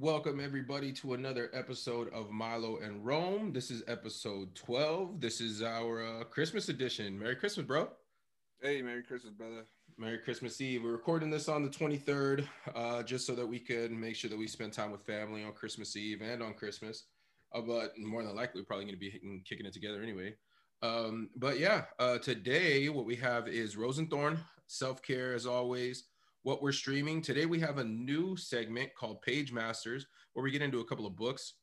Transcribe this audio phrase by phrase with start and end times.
[0.00, 3.52] Welcome everybody to another episode of Milo and Rome.
[3.52, 5.20] This is episode 12.
[5.20, 7.18] This is our uh, Christmas edition.
[7.18, 7.88] Merry Christmas, bro.
[8.62, 9.64] Hey, Merry Christmas, brother.
[9.96, 10.84] Merry Christmas Eve.
[10.84, 14.38] We're recording this on the 23rd, uh, just so that we could make sure that
[14.38, 17.06] we spend time with family on Christmas Eve and on Christmas.
[17.52, 20.32] Uh, but more than likely, we're probably going to be hitting, kicking it together anyway.
[20.80, 24.38] Um, but yeah, uh, today what we have is Rose and Thorn,
[24.68, 26.04] self care as always.
[26.42, 30.62] What we're streaming today, we have a new segment called Page Masters, where we get
[30.62, 31.54] into a couple of books.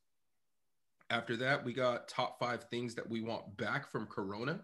[1.08, 4.60] After that, we got top five things that we want back from Corona.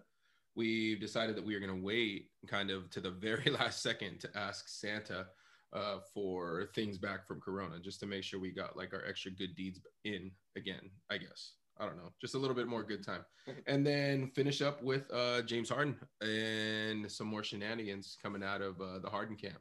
[0.55, 4.20] We've decided that we are going to wait kind of to the very last second
[4.20, 5.27] to ask Santa
[5.73, 9.31] uh, for things back from Corona, just to make sure we got like our extra
[9.31, 11.53] good deeds in again, I guess.
[11.79, 13.25] I don't know, just a little bit more good time.
[13.67, 18.81] And then finish up with uh, James Harden and some more shenanigans coming out of
[18.81, 19.59] uh, the Harden camp.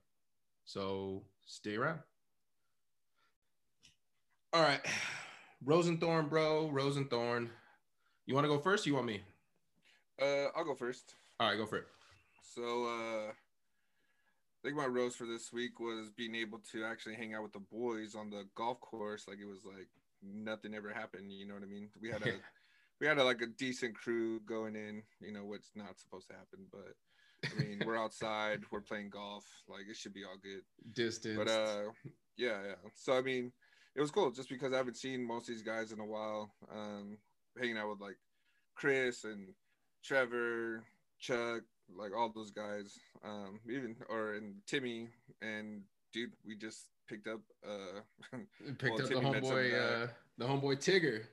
[0.66, 2.00] So stay around.
[4.54, 4.82] All right.
[5.64, 6.70] Rose and Thorn, bro.
[6.70, 7.50] Rose and Thorn.
[8.26, 8.86] You want to go first?
[8.86, 9.22] you want me?
[10.22, 11.16] Uh, I'll go first.
[11.40, 11.88] All right, go for it.
[12.42, 17.34] So, uh, I think my rose for this week was being able to actually hang
[17.34, 19.26] out with the boys on the golf course.
[19.28, 19.88] Like it was like
[20.22, 21.32] nothing ever happened.
[21.32, 21.90] You know what I mean?
[22.00, 22.34] We had a,
[23.02, 25.02] we had a, like a decent crew going in.
[25.20, 26.94] You know what's not supposed to happen, but
[27.46, 29.46] I mean we're outside, we're playing golf.
[29.68, 30.62] Like it should be all good.
[30.94, 31.38] Distance.
[31.38, 31.92] But uh,
[32.38, 32.90] yeah, yeah.
[32.96, 33.52] So I mean,
[33.96, 36.52] it was cool just because I haven't seen most of these guys in a while.
[36.74, 37.18] Um,
[37.60, 38.18] hanging out with like
[38.76, 39.50] Chris and
[40.04, 40.84] Trevor,
[41.20, 41.62] Chuck,
[41.96, 45.10] like all those guys, um, even or and Timmy
[45.42, 45.82] and
[46.14, 48.38] dude, we just picked up uh
[48.78, 51.24] picked well, up Timmy the homeboy uh, the homeboy Tigger.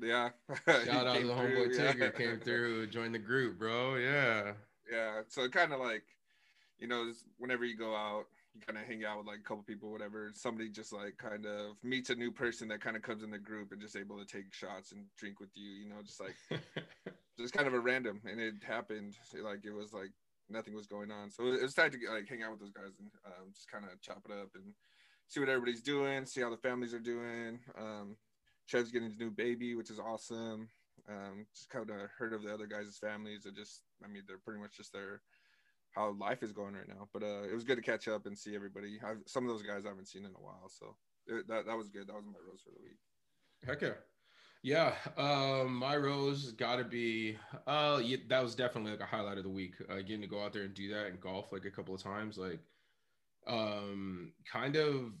[0.00, 0.30] Yeah.
[0.66, 2.10] Shout out to the homeboy Tigger yeah.
[2.10, 3.96] came through, joined the group, bro.
[3.96, 4.52] Yeah.
[4.90, 5.22] Yeah.
[5.28, 6.04] So kind of like,
[6.78, 9.62] you know, whenever you go out, you kind of hang out with like a couple
[9.62, 10.30] people, whatever.
[10.34, 13.38] Somebody just like kind of meets a new person that kind of comes in the
[13.38, 16.36] group and just able to take shots and drink with you, you know, just like
[17.38, 18.20] just kind of a random.
[18.24, 20.10] And it happened like it was like
[20.50, 21.30] nothing was going on.
[21.30, 23.84] So it was time to like hang out with those guys and um, just kind
[23.84, 24.74] of chop it up and
[25.28, 27.58] see what everybody's doing, see how the families are doing.
[27.78, 28.16] Um,
[28.68, 30.68] Trev's getting his new baby, which is awesome.
[31.08, 33.46] Um, just kind of heard of the other guys' families.
[33.46, 35.22] Are just, I mean, they're pretty much just there
[35.92, 37.08] how life is going right now.
[37.12, 38.98] But uh, it was good to catch up and see everybody.
[39.04, 40.96] I've, some of those guys I haven't seen in a while, so
[41.26, 42.08] it, that that was good.
[42.08, 42.98] That was my rose for the week.
[43.66, 44.00] Heck yeah.
[44.64, 47.36] Yeah, um, my rose got to be.
[47.66, 49.74] Uh, yeah, that was definitely like a highlight of the week.
[49.90, 52.00] Uh, getting to go out there and do that and golf like a couple of
[52.00, 52.60] times, like,
[53.48, 55.12] um, kind of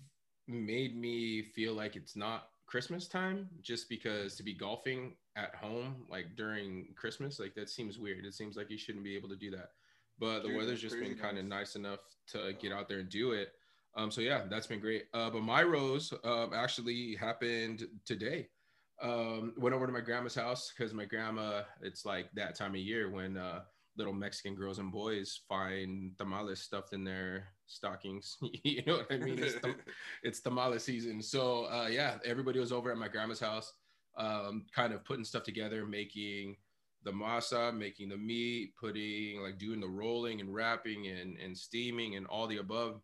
[0.46, 6.04] made me feel like it's not Christmas time just because to be golfing at home
[6.08, 8.24] like during Christmas, like that seems weird.
[8.24, 9.70] It seems like you shouldn't be able to do that
[10.18, 11.98] but the Dude, weather's just been kind of nice enough
[12.28, 13.48] to get out there and do it.
[13.96, 15.06] Um, so yeah, that's been great.
[15.12, 18.48] Uh, but my rose um, actually happened today.
[19.02, 22.80] Um, went over to my grandma's house because my grandma, it's like that time of
[22.80, 23.62] year when uh,
[23.96, 28.36] little Mexican girls and boys find tamales stuffed in their stockings.
[28.62, 29.42] you know what I mean?
[29.42, 29.74] It's, tam-
[30.22, 31.20] it's tamale season.
[31.20, 33.72] So uh, yeah, everybody was over at my grandma's house,
[34.16, 36.56] um, kind of putting stuff together, making
[37.04, 42.16] the masa, making the meat, putting like doing the rolling and wrapping and, and steaming
[42.16, 43.00] and all the above.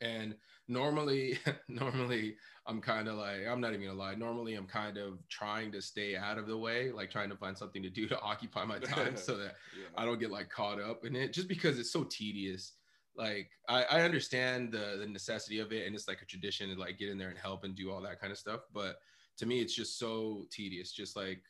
[0.00, 0.34] And
[0.68, 1.38] normally,
[1.68, 4.14] normally I'm kind of like, I'm not even gonna lie.
[4.14, 7.56] Normally I'm kind of trying to stay out of the way, like trying to find
[7.56, 9.86] something to do to occupy my time so that yeah.
[9.96, 12.72] I don't get like caught up in it just because it's so tedious.
[13.16, 16.80] Like I, I understand the, the necessity of it and it's like a tradition to
[16.80, 18.60] like get in there and help and do all that kind of stuff.
[18.72, 18.96] But
[19.38, 20.92] to me, it's just so tedious.
[20.92, 21.42] Just like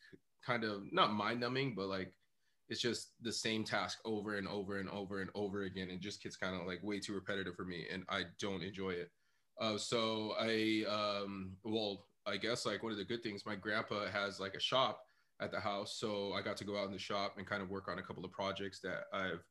[0.45, 2.13] kind of not mind numbing, but like
[2.69, 5.91] it's just the same task over and over and over and over again.
[5.91, 8.91] and just gets kind of like way too repetitive for me, and I don't enjoy
[8.91, 9.11] it.
[9.61, 14.07] Uh, so I, um, well, I guess like one of the good things, my grandpa
[14.07, 15.01] has like a shop
[15.41, 17.69] at the house, so I got to go out in the shop and kind of
[17.69, 19.45] work on a couple of projects that I've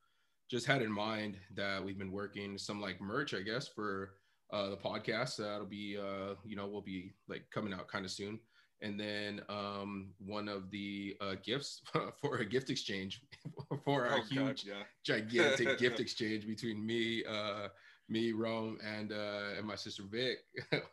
[0.50, 4.16] just had in mind that we've been working some like merch, I guess, for
[4.52, 5.38] uh, the podcast.
[5.38, 8.40] That'll be, uh, you know, will be like coming out kind of soon
[8.84, 11.82] and then um, one of the uh, gifts
[12.22, 13.22] for a gift exchange
[13.86, 14.84] for our oh, huge, God, yeah.
[15.04, 17.70] gigantic gift exchange between me, uh,
[18.10, 20.40] me, Rome, and uh, and my sister Vic.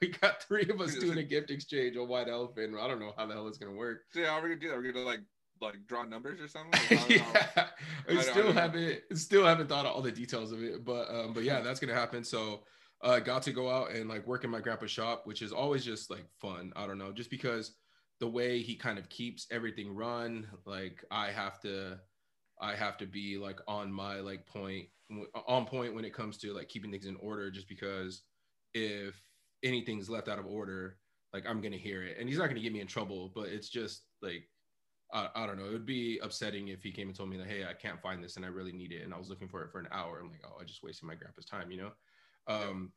[0.00, 2.76] we got three of us doing a gift exchange on White Elephant.
[2.80, 4.02] I don't know how the hell it's gonna work.
[4.12, 4.76] So yeah, are we gonna do that?
[4.76, 5.20] Are we gonna like
[5.60, 6.80] like draw numbers or something?
[7.08, 7.24] yeah,
[8.08, 11.32] I, I still haven't still haven't thought of all the details of it, but um,
[11.34, 12.22] but yeah, that's gonna happen.
[12.22, 12.60] So
[13.02, 15.84] uh, got to go out and like work in my grandpa's shop, which is always
[15.84, 16.72] just like fun.
[16.76, 17.72] I don't know, just because
[18.20, 21.98] the way he kind of keeps everything run, like I have to,
[22.60, 24.86] I have to be like on my like point,
[25.46, 27.50] on point when it comes to like keeping things in order.
[27.50, 28.22] Just because
[28.74, 29.20] if
[29.62, 30.98] anything's left out of order,
[31.32, 33.32] like I'm gonna hear it, and he's not gonna get me in trouble.
[33.34, 34.46] But it's just like
[35.12, 35.66] I, I don't know.
[35.66, 38.22] It would be upsetting if he came and told me that, hey, I can't find
[38.22, 40.20] this and I really need it, and I was looking for it for an hour.
[40.20, 41.92] I'm like, oh, I just wasted my grandpa's time, you know.
[42.50, 42.92] Um,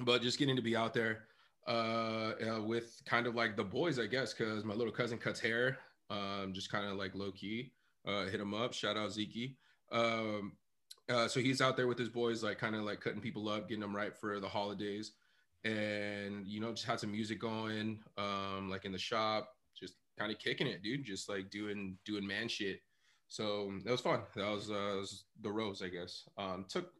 [0.00, 1.24] but just getting to be out there
[1.66, 5.40] uh, uh, with kind of like the boys, I guess, because my little cousin cuts
[5.40, 5.78] hair,
[6.10, 7.72] um, just kind of like low key.
[8.06, 8.72] Uh, hit him up.
[8.72, 9.56] Shout out Zeke.
[9.92, 10.52] Um,
[11.10, 13.68] uh, so he's out there with his boys, like kind of like cutting people up,
[13.68, 15.12] getting them right for the holidays,
[15.64, 19.48] and you know, just had some music going, um, like in the shop,
[19.78, 21.04] just kind of kicking it, dude.
[21.04, 22.80] Just like doing doing man shit.
[23.28, 24.20] So that was fun.
[24.36, 26.26] That was, uh, was the rose, I guess.
[26.38, 26.92] Um, took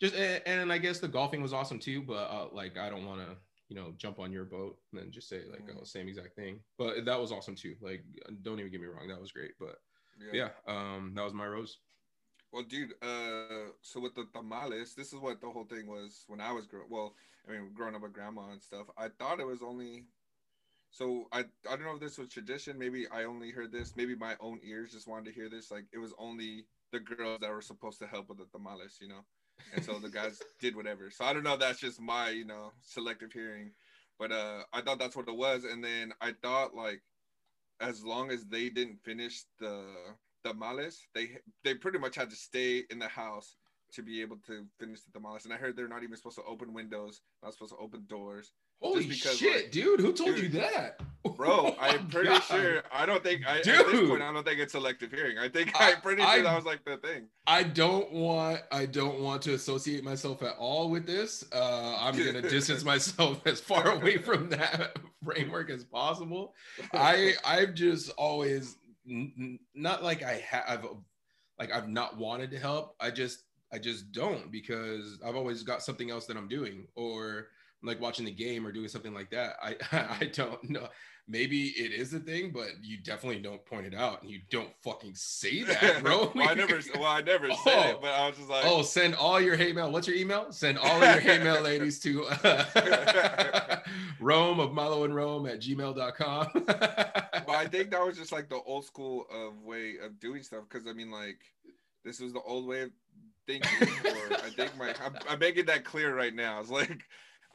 [0.00, 2.02] just and, and, I guess the golfing was awesome too.
[2.02, 3.36] But uh, like, I don't want to
[3.68, 5.76] you know jump on your boat and then just say like mm.
[5.80, 6.60] oh same exact thing.
[6.78, 7.74] But that was awesome too.
[7.80, 8.04] Like,
[8.42, 9.52] don't even get me wrong, that was great.
[9.58, 9.76] But
[10.32, 11.78] yeah, yeah um, that was my rose.
[12.52, 16.40] Well, dude, uh, so with the tamales, this is what the whole thing was when
[16.40, 16.86] I was growing.
[16.88, 17.14] Well,
[17.48, 18.86] I mean, growing up with grandma and stuff.
[18.96, 20.04] I thought it was only
[20.90, 22.78] so I I don't know if this was tradition.
[22.78, 23.94] Maybe I only heard this.
[23.96, 25.70] Maybe my own ears just wanted to hear this.
[25.70, 29.08] Like it was only the girls that were supposed to help with the tamales, you
[29.08, 29.24] know.
[29.74, 31.10] And so the guys did whatever.
[31.10, 31.56] So I don't know.
[31.56, 33.72] That's just my you know selective hearing,
[34.18, 35.64] but uh I thought that's what it was.
[35.64, 37.02] And then I thought like
[37.80, 39.84] as long as they didn't finish the
[40.44, 43.56] tamales, they they pretty much had to stay in the house
[43.92, 45.44] to be able to finish the tamales.
[45.44, 48.52] And I heard they're not even supposed to open windows, not supposed to open doors.
[48.80, 50.00] Holy because, shit, like, dude!
[50.00, 51.00] Who told dude, you that,
[51.36, 51.46] bro?
[51.48, 52.42] Oh I'm pretty God.
[52.42, 52.82] sure.
[52.92, 53.46] I don't think.
[53.46, 53.74] I, dude.
[53.74, 55.38] At this point, I don't think it's selective hearing.
[55.38, 57.28] I think I, am pretty sure I, that was like the thing.
[57.46, 58.60] I don't want.
[58.70, 61.44] I don't want to associate myself at all with this.
[61.52, 66.54] Uh, I'm gonna distance myself as far away from that framework as possible.
[66.92, 68.76] I I've just always
[69.08, 70.86] n- not like I have
[71.58, 72.94] like I've not wanted to help.
[73.00, 77.48] I just I just don't because I've always got something else that I'm doing or
[77.86, 79.56] like watching the game or doing something like that.
[79.62, 79.76] I
[80.20, 80.88] I don't know.
[81.28, 84.70] Maybe it is a thing, but you definitely don't point it out and you don't
[84.84, 86.30] fucking say that, bro.
[86.34, 88.82] well, I never well, I never oh, said it, but I was just like Oh,
[88.82, 89.90] send all your hate mail.
[89.90, 90.52] What's your email?
[90.52, 93.80] Send all your hate mail ladies to uh,
[94.20, 96.48] Rome of Malo and Rome at gmail.com.
[96.54, 100.68] but I think that was just like the old school of way of doing stuff.
[100.68, 101.38] Cause I mean like
[102.04, 102.90] this was the old way of
[103.46, 106.60] thinking, or I think my I'm, I'm, making that clear right now.
[106.60, 107.04] It's like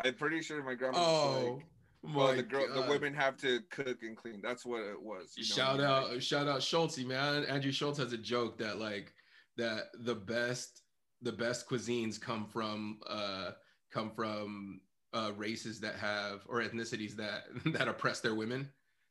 [0.03, 2.85] I'm pretty sure my grandma oh, like, well, the girl, God.
[2.85, 4.41] the women have to cook and clean.
[4.41, 5.33] That's what it was.
[5.37, 7.45] You know shout out, shout out Schulz, man.
[7.45, 9.13] Andrew Schulz has a joke that like
[9.57, 10.81] that the best
[11.21, 13.51] the best cuisines come from uh
[13.91, 14.81] come from
[15.13, 18.69] uh races that have or ethnicities that that oppress their women.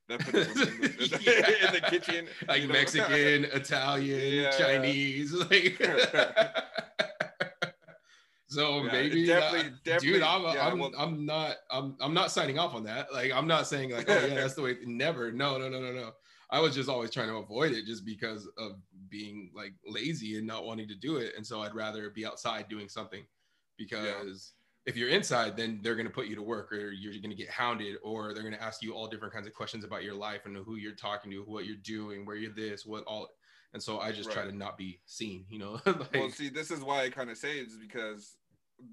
[0.08, 0.34] That put
[1.24, 1.68] yeah.
[1.68, 4.50] in the kitchen, like Mexican, Italian, yeah.
[4.50, 5.80] Chinese, like.
[8.50, 12.32] So yeah, maybe definitely, definitely, dude, I'm, yeah, I'm, well, I'm not, I'm, I'm not
[12.32, 13.12] signing off on that.
[13.12, 14.76] Like, I'm not saying like, oh yeah, that's the way.
[14.86, 16.10] Never, no, no, no, no, no.
[16.50, 18.72] I was just always trying to avoid it just because of
[19.08, 21.34] being like lazy and not wanting to do it.
[21.36, 23.22] And so I'd rather be outside doing something
[23.78, 24.52] because
[24.84, 24.90] yeah.
[24.90, 27.36] if you're inside, then they're going to put you to work or you're going to
[27.36, 30.14] get hounded or they're going to ask you all different kinds of questions about your
[30.14, 33.28] life and who you're talking to, what you're doing, where you're this, what all.
[33.72, 34.34] And so I just right.
[34.34, 35.80] try to not be seen, you know.
[35.86, 38.34] like, well, see, this is why I kind of say it is because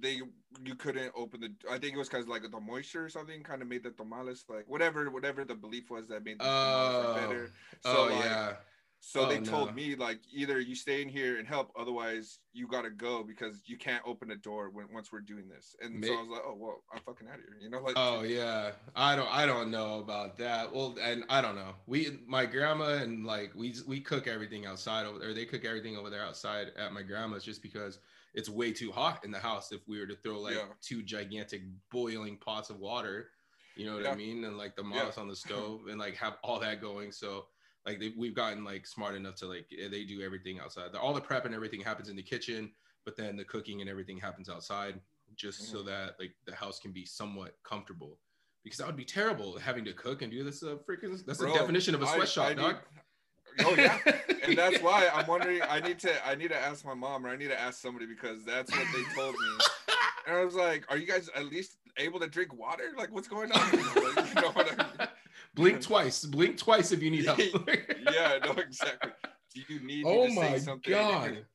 [0.02, 0.22] they
[0.64, 3.62] you couldn't open the I think it was because like the moisture or something kind
[3.62, 7.52] of made the tamales like whatever whatever the belief was that made the oh, better.
[7.84, 8.54] So oh, like, yeah.
[9.00, 9.74] So oh, they told no.
[9.74, 13.78] me like either you stay in here and help, otherwise you gotta go because you
[13.78, 15.76] can't open the door when once we're doing this.
[15.82, 17.58] And so I was like, oh well, I'm fucking out of here.
[17.62, 20.74] You know, like oh yeah, I don't I don't know about that.
[20.74, 21.76] Well, and I don't know.
[21.86, 25.34] We my grandma and like we we cook everything outside over there.
[25.34, 28.00] They cook everything over there outside at my grandma's just because
[28.38, 30.66] it's way too hot in the house if we were to throw like yeah.
[30.82, 33.32] two gigantic boiling pots of water
[33.76, 34.12] you know what yeah.
[34.12, 35.22] i mean and like the moss yeah.
[35.22, 37.48] on the stove and like have all that going so
[37.86, 41.14] like they, we've gotten like smart enough to like eh, they do everything outside all
[41.14, 42.72] the prep and everything happens in the kitchen
[43.04, 45.00] but then the cooking and everything happens outside
[45.36, 45.78] just mm-hmm.
[45.78, 48.20] so that like the house can be somewhat comfortable
[48.64, 50.62] because that would be terrible having to cook and do this.
[50.62, 52.76] A freaking that's Bro, the definition of a sweatshop, I dog.
[52.76, 53.02] Need,
[53.60, 53.98] Oh yeah,
[54.44, 55.62] and that's why I'm wondering.
[55.68, 58.06] I need to I need to ask my mom or I need to ask somebody
[58.06, 59.66] because that's what they told me.
[60.28, 62.92] And I was like, "Are you guys at least able to drink water?
[62.98, 65.08] Like, what's going on?" Like, you know I mean?
[65.56, 66.26] Blink twice.
[66.26, 67.40] Blink twice if you need help.
[67.40, 69.12] yeah, no, exactly.
[69.54, 71.46] Do you need oh my God.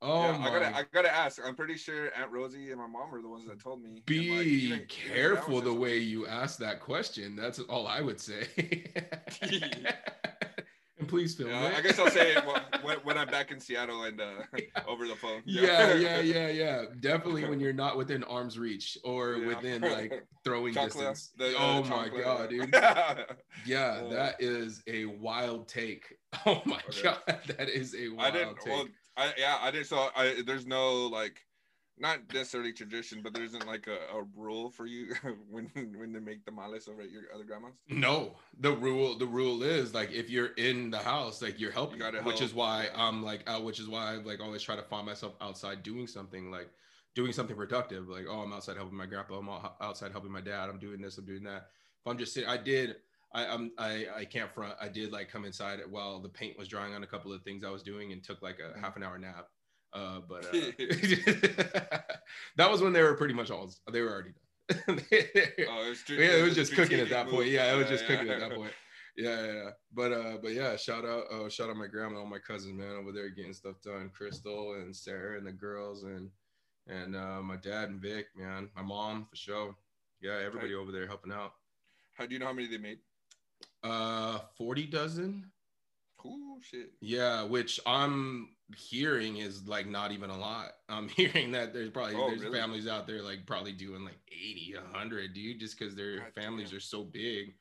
[0.00, 0.46] Oh yeah, my.
[0.46, 1.40] I gotta, I gotta ask.
[1.44, 4.02] I'm pretty sure Aunt Rosie and my mom are the ones that told me.
[4.06, 7.34] Be like, careful the way you ask that question.
[7.34, 8.46] That's all I would say
[11.06, 11.74] please film Yeah, it.
[11.78, 12.44] I guess I'll say it
[12.82, 14.42] when, when I'm back in Seattle and uh,
[14.88, 15.42] over the phone.
[15.44, 16.82] yeah, yeah, yeah, yeah.
[17.00, 19.46] Definitely when you're not within arm's reach or Yeah.
[19.48, 21.30] within like throwing Chocolate, distance.
[21.36, 22.74] the- oh the my god, dude.
[23.66, 26.16] Yeah, that is a wild take.
[26.46, 27.02] Oh my Okay.
[27.02, 28.56] god, that is a wild I didn't.
[28.60, 28.72] take.
[28.74, 28.86] Well,
[29.16, 29.86] I yeah, I didn't.
[29.86, 31.40] So I there's no like,
[32.00, 35.14] not necessarily tradition, but there isn't like a, a rule for you
[35.50, 37.74] when when they make tamales over at your other grandma's.
[37.88, 41.98] No, the rule the rule is like if you're in the house, like you're helping,
[41.98, 42.88] gotta which is why.
[42.94, 46.06] I'm like, uh, which is why I like always try to find myself outside doing
[46.06, 46.70] something like
[47.14, 48.08] doing something productive.
[48.08, 49.38] Like, oh, I'm outside helping my grandpa.
[49.38, 49.48] I'm
[49.80, 50.68] outside helping my dad.
[50.68, 51.18] I'm doing this.
[51.18, 51.68] I'm doing that.
[52.00, 52.96] If I'm just sitting, I did.
[53.34, 54.74] I, I'm I I can't front.
[54.80, 57.64] I did like come inside while the paint was drying on a couple of things
[57.64, 58.80] I was doing and took like a Mhm.
[58.80, 59.48] half an hour nap.
[59.92, 60.52] Uh, but uh,
[62.56, 64.42] that was when they were pretty much all they were already done.
[64.70, 67.36] Oh, it was, yeah, it was just cooking at that move.
[67.36, 67.48] point.
[67.48, 68.16] Yeah, it was Yeah, just yeah.
[68.16, 68.72] cooking at that point.
[69.16, 69.70] Yeah, yeah.
[69.94, 72.78] But uh, but yeah, shout out, uh, shout out my grandma, and all my cousins,
[72.78, 74.10] man, over there getting stuff done.
[74.14, 76.30] Crystal and Sarah and the girls and
[76.86, 79.74] and uh, my dad and Vic, man, my mom for sure.
[80.20, 81.52] Yeah, everybody over there helping out.
[82.16, 82.98] How do you know how many they made?
[83.82, 85.50] Uh, forty dozen.
[86.24, 86.90] Oh shit.
[87.00, 90.72] Yeah, which I'm hearing is like not even a lot.
[90.88, 92.58] I'm hearing that there's probably Oh, there's really?
[92.58, 96.70] families out there like probably doing like 80, 100, dude, just because their God families
[96.70, 96.76] damn.
[96.78, 97.54] are so big.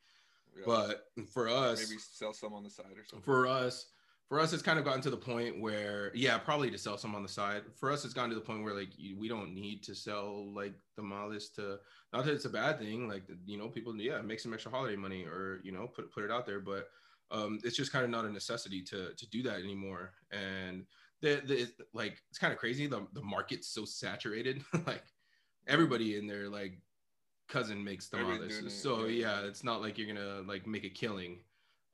[0.55, 0.63] Yeah.
[0.65, 3.23] But for us, maybe sell some on the side or something.
[3.23, 3.87] for us
[4.27, 7.15] for us it's kind of gotten to the point where yeah probably to sell some
[7.15, 9.81] on the side for us it's gotten to the point where like we don't need
[9.83, 11.77] to sell like the tamales to
[12.11, 14.97] not that it's a bad thing like you know people yeah make some extra holiday
[14.97, 16.89] money or you know put put it out there but
[17.31, 20.85] um it's just kind of not a necessity to to do that anymore and
[21.21, 25.03] the the like it's kind of crazy the the market's so saturated like
[25.67, 26.79] everybody in their like
[27.49, 29.41] cousin makes tamales it, so yeah.
[29.41, 31.39] yeah it's not like you're gonna like make a killing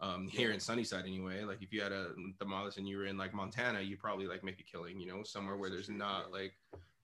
[0.03, 1.43] um here in Sunnyside anyway.
[1.43, 2.09] Like if you had a
[2.39, 5.23] tamales and you were in like Montana, you probably like make a killing, you know,
[5.23, 6.53] somewhere where there's not like,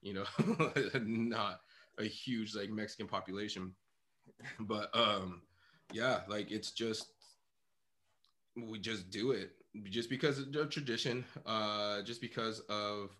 [0.01, 0.25] you know,
[1.01, 1.61] not
[1.97, 3.73] a huge like Mexican population.
[4.59, 5.41] But um
[5.93, 7.13] yeah, like it's just
[8.67, 9.51] we just do it
[9.89, 13.11] just because of tradition, uh just because of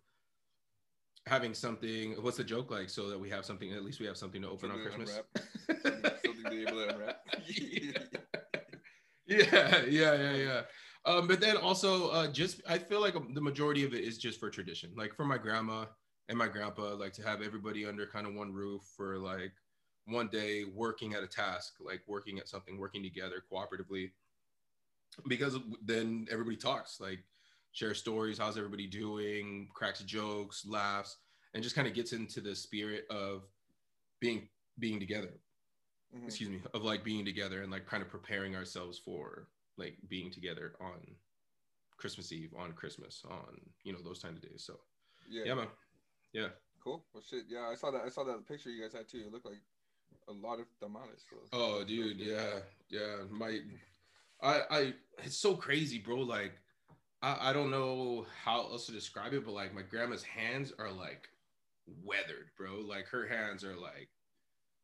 [1.26, 4.18] having something what's the joke like so that we have something at least we have
[4.18, 5.84] something to open on Something to Christmas.
[6.26, 7.20] Something to be able to unwrap.
[9.28, 10.62] yeah yeah yeah yeah
[11.06, 14.40] um but then also uh just i feel like the majority of it is just
[14.40, 15.86] for tradition like for my grandma
[16.30, 19.54] and my grandpa like to have everybody under kind of one roof for like
[20.06, 24.10] one day working at a task like working at something working together cooperatively
[25.28, 27.20] because then everybody talks like
[27.72, 31.18] share stories how's everybody doing cracks jokes laughs
[31.54, 33.44] and just kind of gets into the spirit of
[34.20, 34.48] being
[34.80, 35.32] being together
[36.16, 36.26] Mhm.
[36.26, 39.48] excuse me of like being together and like kind of preparing ourselves for
[39.78, 41.00] like being together on
[41.98, 44.80] christmas eve on christmas on you know those kind of days so
[45.30, 45.44] Yeah.
[45.46, 45.68] yeah man
[46.34, 46.48] yeah
[46.82, 47.04] Cool.
[47.14, 47.44] Well, shit.
[47.50, 48.04] Yeah, I saw that.
[48.06, 49.18] I saw that picture you guys had too.
[49.28, 49.60] It looked like
[50.30, 51.26] a lot of tamales.
[51.30, 51.36] So.
[51.52, 53.60] oh dude yeah yeah my
[54.42, 54.94] i i
[55.24, 56.18] it's so crazy bro.
[56.18, 56.54] Like
[57.22, 60.92] i i don't know how else to describe it but like my grandma's hands are
[60.92, 61.28] like
[62.04, 62.80] weathered bro.
[62.80, 64.10] Like her hands are like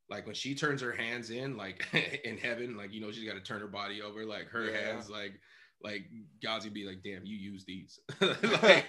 [0.09, 1.85] like when she turns her hands in like
[2.23, 4.77] in heaven like you know she's got to turn her body over like her Yeah.
[4.91, 5.39] hands like
[5.83, 6.03] like
[6.43, 7.99] god's gonna be like damn you use these.
[8.21, 8.87] Like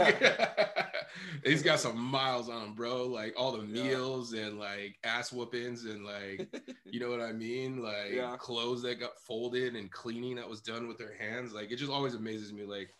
[1.44, 3.06] he's got some miles on him bro.
[3.06, 3.82] Like all the Yeah.
[3.82, 6.48] meals and like ass whoopings and like
[6.90, 7.82] you know what i mean?
[7.82, 8.36] Like Yeah.
[8.36, 11.52] clothes that got folded and cleaning that was done with their hands.
[11.52, 12.90] Like it just always amazes me like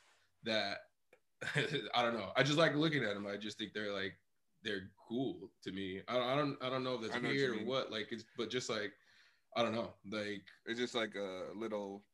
[0.44, 0.78] that
[1.94, 2.30] i don't know.
[2.36, 4.14] I just like looking at them i just think they're like
[4.62, 6.00] they're cool to me.
[6.08, 7.92] I don't i don't, I don't know if that's I know what weird or what
[7.92, 8.92] like it's but just like
[9.56, 9.94] i don't know.
[10.10, 12.04] Like It's just like a little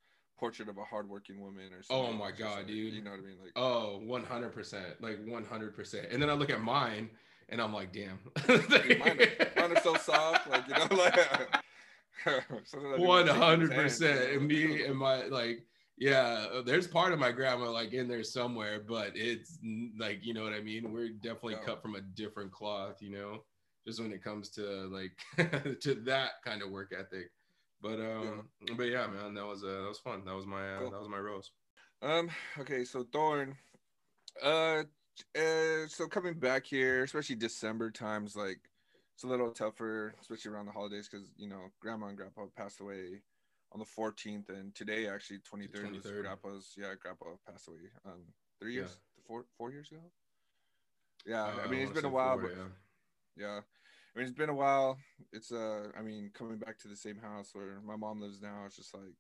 [0.43, 2.15] portrait of a hardworking woman or oh something.
[2.15, 2.95] Oh my God, dude.
[2.95, 3.37] You know what I mean?
[3.41, 7.09] Like, oh 100% like 100% and then i look at mine
[7.49, 10.51] and i'm like damn dude, mine, are, mine are so soft.
[10.51, 11.19] Like, you know, like.
[12.25, 14.33] sometimes I do One my hundred chicken percent.
[14.33, 15.65] And me and my like,
[15.97, 16.63] yeah.
[16.65, 19.59] There's part of my grandma like in there somewhere, but it's
[19.99, 20.93] like you know what I mean.
[20.93, 23.45] We're definitely cut from a different cloth, you know.
[23.87, 25.13] Just when it comes to like
[25.81, 27.31] to that kind of work ethic.
[27.83, 30.25] But um, but yeah, man, that was uh, that was fun.
[30.25, 30.91] That was my uh, Cool.
[30.91, 31.51] that was my rose.
[32.01, 32.31] Um.
[32.59, 32.85] Okay.
[32.85, 33.57] So Thorn.
[34.43, 34.85] Uh.
[35.37, 38.61] uh so coming back here, especially December times, like
[39.15, 42.81] it's a little tougher, especially around the holidays, because you know Grandma and Grandpa passed
[42.81, 43.21] away
[43.73, 46.23] on the 14th, and today actually 23rd, was 23rd.
[46.23, 46.75] Grandpa's.
[46.77, 47.91] Yeah, Grandpa passed away.
[48.07, 48.23] Um,
[48.61, 48.83] three Yeah.
[48.83, 50.01] years, four four years ago.
[51.27, 51.45] Yeah.
[51.45, 53.45] Uh, I mean, it's been a while, four, but yeah.
[53.45, 53.61] yeah.
[54.15, 54.99] I mean, it's been a while.
[55.33, 58.65] It's uh, I mean, coming back to the same house where my mom lives now,
[58.67, 59.15] it's just like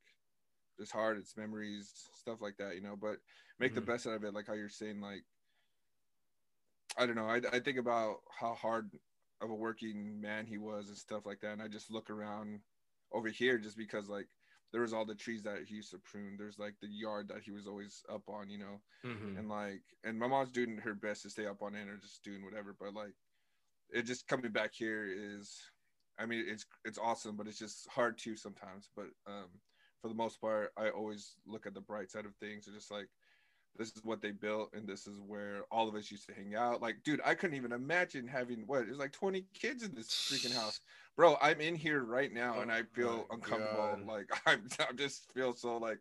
[0.78, 1.18] it's hard.
[1.18, 2.96] It's memories, stuff like that, you know.
[3.00, 3.16] But
[3.58, 3.76] make mm-hmm.
[3.76, 5.24] the best out of it, like how you're saying, like
[6.98, 7.26] I don't know.
[7.26, 8.90] I I think about how hard
[9.40, 12.60] of a working man he was and stuff like that, and I just look around
[13.12, 14.28] over here just because like
[14.72, 16.36] there was all the trees that he used to prune.
[16.38, 19.36] There's like the yard that he was always up on, you know, mm-hmm.
[19.36, 22.24] and like, and my mom's doing her best to stay up on it or just
[22.24, 22.74] doing whatever.
[22.78, 23.12] But like,
[23.92, 25.60] it just coming back here is,
[26.18, 28.88] I mean, it's it's awesome, but it's just hard too sometimes.
[28.96, 29.48] But um,
[30.00, 32.66] for the most part, I always look at the bright side of things.
[32.66, 33.08] It's just like,
[33.76, 36.54] this is what they built, and this is where all of us used to hang
[36.54, 36.82] out.
[36.82, 40.54] Like, dude, I couldn't even imagine having what there's like 20 kids in this freaking
[40.54, 40.80] house
[41.16, 43.96] bro, I'm in here right now and I feel oh uncomfortable.
[43.96, 44.06] God.
[44.06, 45.98] Like I'm, I just feel so like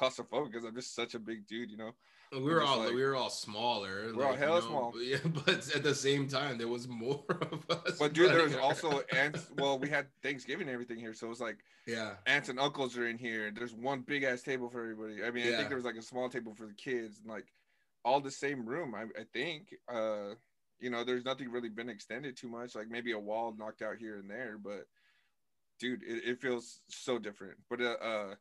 [0.00, 1.92] claustrophobic because I'm just such a big dude, you know.
[2.32, 4.12] We were all like, we were all smaller.
[4.14, 4.92] We're like, all hell you know, small.
[5.00, 5.16] Yeah,
[5.46, 7.98] but at the same time, there was more of us.
[7.98, 9.50] But dude, there was also aunts.
[9.56, 12.96] Well, we had Thanksgiving and everything here, so it was like yeah, aunts and uncles
[12.96, 13.50] are in here.
[13.50, 15.24] There's one big ass table for everybody.
[15.24, 15.52] I mean, yeah.
[15.52, 17.46] I think there was like a small table for the kids, and like
[18.04, 18.94] all the same room.
[18.94, 19.74] I, I think.
[19.92, 20.34] Uh,
[20.78, 22.74] you know, there's nothing really been extended too much.
[22.74, 24.84] Like maybe a wall knocked out here and there, but
[25.78, 27.56] dude, it, it feels so different.
[27.70, 28.34] But uh, uh,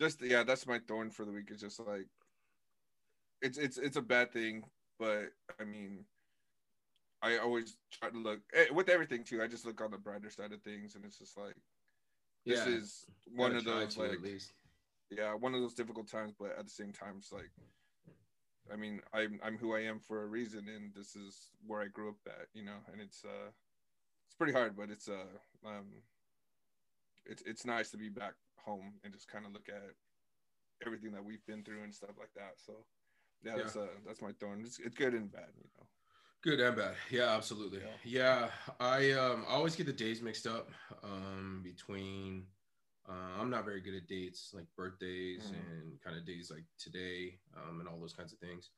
[0.00, 1.48] just yeah, that's my thorn for the week.
[1.50, 2.06] It's just like
[3.42, 4.64] it's it's it's a bad thing,
[4.98, 5.30] but
[5.60, 6.04] I mean,
[7.22, 9.42] I always try to look eh, with everything too.
[9.42, 11.56] I just look on the brighter side of things, and it's just like
[12.46, 14.18] this yeah, is one of those like
[15.10, 17.50] yeah, one of those difficult times, but at the same time, it's like
[18.72, 21.88] I mean, I'm I'm who I am for a reason, and this is where I
[21.88, 22.78] grew up at, you know.
[22.92, 23.50] And it's uh,
[24.26, 25.86] it's pretty hard, but it's uh, um,
[27.26, 29.94] it's it's nice to be back home and just kind of look at
[30.86, 32.54] everything that we've been through and stuff like that.
[32.56, 32.72] So,
[33.42, 33.62] yeah, yeah.
[33.62, 34.62] that's uh, that's my thorn.
[34.64, 35.86] It's it's good and bad, you know.
[36.42, 36.94] Good and bad.
[37.10, 37.80] Yeah, absolutely.
[38.04, 40.70] Yeah, yeah I um I always get the days mixed up
[41.02, 42.46] um between
[43.08, 45.54] uh, I'm not very good at dates like birthdays mm.
[45.54, 48.70] and kind of days like today um, and all those kinds of things.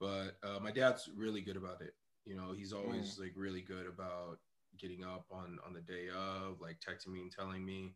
[0.00, 1.94] But uh, my dad's really good about it.
[2.24, 3.20] You know, he's always mm.
[3.20, 4.38] like really good about
[4.78, 7.94] getting up on on the day of, like texting me and telling me.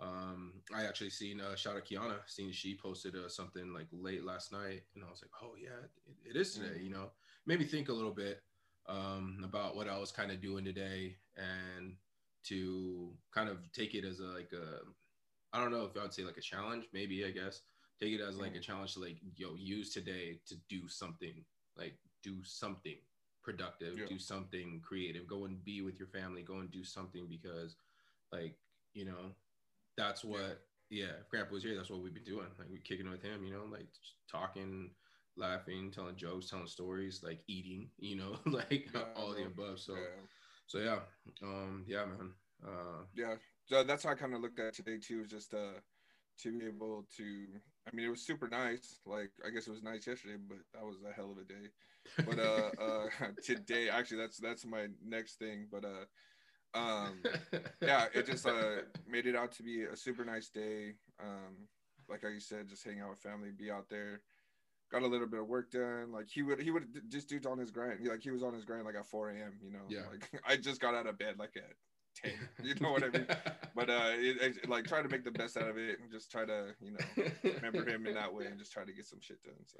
[0.00, 4.24] Um, I actually seen uh, shout out Kiana, seen she posted uh, something like late
[4.24, 5.70] last night, and I was like, oh yeah,
[6.06, 6.78] it, it is today.
[6.78, 6.84] Mm.
[6.84, 7.10] You know,
[7.46, 8.42] made me think a little bit
[8.88, 11.94] um, about what I was kind of doing today and
[12.44, 14.80] to kind of take it as a like a
[15.56, 17.60] I don't know if I would say like a challenge, maybe I guess.
[18.00, 18.62] Take it as like a mm.
[18.62, 21.44] challenge to like yo use today to do something,
[21.76, 22.96] like do something
[23.44, 24.06] productive, yeah.
[24.08, 27.76] do something creative, go and be with your family, go and do something because
[28.32, 28.56] like,
[28.94, 29.34] you know,
[29.96, 32.46] that's what yeah, if grandpa was here, that's what we've been doing.
[32.58, 33.86] Like we're kicking with him, you know, like
[34.30, 34.90] talking,
[35.36, 39.80] laughing, telling jokes, telling stories, like eating, you know, like yeah, all the above.
[39.80, 40.26] So yeah.
[40.66, 40.98] so yeah.
[41.42, 42.32] Um yeah, man.
[42.64, 45.80] Uh yeah, so that's how I kind of looked at today too, is just uh
[46.40, 47.46] to be able to
[47.90, 49.00] I mean it was super nice.
[49.06, 51.70] Like I guess it was nice yesterday, but that was a hell of a day.
[52.26, 53.08] But uh uh
[53.42, 55.68] today actually that's that's my next thing.
[55.72, 56.04] But uh
[56.74, 57.22] um
[57.82, 60.94] yeah, it just uh made it out to be a super nice day.
[61.20, 61.68] Um
[62.08, 64.20] like I said, just hang out with family, be out there.
[64.90, 66.12] Got a little bit of work done.
[66.12, 68.06] Like he would, he would just do on his grind.
[68.06, 69.54] Like he was on his grind like at 4 a.m.
[69.62, 70.02] You know, yeah.
[70.10, 71.72] Like I just got out of bed like at
[72.22, 72.32] 10.
[72.62, 73.26] You know what I mean?
[73.74, 76.30] but uh, it, it, like try to make the best out of it and just
[76.30, 79.20] try to you know remember him in that way and just try to get some
[79.20, 79.54] shit done.
[79.66, 79.78] So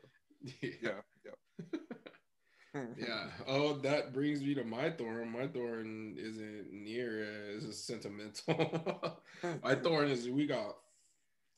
[0.62, 0.90] yeah, yeah.
[1.26, 1.78] yeah.
[3.46, 5.30] Oh, that brings me to my thorn.
[5.30, 9.20] My thorn isn't near as sentimental.
[9.62, 10.76] my thorn is we got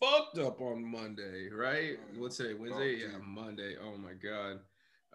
[0.01, 1.99] fucked up on Monday, right?
[1.99, 2.55] Oh, What's today?
[2.55, 3.03] Wednesday?
[3.05, 3.77] Oh, yeah, Monday.
[3.83, 4.61] Oh my god.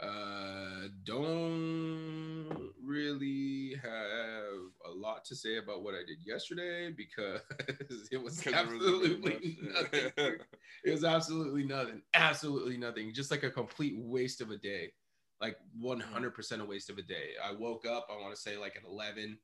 [0.01, 7.41] Uh, don't really have a lot to say about what I did yesterday because
[8.11, 10.11] it was absolutely nothing.
[10.15, 12.01] it was absolutely nothing.
[12.13, 13.13] Absolutely nothing.
[13.13, 14.93] Just like a complete waste of a day.
[15.41, 16.25] Like mm-hmm.
[16.25, 17.31] 100% a waste of a day.
[17.43, 19.37] I woke up, I want to say like at 11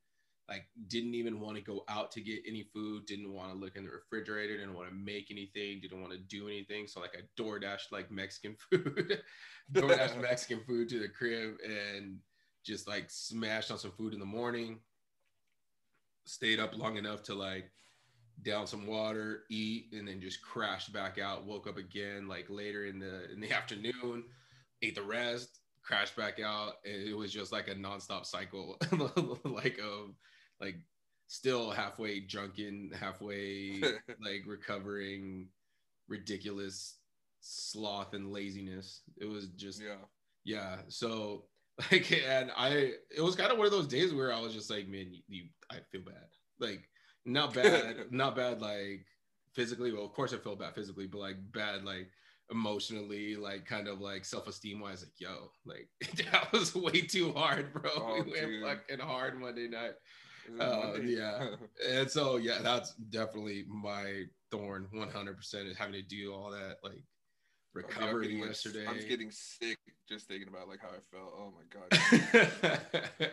[0.48, 3.76] like didn't even want to go out to get any food didn't want to look
[3.76, 6.88] in the refrigerator didn't want to make anything didn't want to do anything.
[6.88, 9.22] So like i door dashed like mexican food
[9.72, 12.20] door dashed mexican food to the crib and
[12.64, 14.80] just like smashed on some food in the morning.
[16.26, 17.72] Stayed up long enough to like
[18.42, 21.46] down some water eat and then just crashed back out.
[21.46, 24.26] Woke up again like later in the in the afternoon
[24.82, 28.78] ate the rest crashed back out and it was just like a nonstop cycle
[29.46, 30.16] like of
[30.60, 30.78] like
[31.28, 33.82] still halfway drunken, halfway
[34.22, 35.48] like recovering
[36.08, 36.98] ridiculous
[37.42, 39.02] sloth and laziness.
[39.18, 39.96] It was just yeah.
[40.44, 40.78] Yeah.
[40.88, 41.46] So
[41.92, 44.70] like and I it was kind of one of those days where I was just
[44.70, 46.28] like, man, you, you I feel bad.
[46.60, 46.88] Like
[47.26, 49.06] not bad, not bad like
[49.54, 49.92] physically.
[49.92, 52.10] Well, of course I feel bad physically, but like bad like
[52.52, 55.02] emotionally, like kind of like self esteem wise.
[55.04, 55.90] Like yo, like
[56.32, 57.90] that was way too hard, bro.
[57.96, 58.64] Oh, we went dude.
[58.64, 59.94] fucking hard Monday night.
[60.60, 61.16] Uh, Monday?
[61.18, 61.56] yeah.
[61.90, 64.88] And so yeah, that's definitely my thorn.
[64.92, 67.04] One hundred percent is having to do all that like
[67.78, 68.86] Oh, I'm recovery yesterday.
[68.88, 69.78] I'm getting sick
[70.08, 71.34] just thinking about like how I felt.
[71.38, 73.30] Oh my god.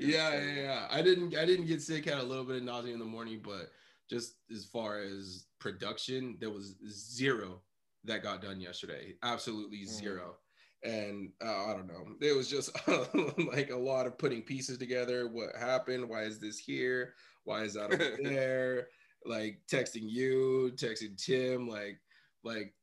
[0.00, 0.86] yeah, yeah, yeah.
[0.90, 3.40] I didn't I didn't get sick, had a little bit of nausea in the morning,
[3.42, 3.70] but
[4.10, 7.60] just as far as production, there was zero
[8.04, 9.14] that got done yesterday.
[9.22, 9.88] Absolutely Mm.
[9.88, 10.36] zero.
[10.84, 12.04] And uh, I don't know.
[12.20, 12.70] It was just
[13.52, 15.28] like a lot of putting pieces together.
[15.28, 16.08] What happened?
[16.08, 17.14] Why is this here?
[17.44, 18.86] Why is that over there?
[19.26, 22.00] Like texting you, texting Tim, like
[22.44, 22.74] like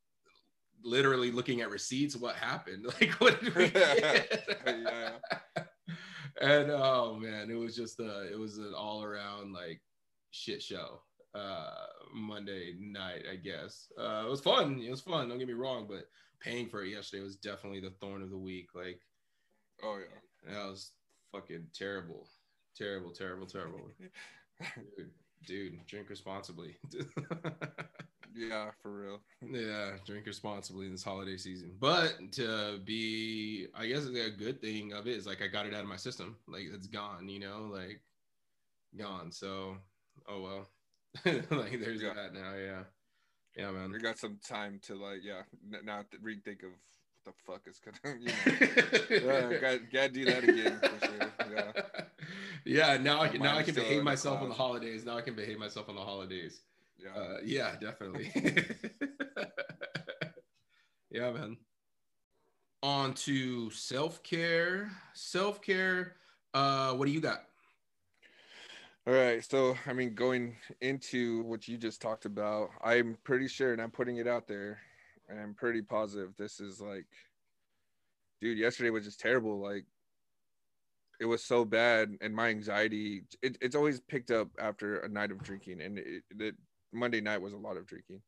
[0.83, 2.17] literally looking at receipts.
[2.17, 2.85] What happened?
[2.99, 4.43] Like what did we get?
[4.67, 5.11] Yeah.
[6.41, 9.81] and oh man, it was just a it was an all around like
[10.31, 11.01] shit show.
[11.35, 13.91] Uh Monday night, I guess.
[13.97, 14.79] Uh it was fun.
[14.81, 16.05] It was fun, don't get me wrong, but
[16.39, 18.69] paying for it yesterday was definitely the thorn of the week.
[18.75, 19.01] Like
[19.83, 20.53] Oh yeah.
[20.53, 20.91] that was
[21.31, 22.27] fucking terrible.
[22.75, 23.89] Terrible, terrible, terrible.
[24.97, 25.11] Dude,
[25.45, 26.77] dude drink responsibly.
[28.37, 29.21] Yeah, for real.
[29.41, 31.77] Yeah, drink responsibly in this holiday season.
[31.79, 35.73] But to be, I guess a good thing of it is like I got it
[35.73, 36.35] out of my system.
[36.45, 38.01] Like it's gone, you know, like
[38.97, 39.31] gone.
[39.31, 39.77] So,
[40.27, 40.67] oh well.
[41.25, 42.13] like there's Yeah.
[42.13, 42.53] that now.
[42.55, 42.83] Yeah,
[43.55, 43.91] yeah, man.
[43.91, 45.41] We got some time to like, yeah,
[45.73, 48.27] n- now to rethink of what the fuck is gonna, you
[49.21, 49.49] know.
[49.49, 51.31] yeah, got, gotta do that again for sure.
[51.51, 51.71] Yeah.
[52.65, 55.05] yeah, now I can now I can behave myself on the holidays.
[55.05, 56.61] Now I can behave myself on the holidays.
[56.97, 57.09] Yeah.
[57.19, 58.31] Uh, yeah, definitely.
[61.11, 61.57] yeah, man.
[62.83, 64.91] On to self care.
[65.13, 66.15] Self care.
[66.53, 67.45] Uh, what do you got?
[69.07, 69.43] All right.
[69.43, 73.91] So, I mean, going into what you just talked about, I'm pretty sure, and I'm
[73.91, 74.81] putting it out there,
[75.27, 77.07] and I'm pretty positive this is like,
[78.41, 79.59] dude, yesterday was just terrible.
[79.59, 79.87] Like,
[81.19, 85.31] it was so bad, and my anxiety, it, it's always picked up after a night
[85.31, 86.55] of drinking, and it, it,
[86.91, 88.21] Monday night was a lot of drinking,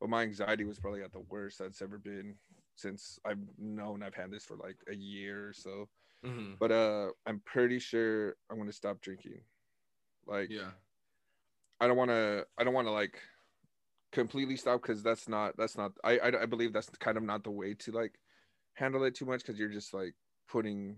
[0.00, 2.38] but my anxiety was probably at the worst that's ever been
[2.76, 5.90] since I've known I've had this for like a year or so.
[6.22, 6.60] Mhm.
[6.60, 9.44] But uh, I'm pretty sure I'm gonna stop drinking.
[10.30, 10.70] Like, Yeah.
[11.80, 12.46] I don't want to.
[12.58, 13.18] I don't want to like
[14.12, 15.56] completely stop because that's not.
[15.56, 15.92] That's not.
[16.04, 18.12] I, I I believe that's kind of not the way to like
[18.74, 20.14] handle it too much because you're just like
[20.48, 20.96] putting.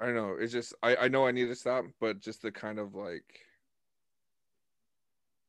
[0.00, 0.36] I don't know.
[0.38, 3.40] It's just I I know I need to stop, but just the kind of like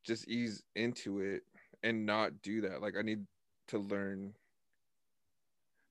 [0.04, 1.44] just ease into it
[1.84, 2.82] and not do that.
[2.82, 3.26] Like I need
[3.68, 4.34] to learn.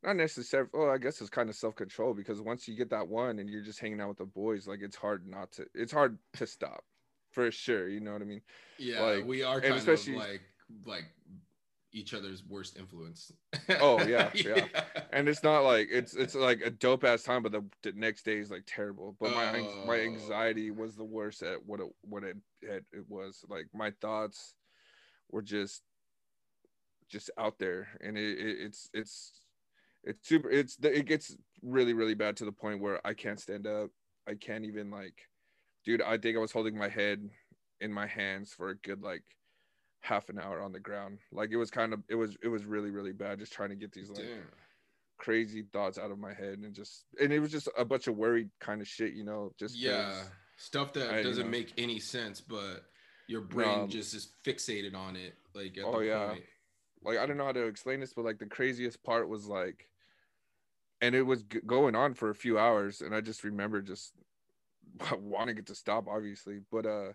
[0.04, 0.68] Not necessarily.
[0.74, 3.48] Oh, I guess it's kind of self control because once you get that one and
[3.48, 5.66] you're just hanging out with the boys, like it's hard not to.
[5.74, 6.84] It's hard to stop,
[7.32, 7.88] for sure.
[7.88, 8.42] You know what I mean?
[8.78, 10.42] Yeah, Like, we are kind especially- of like
[10.84, 11.04] like
[11.92, 13.32] each other's worst influence.
[13.80, 14.66] Oh, yeah, yeah.
[15.12, 18.24] and it's not like it's it's like a dope ass time, but the, the next
[18.24, 19.16] day is like terrible.
[19.20, 20.02] But my anx- my Oh.
[20.02, 23.44] anxiety was the worst at what it what it it, it was.
[23.48, 24.54] Like my thoughts
[25.30, 25.82] were just
[27.08, 29.32] just out there, and it, it it's it's
[30.04, 30.50] it's super.
[30.50, 33.90] It's it gets really really bad to the point where I can't stand up.
[34.28, 35.14] I can't even like,
[35.84, 36.02] dude.
[36.02, 37.28] I think I was holding my head
[37.80, 39.22] in my hands for a good like
[40.00, 41.18] half an hour on the ground.
[41.32, 43.38] Like it was kind of it was it was really really bad.
[43.38, 44.42] Just trying to get these like Damn.
[45.18, 48.16] crazy thoughts out of my head and just and it was just a bunch of
[48.16, 49.52] worried kind of shit, you know.
[49.58, 50.24] just Yeah,
[50.56, 51.50] stuff that I- doesn't know.
[51.50, 52.84] make any sense, but
[53.26, 55.34] your brain Um, just is fixated on it.
[55.54, 56.28] Like, at Oh, yeah.
[56.28, 56.44] point.
[57.02, 59.88] like I don't know how to explain this, but like the craziest part was like,
[61.04, 64.14] and it was g- going on for a few hours, and I just remember just
[65.12, 67.12] wanting it to stop, obviously, but uh,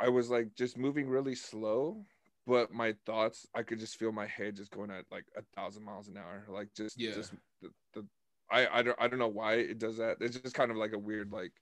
[0.00, 2.06] I was like just moving really slow,
[2.46, 5.84] but my thoughts, I could just feel my head just going at like a thousand
[5.84, 7.12] miles an hour, like just Yeah.
[7.12, 8.08] just the, the
[8.50, 10.18] I I don't I don't know why it does that.
[10.20, 11.52] It's just kind of like a weird like.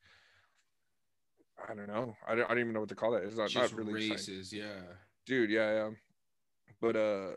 [1.68, 2.16] I don't know.
[2.26, 3.24] I don't, I don't even know what to call it.
[3.24, 4.52] It's not, just not really exciting races.
[4.52, 4.96] Yeah.
[5.26, 5.90] dude yeah yeah
[6.80, 7.36] but uh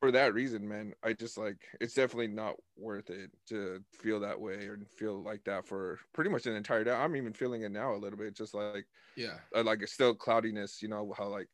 [0.00, 4.40] for that reason man i just like it's definitely not worth it to feel that
[4.40, 7.70] way or feel like that for pretty much an entire day i'm even feeling it
[7.70, 8.86] now a little bit just like
[9.16, 9.38] Yeah.
[9.54, 11.48] uh, like it's still cloudiness you know how like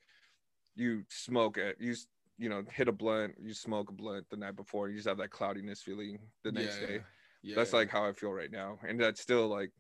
[0.76, 1.94] you smoke it you
[2.38, 5.18] you know hit a blunt you smoke a blunt the night before you just have
[5.18, 7.00] that cloudiness feeling the next yeah, day
[7.42, 7.56] Yeah.
[7.56, 9.70] that's like how i feel right now and that's still like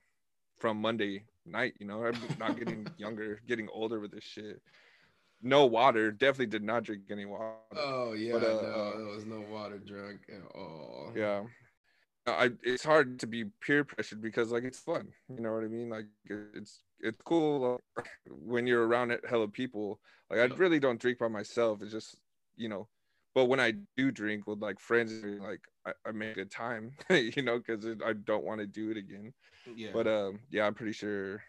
[0.58, 4.60] from monday night you know i'm not getting younger getting older with this shit
[5.42, 8.32] no water definitely did not drink any water Oh yeah.
[8.32, 11.12] But, uh, no, uh, there was no water drunk at all.
[11.16, 11.42] yeah
[12.26, 15.66] i it's hard to be peer pressured because like it's fun you know what i
[15.66, 20.00] mean like it's it's cool like, when you're around it hella people.
[20.30, 21.82] Like I really don't drink by myself.
[21.82, 22.16] It's just
[22.56, 22.88] you know,
[23.34, 27.42] but when I do drink with like friends, like I, I make a time, you
[27.42, 29.34] know, because I don't want to do it again.
[29.76, 29.90] Yeah.
[29.92, 31.42] But um, yeah, I'm pretty sure,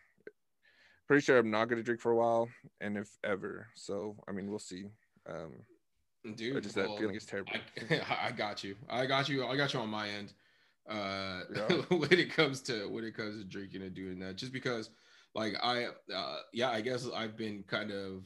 [1.07, 2.49] pretty sure I'm not gonna drink for a while,
[2.81, 3.67] and if ever.
[3.75, 4.85] So I mean, we'll see.
[5.29, 5.53] Um,
[6.35, 7.53] dude, just well, that feeling is terrible.
[7.91, 8.75] I, I got you.
[8.89, 9.45] I got you.
[9.45, 10.33] I got you on my end.
[10.89, 11.67] Uh, Yeah.
[11.89, 14.89] when it comes to when it comes to drinking and doing that, just because,
[15.35, 18.23] like I, uh, yeah, I guess I've been kind of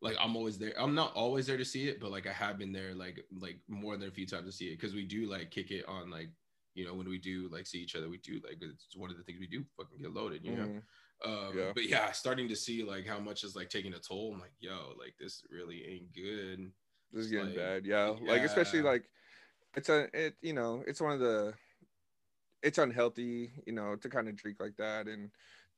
[0.00, 0.72] like I'm always there.
[0.78, 3.58] I'm not always there to see it, but like I have been there like like
[3.68, 6.10] more than a few times to see it because we do like kick it on
[6.10, 6.28] like
[6.74, 9.16] you know when we do like see each other, we do like it's one of
[9.16, 10.82] the things we do fucking get loaded, you know.
[11.24, 11.72] Um, Yeah.
[11.74, 14.32] But yeah, starting to see like how much is like taking a toll.
[14.34, 16.70] I'm like, yo, like this really ain't good.
[17.12, 17.86] This is getting like- bad.
[17.86, 18.14] Yeah.
[18.22, 19.08] Like especially like
[19.76, 21.54] it's a it you know, it's one of the
[22.62, 25.30] it's unhealthy, you know, to kind of drink like that and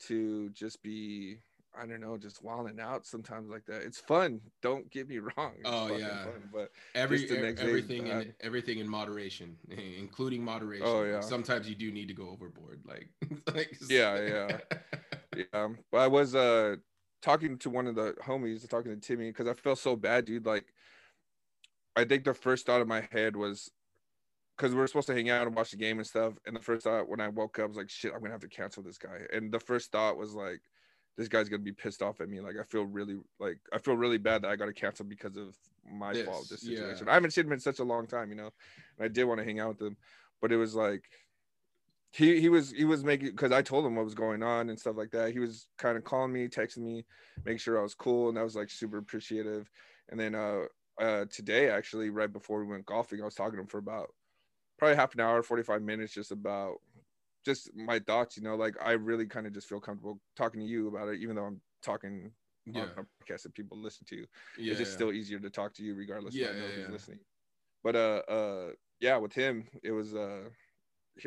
[0.07, 1.39] to just be
[1.79, 3.83] I don't know, just wilding out sometimes like that.
[3.83, 4.41] It's fun.
[4.63, 5.53] Don't get me wrong.
[5.59, 6.25] It's Oh, yeah.
[6.25, 9.57] fun, but Every Just the next everything in everything in moderation,
[9.99, 10.87] including moderation.
[10.89, 11.21] Oh, yeah.
[11.21, 12.81] Sometimes you do need to go overboard.
[12.87, 13.11] Like,
[13.55, 14.59] like Yeah, yeah.
[15.37, 15.69] Yeah.
[15.91, 16.77] But I was uh
[17.23, 20.47] talking to one of the homies, talking to Timmy, because I felt so bad, dude.
[20.47, 20.67] Like
[21.95, 23.71] I think the first thought in my head was
[24.57, 26.35] because we were supposed to hang out and watch the game and stuff.
[26.47, 28.49] And the first thought when I woke up was like, shit, I'm gonna have to
[28.49, 29.21] cancel this guy.
[29.33, 30.61] And the first thought was like,
[31.17, 32.41] this guy's gonna be pissed off at me.
[32.41, 35.37] Like I feel really like I feel really bad that I got to cancel because
[35.37, 35.57] of
[35.91, 36.49] my This, fault.
[36.49, 36.79] This yeah.
[36.79, 37.09] situation.
[37.09, 38.51] I haven't seen him in such a long time, you know.
[38.99, 39.97] And I did want to hang out with him,
[40.41, 41.05] but it was like
[42.17, 44.79] he he was he was making because I told him what was going on and
[44.81, 45.33] stuff like that.
[45.33, 47.07] He was kind of calling me, texting me,
[47.45, 49.71] making sure I was cool, and I was like super appreciative.
[50.09, 50.65] And then uh
[50.99, 54.15] uh today actually right before we went golfing, I was talking to him for about
[54.79, 56.79] probably half an hour, 45 minutes just about
[57.45, 60.67] just my thoughts, you know, like I really kind of just feel comfortable talking to
[60.67, 62.35] you about it, even though I'm talking
[62.67, 64.27] yeah, on a podcast that people listen to.
[64.57, 64.73] yeah.
[64.73, 66.89] it's just still easier to talk to you regardless Yeah, know yeah, who's yeah.
[66.89, 67.21] listening.
[67.83, 70.51] But uh uh yeah, with him, it was uh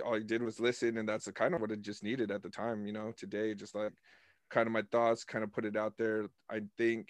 [0.06, 2.50] all he did was listen and that's kind of what it just needed at the
[2.50, 3.94] time, you know, today, just like
[4.50, 6.26] kind of my thoughts, kind of put it out there.
[6.50, 7.10] I think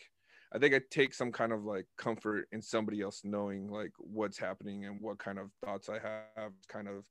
[0.53, 4.37] I think I take some kind of like comfort in somebody else knowing like what's
[4.37, 7.05] happening and what kind of thoughts I have, kind of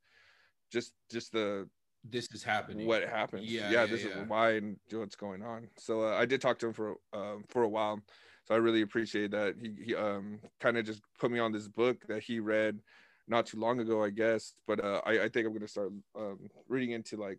[0.72, 1.68] just just the
[2.04, 2.86] this is happening.
[2.86, 3.44] what happens.
[3.46, 4.22] Yeah, Yeah, yeah, this yeah.
[4.22, 5.68] is why and what's going on.
[5.78, 8.00] So uh, I did talk to him for um for a while.
[8.46, 9.56] So I really appreciate that.
[9.60, 12.80] He, he um kind of just put me on this book that he read
[13.28, 14.54] not too long ago, I guess.
[14.66, 17.38] But uh, I, I think I'm gonna start um reading into like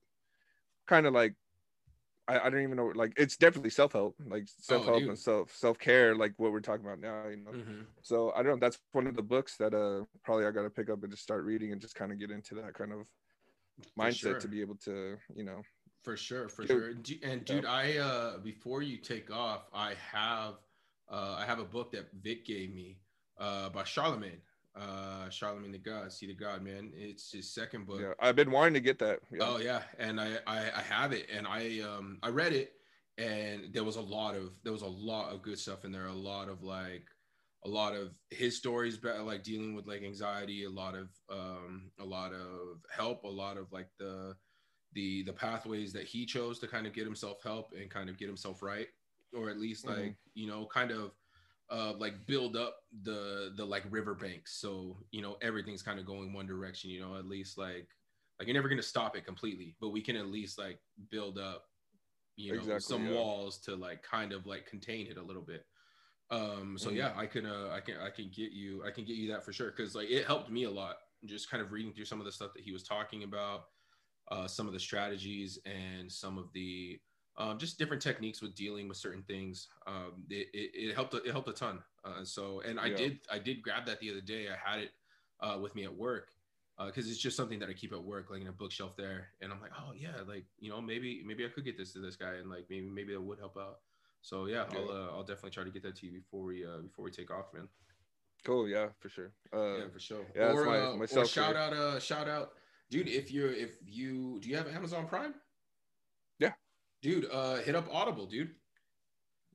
[0.88, 1.36] kind of like
[2.28, 6.15] I, I don't even know like it's definitely self-help, like self-help Oh, and self self-care,
[6.15, 7.52] like what we're talking about now, you know.
[7.54, 7.86] Mhm.
[8.02, 8.65] So I don't know.
[8.65, 11.43] That's one of the books that uh probably I gotta pick up and just start
[11.45, 13.08] reading and just kind of get into that kind of
[13.97, 14.39] mindset sure.
[14.39, 15.62] to be able to, you know,
[16.04, 16.88] For sure, for sure.
[16.89, 20.56] And, du- and dude, I uh before you take off, I have
[21.12, 22.99] uh I have a book that Vic gave me
[23.38, 24.41] uh by Charlamagne.
[24.79, 26.93] Uh Charlamagne the God, see the God, man.
[26.95, 27.99] It's his second book.
[27.99, 29.19] Yeah, I've been wanting to get that.
[29.31, 29.39] Yeah.
[29.41, 32.73] Oh yeah, and I, I I have it, and I um I read it,
[33.17, 36.05] and there was a lot of there was a lot of good stuff in there.
[36.05, 37.03] A lot of like
[37.65, 40.63] a lot of his stories, about like dealing with like anxiety.
[40.63, 43.25] A lot of um a lot of help.
[43.25, 44.33] A lot of like the
[44.93, 48.17] the the pathways that he chose to kind of get himself help and kind of
[48.17, 48.87] get himself right,
[49.33, 50.15] or at least like Mhm.
[50.35, 51.11] you know kind of
[51.71, 56.34] uh like build up the the like riverbanks so you know everything's kind of going
[56.34, 57.88] one direction you know at least like
[58.39, 60.79] like you're never going to stop it completely but we can at least like
[61.10, 61.65] build up
[62.36, 63.12] you know Exactly, some yeah.
[63.13, 65.65] walls to like kind of like contain it a little bit
[66.32, 66.95] um so Mhm.
[66.95, 69.43] yeah i can uh i can i can get you i can get you that
[69.43, 72.19] for sure because like it helped me a lot just kind of reading through some
[72.19, 73.65] of the stuff that he was talking about
[74.32, 76.99] uh some of the strategies and some of the
[77.39, 79.69] um, just different techniques with dealing with certain things.
[79.88, 81.13] Um, it, it, it helped.
[81.15, 81.80] It helped a ton.
[82.04, 82.97] Uh, so, and I Yeah.
[82.97, 83.19] did.
[83.32, 84.47] I did grab that the other day.
[84.49, 84.91] I had it
[85.39, 86.30] uh, with me at work
[86.86, 89.30] because it's just something that I keep at work, like in a bookshelf there.
[89.41, 91.99] And I'm like, oh yeah, like you know, maybe maybe I could get this to
[91.99, 93.80] this guy, and like maybe maybe that would help out.
[94.21, 96.80] So yeah, I'll uh, I'll definitely try to get that to you before we uh,
[96.80, 97.69] before we take off, man.
[98.43, 98.67] Cool.
[98.67, 99.32] Yeah, for sure.
[99.54, 100.25] Uh, yeah, for sure.
[100.36, 102.52] yeah, or, my- uh, my or shout out, uh, shout out,
[102.89, 103.08] dude.
[103.08, 105.34] If you're if you do you have Amazon Prime?
[107.01, 107.12] Yeah.
[107.12, 108.51] Dude, uh, hit up Audible, dude.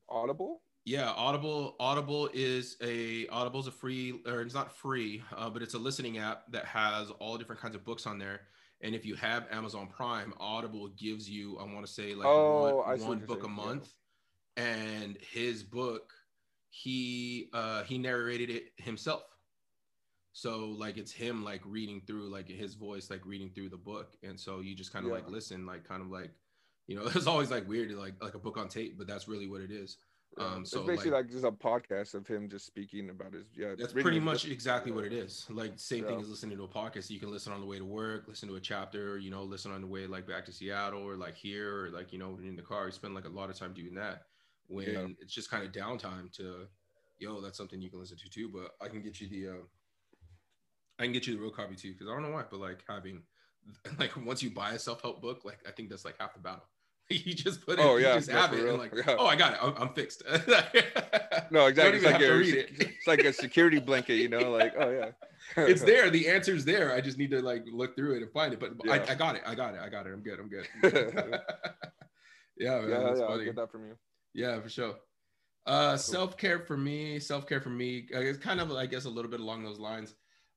[0.09, 0.63] Audible.
[0.85, 1.77] Yeah, Audible.
[1.81, 5.79] Audible is a Audible is a free, or it's not free, uh, but it's a
[5.79, 8.43] listening app that has all different kinds of books on there.
[8.83, 12.83] And if you have Amazon Prime, Audible gives you, I want to say, like Oh,
[12.87, 13.65] one, one book a saying, yeah.
[13.65, 13.93] month.
[14.57, 16.13] And his book,
[16.69, 19.23] he uh, he narrated it himself.
[20.33, 24.17] So like it's him like reading through like his voice, like reading through the book,
[24.23, 25.17] and so you just kind of Yeah.
[25.19, 26.31] like listen, like kind of like
[26.87, 29.47] you know, it's always like weird, like like a book on tape, but that's really
[29.47, 29.99] what it is.
[30.37, 33.45] Um, so it's basically like, like, just a podcast of him just speaking about his
[33.57, 33.75] yeah.
[33.79, 35.47] That's pretty much exactly what it is.
[35.49, 36.11] Like same yeah.
[36.11, 37.09] thing as listening to a podcast.
[37.09, 39.71] You can listen on the way to work, listen to a chapter, you know, listen
[39.71, 42.57] on the way like back to Seattle or like here or like you know in
[42.57, 42.87] the car.
[42.87, 44.23] You spend like a lot of time doing that
[44.67, 45.07] when yeah.
[45.21, 46.67] it's just kind of downtime to,
[47.19, 48.49] yo, that's something you can listen to too.
[48.53, 49.63] But I can get you the, uh,
[50.99, 52.83] I can get you the real copy too because I don't know why, but like
[52.89, 53.23] having,
[54.01, 56.41] like once you buy a self help book, like I think that's like half the
[56.41, 56.65] battle
[57.11, 57.85] you just put it.
[57.85, 59.17] Oh yeah, you just have it, and like, yeah.
[59.19, 59.59] oh, I got it.
[59.61, 60.23] I'm, I'm fixed.
[61.51, 61.99] no, exactly.
[61.99, 62.71] It's like, a, it.
[62.79, 64.51] it's like a security blanket, you know.
[64.51, 65.11] Like, oh yeah,
[65.57, 66.09] it's there.
[66.09, 66.95] The answer's there.
[66.95, 68.61] I just need to like look through it and find it.
[68.61, 68.93] But yeah.
[68.93, 69.43] I, I, got it.
[69.47, 69.81] I got it.
[69.81, 70.13] I got it.
[70.15, 70.39] I'm good.
[70.41, 70.67] I'm good.
[72.57, 73.45] yeah, man, yeah, yeah.
[73.45, 73.97] Get that from you.
[74.33, 74.95] Yeah, for sure.
[75.67, 75.99] Uh, cool.
[75.99, 77.19] self care for me.
[77.19, 78.07] Self care for me.
[78.11, 80.15] It's kind of, I guess, a little bit along those lines.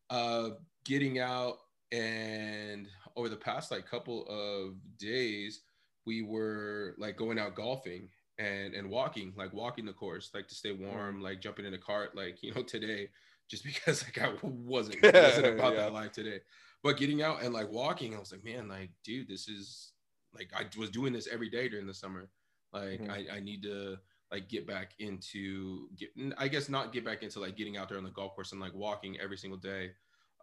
[0.09, 0.51] Uh,
[0.85, 1.57] getting out
[1.91, 5.61] and over the past like couple of days
[6.07, 8.07] we were like going out golfing
[8.39, 11.77] and and walking, like walking the course, like to stay warm, like jumping in a
[11.77, 13.09] cart, like you know today,
[13.47, 15.81] just because like I wasn't wasn't about yeah.
[15.81, 16.39] that life today,
[16.81, 19.91] but getting out and like walking, I was like, man, like dude, this is
[20.33, 22.29] like I was doing this every day during the summer.
[22.71, 23.11] Like mm-hmm.
[23.11, 23.97] I, I need to
[24.31, 27.97] like get back into get I guess not get back into like getting out there
[27.97, 29.91] on the golf course and like walking every single day.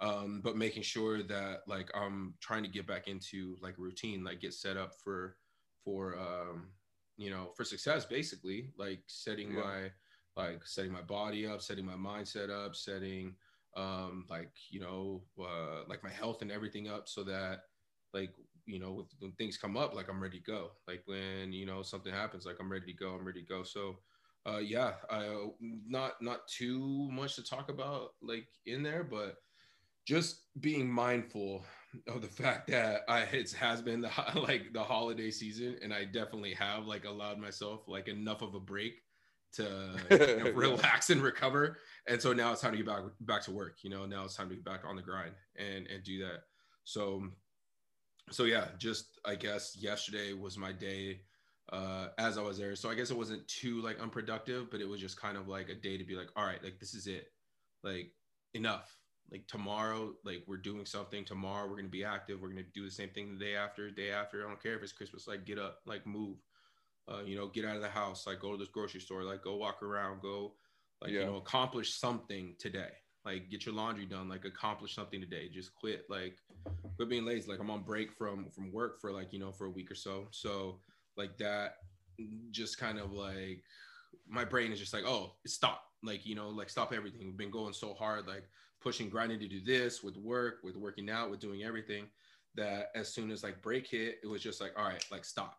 [0.00, 4.40] Um, but making sure that like I'm trying to get back into like routine, like
[4.40, 5.37] get set up for
[5.85, 6.68] for um,
[7.16, 9.61] you know for success basically like setting yeah.
[9.61, 9.90] my
[10.37, 13.35] like setting my body up setting my mindset up setting
[13.77, 17.62] um like you know uh like my health and everything up so that
[18.12, 18.33] like
[18.66, 21.83] you know when things come up like i'm ready to go like when you know
[21.83, 23.97] something happens like i'm ready to go i'm ready to go so
[24.47, 25.49] uh yeah i
[25.87, 29.37] not not too much to talk about like in there but
[30.07, 31.64] just being mindful
[32.07, 36.04] of the fact that I it has been the like the holiday season, and I
[36.04, 39.02] definitely have like allowed myself like enough of a break
[39.54, 41.78] to you know, relax and recover.
[42.09, 43.78] And so now it's time to get back back to work.
[43.83, 46.42] You know, now it's time to get back on the grind and and do that.
[46.85, 47.28] So
[48.30, 51.20] so yeah, just I guess yesterday was my day
[51.72, 52.76] uh as I was there.
[52.76, 55.68] So I guess it wasn't too like unproductive, but it was just kind of like
[55.68, 57.28] a day to be like, all right, like this is it.
[57.83, 58.11] Like
[58.54, 58.96] enough
[59.30, 62.70] like tomorrow like we're doing something tomorrow we're going to be active we're going to
[62.74, 65.26] do the same thing the day after day after i don't care if it's christmas
[65.26, 66.37] like get up like move
[67.08, 69.42] uh, you know get out of the house like go to this grocery store like
[69.42, 70.52] go walk around go
[71.02, 71.20] like yeah.
[71.20, 72.90] you know accomplish something today
[73.24, 76.38] like get your laundry done like accomplish something today just quit like
[76.96, 79.66] quit being lazy like i'm on break from from work for like you know for
[79.66, 80.78] a week or so so
[81.16, 81.76] like that
[82.50, 83.62] just kind of like
[84.28, 87.50] my brain is just like oh stop like you know like stop everything we've been
[87.50, 88.44] going so hard like
[88.85, 92.07] pushing, grinding to do this with work, with working out, with doing everything.
[92.55, 95.59] That as soon as like break hit, it was just like, all right, like stop.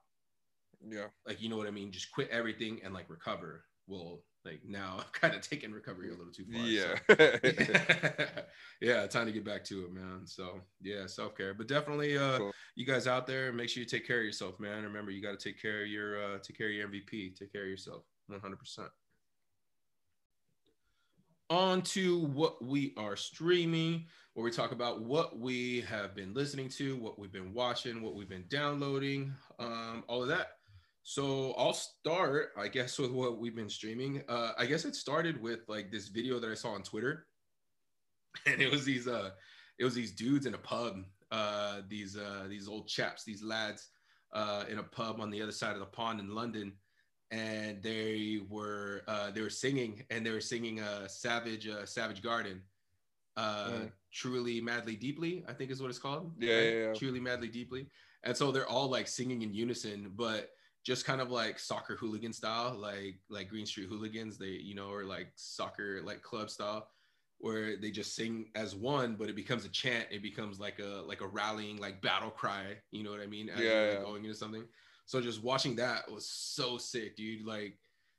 [0.88, 1.08] Yeah.
[1.28, 1.92] Like you know what I mean?
[1.92, 3.66] Just quit everything and like recover.
[3.88, 6.62] Well, like now I've kind of taken recovery a little too far.
[6.62, 6.96] Yeah.
[7.10, 8.26] So.
[8.82, 10.22] yeah, time to get back to it, man.
[10.26, 11.54] So yeah, self care.
[11.54, 12.52] But definitely uh cool.
[12.76, 14.84] you guys out there, make sure you take care of yourself, man.
[14.84, 17.64] Remember you gotta take care of your uh take care of your MVP, take care
[17.64, 18.90] of yourself 100 percent
[21.50, 26.70] on to what we are streaming, where we talk about what we have been listening
[26.70, 30.48] to, what we've been watching, what we've been downloading, um, all of that.
[31.04, 34.24] So I'll start, I guess, with what we've been streaming.
[34.28, 37.28] Uh, I guess it started with like this video that I saw on Twitter,
[38.48, 39.30] and it was these uh,
[39.78, 43.90] it was these dudes in a pub, uh, these uh, these old chaps, these lads,
[44.34, 46.74] uh, in a pub on the other side of the pond in London,
[47.32, 52.22] and they were uh, they were singing and they were singing uh, Savage uh, Savage
[52.22, 52.62] Garden,
[53.38, 53.92] uh, mm.
[54.14, 56.34] truly madly deeply I think is what it's called.
[56.40, 56.64] Yeah, right?
[56.64, 57.88] yeah, yeah, truly madly deeply.
[58.24, 60.50] And so they're all like singing in unison, but
[60.86, 64.38] just kind of like soccer hooligan style, like like Green Street Hooligans.
[64.38, 66.88] They you know or like soccer like club style
[67.40, 70.08] where they just sing as one, but it becomes a chant.
[70.10, 72.78] It becomes like a like a rallying like battle cry.
[72.92, 73.50] You know what I mean?
[73.50, 74.02] As yeah, yeah.
[74.02, 74.64] going into something.
[75.06, 77.46] So just watching that was so sick, dude.
[77.46, 77.78] Like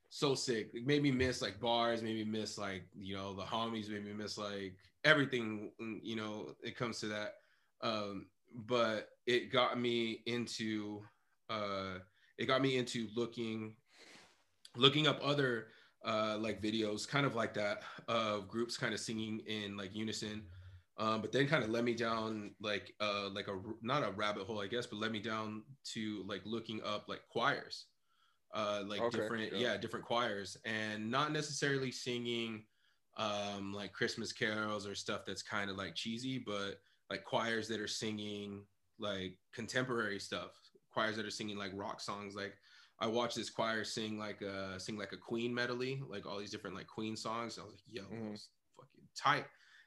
[0.08, 0.70] so sick.
[0.72, 4.04] It made me miss like bars, made me miss like, you know, the homies, made
[4.04, 7.34] me miss like everything, mm, you know, it comes to that.
[7.82, 11.02] Um, but it got me into
[11.50, 11.98] uh
[12.38, 13.74] it got me into looking
[14.76, 15.68] looking up other
[16.04, 20.42] uh like videos kind of like that of groups kind of singing in like unison
[20.98, 24.44] um, but then kind of led me down like uh like a not a rabbit
[24.44, 25.62] hole I guess, but led me down
[25.94, 27.86] to like looking up like choirs,
[28.54, 29.58] uh like okay, different yeah.
[29.58, 32.64] yeah different choirs and not necessarily singing
[33.16, 36.80] um like Christmas carols or stuff that's kind of like cheesy, but
[37.10, 38.62] like choirs that are singing
[38.98, 40.52] like contemporary stuff,
[40.92, 42.34] choirs that are singing like rock songs.
[42.34, 42.54] Like
[43.00, 46.50] I watched this choir sing like a sing like a Queen medley, like all these
[46.50, 47.58] different like Queen songs.
[47.58, 48.34] I was like, yo, mm-hmm.
[48.76, 49.44] fucking tight.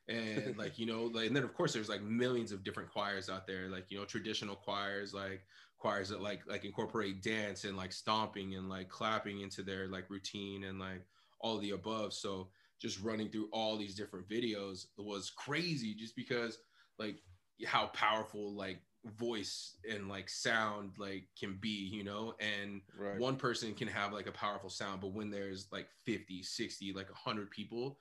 [0.10, 3.30] And like, you know, like and then of course there's like millions of different choirs
[3.30, 5.44] out there, like, you know, traditional choirs, like
[5.78, 10.10] choirs that like like incorporate dance and like stomping and like clapping into their like
[10.10, 11.06] routine and like
[11.42, 12.14] all the above.
[12.14, 12.50] So
[12.82, 16.60] just running through all these different videos was crazy just because
[16.98, 17.18] like
[17.66, 18.82] how powerful like
[19.18, 23.18] voice and like sound like can be you know and right.
[23.18, 27.08] one person can have like a powerful sound but when there's like 50 60 like
[27.08, 27.98] 100 people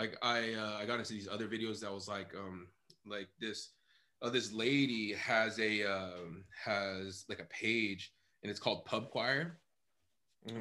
[0.00, 2.66] like i uh, i got into these other videos that was like um
[3.06, 3.70] like this
[4.22, 9.60] uh, this lady has a um has like a page and it's called pub choir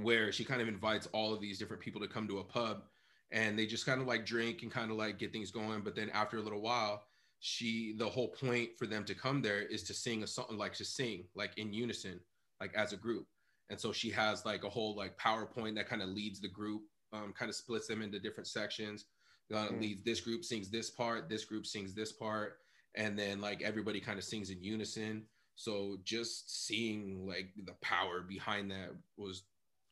[0.01, 2.83] where she kind of invites all of these different people to come to a pub
[3.31, 5.81] and they just kind of like drink and kind of like get things going.
[5.81, 7.03] But then after a little while
[7.41, 10.73] she the whole point for them to come there is to sing a song like
[10.73, 12.19] to sing like in unison
[12.59, 13.25] like as a group.
[13.69, 16.81] And so she has like a whole like powerpoint that kind of leads the group
[17.13, 19.05] um, kind of splits them into different sections
[19.54, 19.82] uh, mm.
[19.82, 22.58] leads this group sings this part this group sings this part
[22.95, 25.24] and then like everybody kind of sings in unison.
[25.56, 29.43] So just seeing like the power behind that was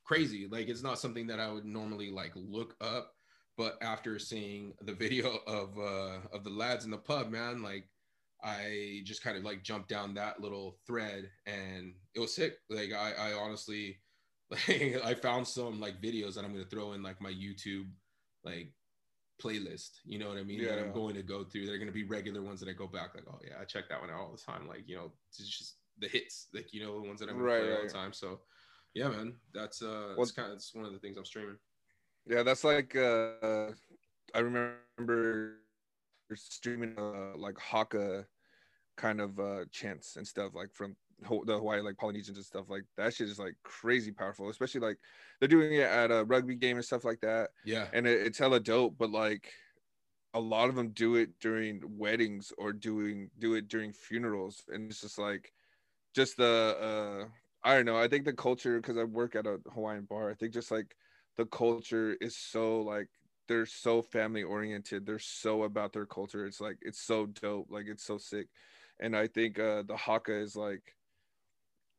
[0.04, 0.48] crazy.
[0.50, 3.14] Like it's not something that i would normally like look up
[3.58, 7.86] but after seeing the video of uh of the lads in the pub man like
[8.44, 12.58] i just kind of like jumped down that little thread and it was sick.
[12.70, 13.98] Like i i honestly
[14.52, 17.88] like i found some like videos that i'm going to throw in like my youtube
[18.46, 18.72] like
[19.42, 21.88] playlist you know what i mean yeah, that i'm going to go through they're going
[21.88, 24.10] to be regular ones that i go back like oh yeah i check that one
[24.10, 27.08] out all the time like you know it's just the hits like you know the
[27.08, 27.78] ones that i'm right, play right.
[27.78, 28.40] all the time so
[28.94, 31.58] yeah man that's uh that's kind of it's one of the things i'm streaming
[32.30, 33.72] yeah, that's like uh
[34.36, 35.60] I remember
[36.36, 38.26] streaming uh like Haka
[38.98, 42.84] kind of uh chants and stuff like from the Hawaii like Polynesians and stuff like
[42.96, 44.98] that shit is like crazy powerful, especially like
[45.40, 47.52] they're doing it at a rugby game and stuff like that.
[47.64, 49.54] Yeah, and it, it's hella dope, but like
[50.34, 54.90] a lot of them do it during weddings or doing do it during funerals, and
[54.90, 55.54] it's just like
[56.14, 56.46] just the
[57.26, 57.30] uh
[57.64, 57.98] I don't know.
[57.98, 60.30] I think the culture because I work at a Hawaiian bar.
[60.30, 60.96] I think just like
[61.38, 63.10] the culture is so like
[63.48, 67.86] they're so family oriented they're so about their culture it's like it's so dope like
[67.88, 68.48] it's so sick
[69.00, 70.97] and i think uh the haka is like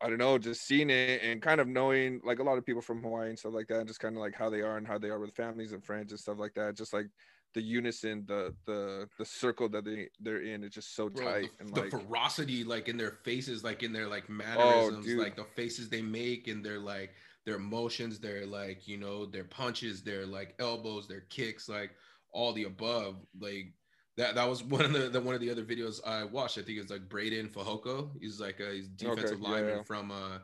[0.00, 2.82] i don't know just seeing it and kind of knowing like a lot of people
[2.82, 4.86] from hawaii and stuff like that and just kind of like how they are and
[4.86, 7.06] how they are with families and friends and stuff like that just like
[7.54, 11.50] the unison the the the circle that they they're in is just so Bro, tight
[11.56, 15.06] the, and the like, ferocity like in their faces like in their like oh, mannerisms
[15.10, 17.10] oh, like the faces they make and they're like
[17.48, 21.92] their emotions, their like, you know, their punches, their like elbows, their kicks, like
[22.30, 23.16] all the above.
[23.40, 23.72] Like
[24.18, 26.58] that that was one of the, the one of the other videos I watched.
[26.58, 28.10] I think it was like Breiden Fehoko.
[28.20, 29.82] He's like a he's defensive okay, lineman yeah.
[29.84, 30.38] from uh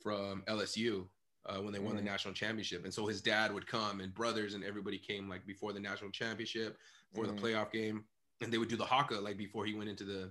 [0.00, 1.06] from LSU
[1.46, 1.96] uh, when they won mm.
[1.96, 2.10] the mm-hmm.
[2.10, 2.84] national championship.
[2.84, 6.10] And so his dad would come and brothers and everybody came like before the national
[6.10, 6.76] championship,
[7.14, 7.28] for mm.
[7.28, 7.44] the mm-hmm.
[7.44, 8.04] playoff game,
[8.40, 10.30] and they would do the haka like before he went into the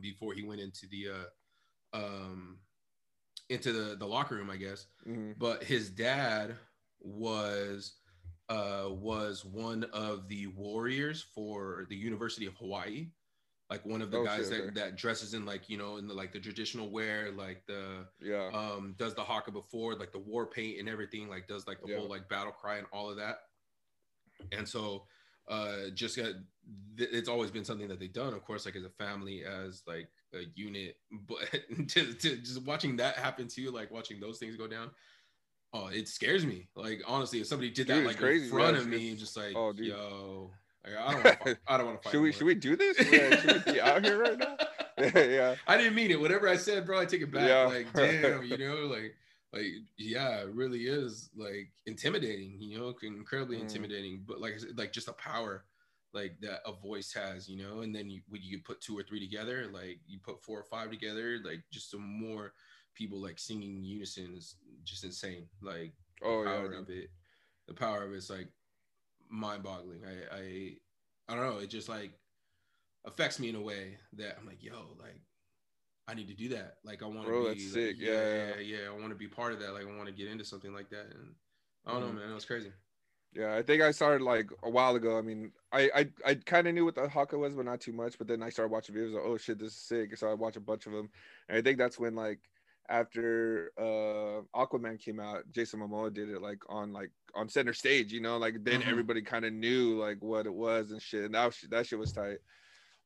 [0.00, 2.58] before he went into the uh um
[3.48, 4.86] into the, the locker room, I guess.
[5.08, 5.32] Mm-hmm.
[5.38, 6.56] But his dad
[7.00, 7.94] was
[8.48, 13.08] uh, was one of the warriors for the University of Hawaii.
[13.70, 16.14] Like one of the oh, guys that, that dresses in like you know in the
[16.14, 20.46] like the traditional wear, like the yeah um does the haka before like the war
[20.46, 21.98] paint and everything, like does like the yeah.
[21.98, 23.40] whole like battle cry and all of that.
[24.52, 25.04] And so
[25.48, 26.32] uh just got
[26.96, 30.08] it's always been something that they've done, of course, like as a family, as like
[30.34, 30.96] a unit,
[31.28, 31.50] but
[31.88, 34.90] to, to just watching that happen to you, like watching those things go down,
[35.72, 36.68] oh, it scares me.
[36.74, 38.44] Like honestly, if somebody did that like crazy.
[38.44, 39.86] in front yeah, of me, just like, oh, dude.
[39.86, 40.50] yo,
[40.84, 42.12] like, I don't, wanna, I don't want to fight.
[42.12, 42.98] should we, should we do this?
[43.12, 44.56] Yeah, should we be out here right now?
[45.20, 45.54] yeah.
[45.66, 46.20] I didn't mean it.
[46.20, 47.48] Whatever I said, bro, I take it back.
[47.48, 47.64] Yeah.
[47.64, 49.14] Like, damn, you know, like,
[49.52, 49.66] like,
[49.96, 52.56] yeah, it really is like intimidating.
[52.58, 53.62] You know, incredibly mm.
[53.62, 54.24] intimidating.
[54.26, 55.64] But like, like just the power
[56.12, 59.02] like that a voice has, you know, and then you when you put two or
[59.02, 62.52] three together, like you put four or five together, like just some more
[62.98, 65.46] people like singing unison is just insane.
[65.62, 65.92] Like
[66.22, 67.10] oh the power yeah, of it,
[67.68, 68.48] the power of it's like
[69.30, 70.00] mind boggling.
[70.04, 70.72] I I
[71.28, 72.10] I don't know, it just like
[73.06, 75.20] affects me in a way that I'm like, yo, like
[76.08, 76.78] I need to do that.
[76.84, 78.88] Like I want to be like, Yeah, yeah, yeah, yeah.
[78.88, 79.72] I want to be part of that.
[79.72, 81.06] Like I want to get into something like that.
[81.14, 81.34] And
[81.86, 82.16] I don't mm-hmm.
[82.16, 82.30] know, man.
[82.32, 82.72] It was crazy.
[83.34, 85.18] Yeah, I think I started like a while ago.
[85.18, 87.92] I mean, I I, I kind of knew what the haka was, but not too
[87.92, 88.16] much.
[88.16, 89.12] But then I started watching videos.
[89.12, 90.16] Like, oh shit, this is sick.
[90.16, 91.10] So I watched a bunch of them,
[91.48, 92.38] and I think that's when like
[92.88, 98.12] after uh Aquaman came out, Jason Momoa did it like on like on center stage.
[98.12, 98.90] You know, like then mm-hmm.
[98.90, 101.24] everybody kind of knew like what it was and shit.
[101.24, 102.38] And that that shit was tight.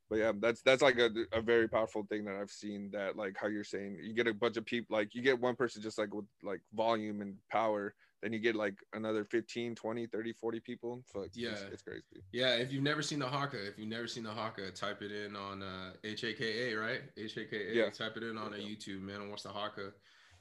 [0.08, 2.90] but yeah, that's that's like a, a very powerful thing that I've seen.
[2.92, 5.56] That like how you're saying, you get a bunch of people, like you get one
[5.56, 10.06] person just like with like volume and power, then you get like another 15 20
[10.06, 11.50] 30 40 people fuck Yeah.
[11.50, 14.30] it's, it's crazy Yeah, if you've never seen the Haka, if you've never seen the
[14.30, 17.02] Haka, type it in on uh, HAKA, right?
[17.16, 17.74] HAKA.
[17.74, 17.90] Yeah.
[17.90, 18.68] Type it in on a Yeah.
[18.68, 19.92] YouTube, man, and watch the Haka.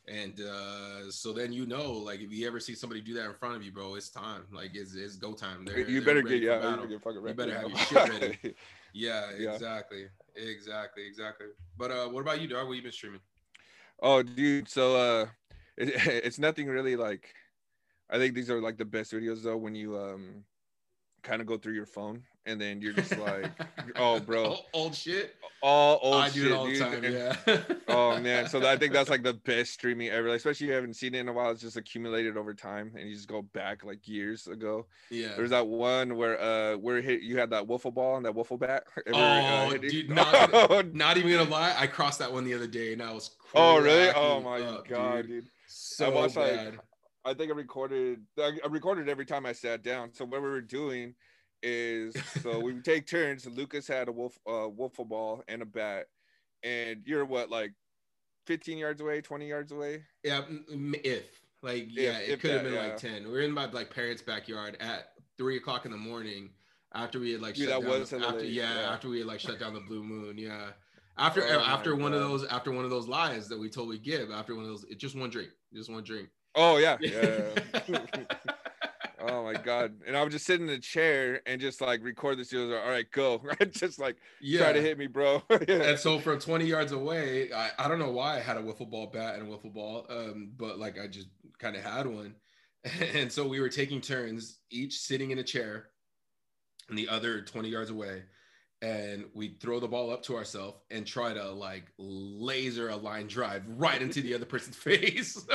[0.07, 3.33] And uh, so then you know, like, if you ever see somebody do that in
[3.33, 4.43] front of you, bro, it's time.
[4.53, 5.65] Like, it's, it's go time.
[5.65, 8.55] They're, you they're better get yeah you better get You better have your shit ready.
[8.93, 9.53] Yeah, Yeah.
[9.53, 10.07] exactly.
[10.35, 11.47] Exactly, exactly.
[11.77, 12.67] But uh, what about you, dog?
[12.67, 13.21] What you been streaming?
[14.03, 15.27] oh dude so uh
[15.77, 15.89] it,
[16.25, 17.35] it's nothing really like
[18.11, 20.43] i think these are like the best videos though when you um
[21.23, 23.45] kind of go through your phone and then you're just like
[23.95, 25.35] oh bro old, old shit.
[25.61, 26.81] all old I do shit it all the dude.
[26.81, 27.03] time.
[27.03, 27.75] Yeah.
[27.87, 30.73] oh man so i think that's like the best streaming ever like, especially if you
[30.75, 33.43] haven't seen it in a while it's just accumulated over time and you just go
[33.43, 35.33] back like years ago yeah.
[35.35, 38.57] there's that one where uh where hit you had that wiffle ball and that wiffle
[38.59, 42.55] bat Ever, Oh, uh, dude, not- Not even gonna lie, I crossed that one the
[42.55, 43.29] other day and I was.
[43.53, 45.45] oh really oh my up, god dude.
[45.67, 46.79] So watched, like, bad.
[47.25, 48.21] I think I recorded.
[48.39, 50.13] I I recorded every time I sat down.
[50.13, 51.15] So what we were doing
[51.61, 53.45] is, so we would take turns.
[53.45, 56.07] Lucas had a wolf, uh, wiffle ball and a bat,
[56.63, 57.73] and you're what, like,
[58.47, 60.03] 15 yards away, 20 yards away.
[60.23, 61.23] Yeah, if
[61.63, 62.83] like yeah, If- it could have been yeah.
[62.87, 63.29] like ten.
[63.29, 66.49] We're in my like parents' backyard at three o'clock in the morning
[66.93, 68.91] after we had like Dude, shut down after late, yeah, yeah.
[68.91, 70.71] after we had like shut down the blue moon yeah.
[71.17, 74.31] After Oh after one of those after one of those lies that we totally give
[74.31, 76.29] after one of those it just one drink just one drink.
[76.55, 77.49] Oh yeah, yeah.
[79.21, 79.93] oh my god!
[80.05, 82.53] And I would just sit in a chair and just like record this.
[82.53, 83.41] All right, go.
[83.71, 84.59] just like yeah.
[84.59, 85.43] try to hit me, bro.
[85.49, 88.89] and so from 20 yards away, I, I don't know why I had a wiffle
[88.89, 91.27] ball bat and a wiffle ball, um, but like I just
[91.59, 92.35] kind of had one.
[93.13, 95.89] And so we were taking turns, each sitting in a chair
[96.89, 98.23] and the other 20 yards away.
[98.81, 103.27] And we throw the ball up to ourselves and try to like laser a line
[103.27, 105.45] drive right into the other person's face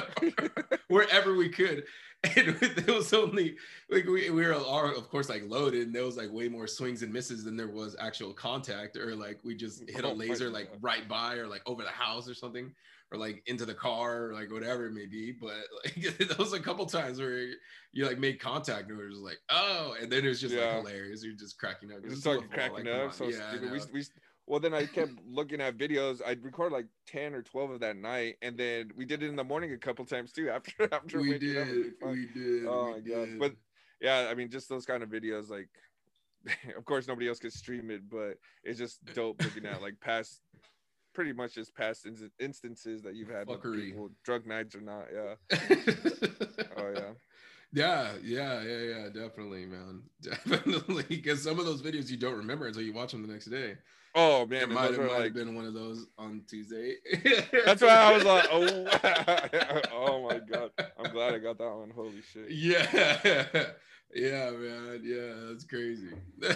[0.89, 1.85] wherever we could.
[2.25, 3.57] And it was only
[3.91, 6.67] like we, we were all, of course like loaded and there was like way more
[6.67, 10.13] swings and misses than there was actual contact or like we just hit a Oh
[10.13, 12.73] laser like right by or like over the house or something
[13.13, 15.55] or like into the car or like whatever it may be but
[15.85, 17.47] like there was a couple times where
[17.93, 20.77] you like made contact and it was like oh and then it was just Yeah.
[20.77, 22.03] like hilarious you're just cracking up.
[22.03, 23.15] just football, cracking like, up.
[23.15, 23.71] So yeah, stupid.
[23.73, 24.05] We, we,
[24.47, 26.21] well, then I kept looking at videos.
[26.25, 29.35] I'd record like ten or twelve of that night, and then we did it in
[29.35, 30.49] the morning a couple times too.
[30.57, 33.29] After after we waking up, it'd did we did oh we my god!
[33.41, 33.53] But
[34.01, 35.51] yeah, I mean, just those kind of videos.
[35.51, 35.69] Like,
[36.77, 40.41] of course, nobody else could stream it, but it's just dope looking at like past,
[41.17, 45.07] pretty much just past ins- instances that you've had people, drug nights or not.
[45.13, 45.59] Yeah.
[46.79, 47.13] Oh yeah.
[47.73, 51.05] Yeah, yeah, yeah, yeah, definitely, man, definitely.
[51.09, 53.77] Because some of those videos you don't remember until you watch them the next day.
[54.15, 55.35] Oh man, might, it might have like.
[55.35, 56.97] been one of those on Tuesday.
[57.65, 60.71] That's why I was like, oh, oh my god!
[60.99, 61.91] I'm glad I got that one.
[61.91, 62.51] Holy shit!
[62.51, 63.67] yeah,
[64.15, 66.11] yeah, man, yeah, that's crazy.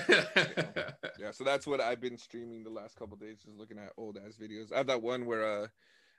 [1.19, 4.17] Yeah, so that's what I've been streaming the last couple days, just looking at old
[4.17, 4.73] ass videos.
[4.73, 5.67] I have that one where uh,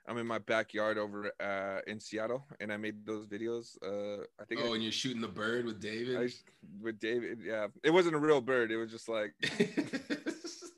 [0.06, 3.76] I'm in my backyard over uh in Seattle, and I made those videos.
[3.82, 6.32] Uh, I think oh, I, and you're shooting the bird with I, David.
[6.80, 7.40] with David.
[7.44, 8.70] Yeah, it wasn't a real bird.
[8.70, 9.66] It was just like a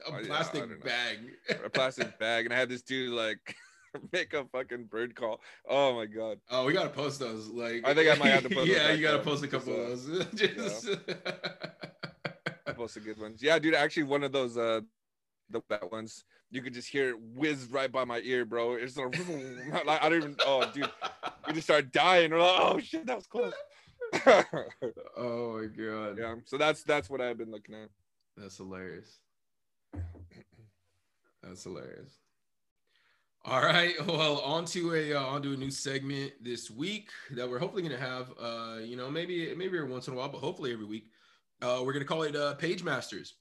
[0.06, 1.18] Oh, yeah, plastic bag.
[1.64, 3.56] a plastic bag, and I had this dude like
[4.12, 5.40] make a fucking bird call.
[5.68, 6.38] Oh my god!
[6.50, 7.48] Oh, we gotta post those.
[7.48, 9.90] Like, I think I might have to post yeah, you gotta post a couple of
[9.90, 10.26] just, those.
[10.34, 10.88] Just-
[12.66, 13.42] I posted good ones.
[13.42, 13.74] Yeah, dude.
[13.74, 14.80] Actually, one of those uh
[15.50, 18.74] the bad ones you could just hear it whiz right by my ear, bro.
[18.74, 19.18] It's like,
[19.84, 20.36] like I don't even.
[20.46, 20.88] Oh, dude,
[21.46, 22.30] we just started dying.
[22.30, 23.52] We're like, oh shit, that was close.
[25.16, 26.18] oh my god.
[26.18, 27.88] yeah, so that's that's what I've been looking at.
[28.36, 29.18] That's hilarious.
[31.42, 32.12] That's hilarious.
[33.44, 33.94] All right.
[34.06, 37.82] Well, on to a uh, on to a new segment this week that we're hopefully
[37.82, 38.32] gonna have.
[38.38, 41.10] Uh, you know, maybe maybe every once in a while, but hopefully every week.
[41.60, 43.34] Uh, we're gonna call it uh, Page Masters.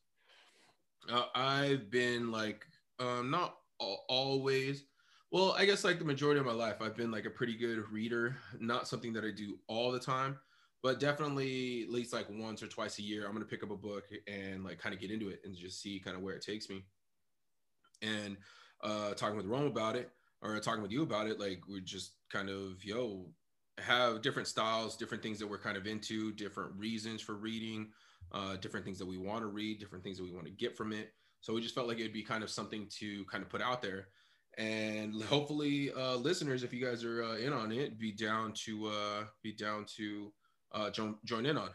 [1.09, 2.65] Uh, I've been like,
[2.99, 4.85] um, not al- always.
[5.31, 7.79] Well, I guess like the majority of my life, I've been like a pretty good
[7.91, 8.37] reader.
[8.59, 10.39] Not something that I do all the time,
[10.81, 13.77] but definitely at least like once or twice a year, I'm gonna pick up a
[13.77, 16.43] book and like kind of get into it and just see kind of where it
[16.43, 16.85] takes me.
[18.01, 18.37] And
[18.83, 20.11] uh, talking with Rome about it,
[20.41, 23.25] or talking with you about it, like we're just kind of yo
[23.79, 27.89] have different styles, different things that we're kind of into, different reasons for reading,
[28.31, 30.77] uh, different things that we want to read, different things that we want to get
[30.77, 31.11] from it.
[31.41, 33.81] So we just felt like it'd be kind of something to kind of put out
[33.81, 34.07] there.
[34.57, 38.87] And hopefully, uh, listeners, if you guys are uh, in on it, be down to
[38.87, 40.31] uh, be down to
[40.73, 41.69] uh, join join in on.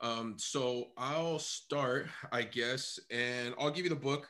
[0.00, 4.28] Um, so I'll start, I guess, and I'll give you the book.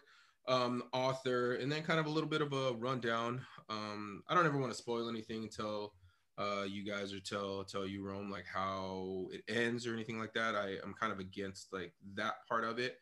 [0.51, 3.40] Um, author, and then kind of a little bit of a rundown.
[3.68, 5.94] Um, I don't ever want to spoil anything until
[6.38, 10.34] uh, you guys or tell tell you Rome like how it ends or anything like
[10.34, 10.57] that.
[10.57, 12.98] I am kind of against like that part of it.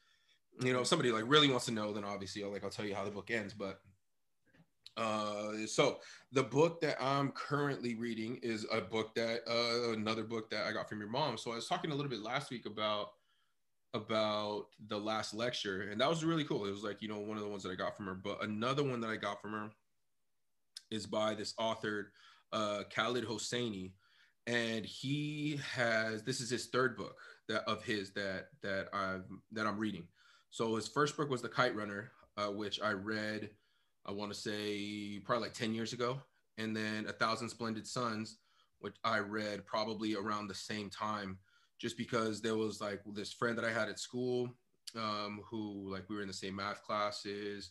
[0.60, 2.84] You know, if somebody like really wants to know, then obviously I'll like I'll tell
[2.84, 3.54] you how the book ends.
[3.54, 3.80] But
[4.98, 6.00] uh, so
[6.32, 10.72] the book that I'm currently reading is a book that uh, another book that I
[10.72, 11.38] got from your mom.
[11.38, 13.12] So I was talking a little bit last week about
[13.94, 16.66] about the last lecture, and that was really cool.
[16.66, 18.42] It was like you know one of the ones that I got from her, but
[18.42, 19.70] another one that I got from her
[20.90, 22.12] is by this author
[22.52, 23.92] uh, Khaled Hosseini,
[24.46, 27.16] and he has this is his third book
[27.48, 29.16] that of his that that i
[29.52, 30.06] that I'm reading.
[30.50, 33.50] So his first book was The Kite Runner, uh, which I read,
[34.06, 36.20] I want to say probably like ten years ago,
[36.56, 38.38] and then A Thousand Splendid Suns,
[38.80, 41.38] which I read probably around the same time,
[41.78, 44.50] just because there was like this friend that I had at school,
[44.96, 47.70] um, who like we were in the same math classes.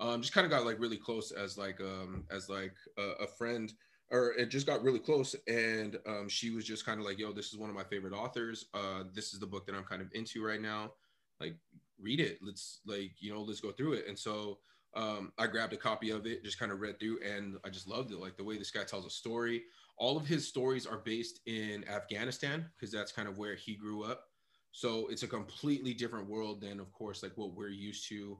[0.00, 3.26] Um, just kind of got like really close as like um as like a, a
[3.26, 3.72] friend
[4.10, 7.32] or it just got really close and um, she was just kind of like yo
[7.32, 8.66] this is one of my favorite authors.
[8.74, 10.92] Uh, this is the book that i'm kind of into right now.
[11.40, 11.56] Like
[12.00, 12.38] read it.
[12.42, 14.06] Let's like you know let's go through it.
[14.06, 14.58] And so
[14.96, 17.88] um, i grabbed a copy of it just kind of read through and i just
[17.88, 18.18] loved it.
[18.18, 19.64] Like the way this guy tells a story
[19.98, 24.04] all of his stories are based in afghanistan because that's kind of where he grew
[24.04, 24.24] up
[24.72, 28.38] so it's a completely different world than of course like what we're used to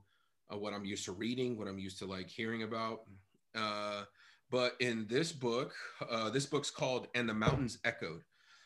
[0.53, 3.01] uh, what i'm used to reading what i'm used to like hearing about
[3.55, 4.05] uh,
[4.51, 5.75] but in this book,
[6.11, 8.23] uh, this book's called "And the Mountains Echoed."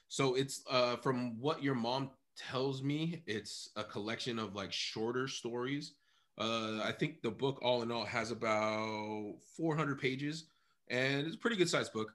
[0.08, 5.26] So it's uh, from what your mom tells me, it's a collection of like shorter
[5.26, 5.94] stories.
[6.38, 10.46] Uh, I think the book, all in all, has about 400 pages,
[10.88, 12.12] and it's a pretty good sized book.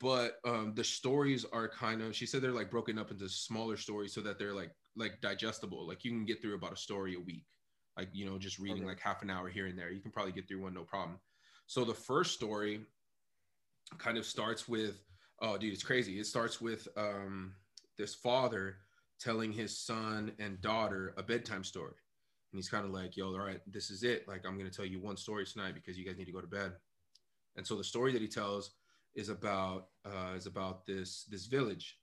[0.00, 3.76] But um, the stories are kind of, she said they're like broken up into smaller
[3.76, 5.86] stories so that they're like like digestible.
[5.86, 7.44] Like you can get through about a story a week,
[7.96, 8.88] like you know, just reading okay.
[8.88, 9.90] like half an hour here and there.
[9.90, 11.18] You can probably get through one no problem.
[11.66, 12.80] So the first story
[13.98, 15.00] kind of starts with
[15.40, 17.52] oh dude it's crazy it starts with um,
[17.96, 18.76] this father
[19.20, 21.94] telling his son and daughter a bedtime story
[22.52, 24.76] and he's kind of like yo all right this is it like i'm going to
[24.76, 26.72] tell you one story tonight because you guys need to go to bed
[27.56, 28.72] and so the story that he tells
[29.16, 31.98] is about uh, is about this this village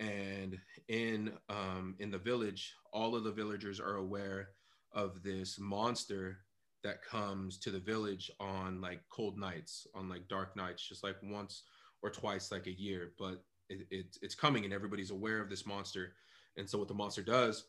[0.00, 0.58] and
[0.88, 4.48] in um, in the village all of the villagers are aware
[4.92, 6.38] of this monster
[6.84, 11.16] that comes to the village on like cold nights, on like dark nights, just like
[11.22, 11.62] once
[12.02, 13.12] or twice like a year.
[13.18, 16.12] But it, it, it's coming and everybody's aware of this monster.
[16.56, 17.64] And so what the monster does,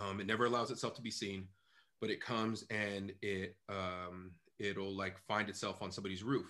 [0.00, 1.48] um, it never allows itself to be seen,
[2.00, 6.46] but it comes and it um, it'll like find itself on somebody's roof.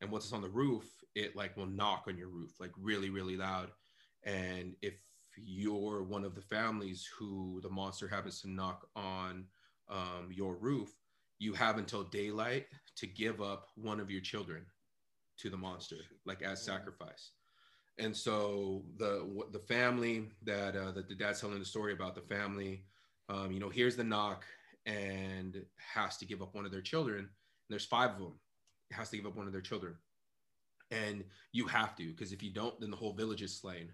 [0.00, 0.84] And once it's on the roof,
[1.14, 3.70] it like will knock on your roof like really really loud.
[4.24, 4.94] And if
[5.36, 9.46] you're one of the families who the monster happens to knock on
[9.88, 10.90] um, your roof,
[11.38, 14.66] you have until daylight to give up one of your children
[15.38, 15.96] to the monster,
[16.26, 17.32] like as sacrifice.
[17.98, 22.22] And so the the family that uh, that the dad's telling the story about the
[22.22, 22.84] family,
[23.28, 24.44] um, you know, here's the knock
[24.86, 25.62] and
[25.94, 27.18] has to give up one of their children.
[27.18, 27.28] And
[27.68, 28.40] there's five of them.
[28.92, 29.94] Has to give up one of their children,
[30.90, 33.90] and you have to because if you don't, then the whole village is slain.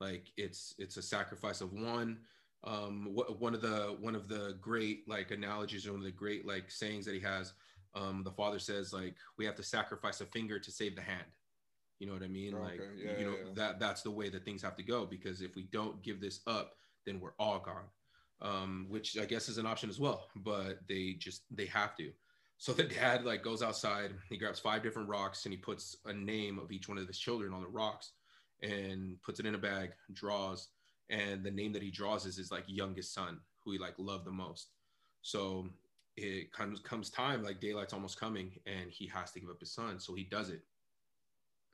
[0.00, 2.18] Like it's it's a sacrifice of one
[2.66, 6.70] um, one of the one of the great like analogies, one of the great like
[6.70, 7.52] sayings that he has.
[7.94, 11.26] Um, the father says like we have to sacrifice a finger to save the hand.
[11.98, 12.54] You know what I mean?
[12.54, 12.64] Okay.
[12.64, 13.52] Like yeah, you know yeah.
[13.54, 16.40] that that's the way that things have to go because if we don't give this
[16.46, 16.74] up,
[17.06, 17.84] then we're all gone.
[18.42, 22.10] Um, which I guess is an option as well, but they just they have to.
[22.58, 26.12] So the dad like goes outside, he grabs five different rocks and he puts a
[26.12, 28.12] name of each one of his children on the rocks
[28.62, 30.68] and puts it in a bag, draws,
[31.10, 34.24] and the name that he draws is his like youngest son who he like loved
[34.24, 34.68] the most.
[35.22, 35.68] So
[36.16, 39.72] it comes comes time like daylight's almost coming and he has to give up his
[39.72, 40.62] son so he does it.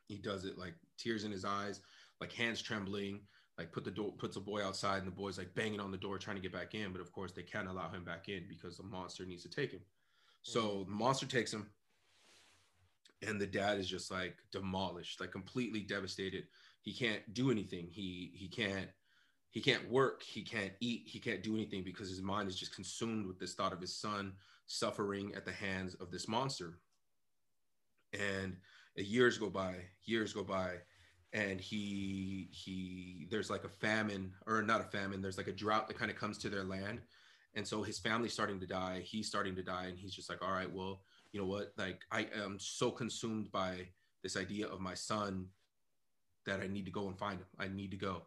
[0.08, 1.80] He does it like tears in his eyes
[2.20, 3.20] like hands trembling
[3.58, 5.98] like put the door puts a boy outside and the boy's like banging on the
[5.98, 8.44] door trying to get back in but of course they can't allow him back in
[8.48, 9.80] because the monster needs to take him
[10.42, 10.90] so mm-hmm.
[10.90, 11.66] the monster takes him
[13.26, 16.44] and the dad is just like demolished like completely devastated
[16.82, 18.88] he can't do anything he he can't
[19.50, 22.74] he can't work, he can't eat, he can't do anything because his mind is just
[22.74, 24.32] consumed with this thought of his son
[24.66, 26.78] suffering at the hands of this monster.
[28.12, 28.56] And
[28.94, 30.76] years go by, years go by,
[31.32, 35.88] and he he there's like a famine or not a famine, there's like a drought
[35.88, 37.00] that kind of comes to their land.
[37.54, 40.42] And so his family's starting to die, he's starting to die, and he's just like,
[40.42, 41.72] all right, well, you know what?
[41.76, 43.88] Like I am so consumed by
[44.22, 45.46] this idea of my son
[46.46, 47.46] that I need to go and find him.
[47.58, 48.22] I need to go.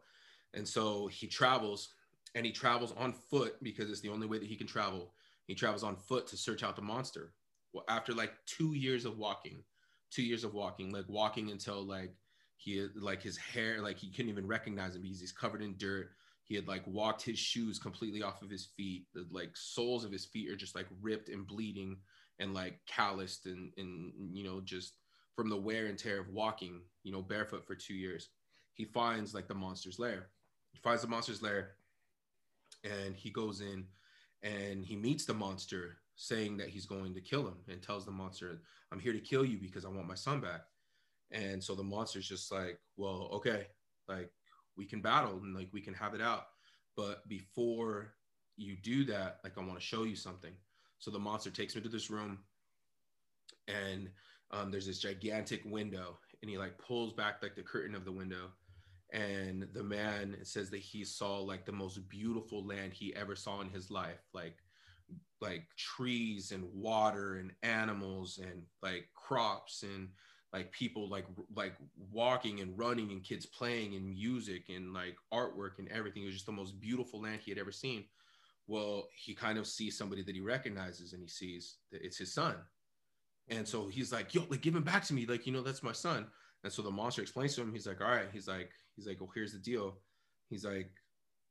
[0.53, 1.89] And so he travels
[2.35, 5.13] and he travels on foot because it's the only way that he can travel.
[5.45, 7.33] He travels on foot to search out the monster.
[7.73, 9.63] Well, after like two years of walking,
[10.11, 12.13] two years of walking, like walking until like
[12.57, 16.11] he like his hair, like he couldn't even recognize him because he's covered in dirt.
[16.53, 19.07] He had like walked his shoes completely off of his feet.
[19.15, 21.97] The like soles of his feet are just like ripped and bleeding
[22.37, 24.93] and like calloused and and you know just
[25.35, 28.29] from the wear and tear of walking, you know, barefoot for two years.
[28.75, 30.27] He finds like the monster's lair.
[30.73, 31.71] He finds the monster's lair
[32.83, 33.85] and he goes in
[34.43, 38.11] and he meets the monster saying that he's going to kill him and tells the
[38.11, 40.61] monster, I'm here to kill you because I want my son back.
[41.31, 43.65] And so the monster's just like, well, okay,
[44.07, 44.29] like
[44.77, 46.47] we can battle and like we can have it out.
[46.95, 48.13] But before
[48.57, 50.53] you do that, like I want to show you something.
[50.99, 52.39] So the monster takes me to this room
[53.67, 54.09] and
[54.51, 58.11] um, there's this gigantic window and he like pulls back like the curtain of the
[58.11, 58.49] window
[59.11, 63.61] and the man says that he saw like the most beautiful land he ever saw
[63.61, 64.57] in his life like
[65.41, 70.09] like trees and water and animals and like crops and
[70.53, 71.25] like people like
[71.55, 71.73] like
[72.11, 76.23] walking and running and kids playing and music and like artwork and everything.
[76.23, 78.05] It was just the most beautiful land he had ever seen.
[78.67, 82.33] Well he kind of sees somebody that he recognizes and he sees that it's his
[82.33, 82.55] son.
[83.49, 85.25] And so he's like yo like give him back to me.
[85.25, 86.27] Like you know that's my son.
[86.63, 88.29] And so the monster explains to him he's like all right.
[88.31, 89.97] He's like he's like well here's the deal.
[90.49, 90.91] He's like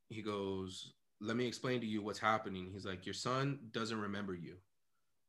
[0.09, 2.71] he goes let me explain to you what's happening.
[2.73, 4.57] He's like your son doesn't remember you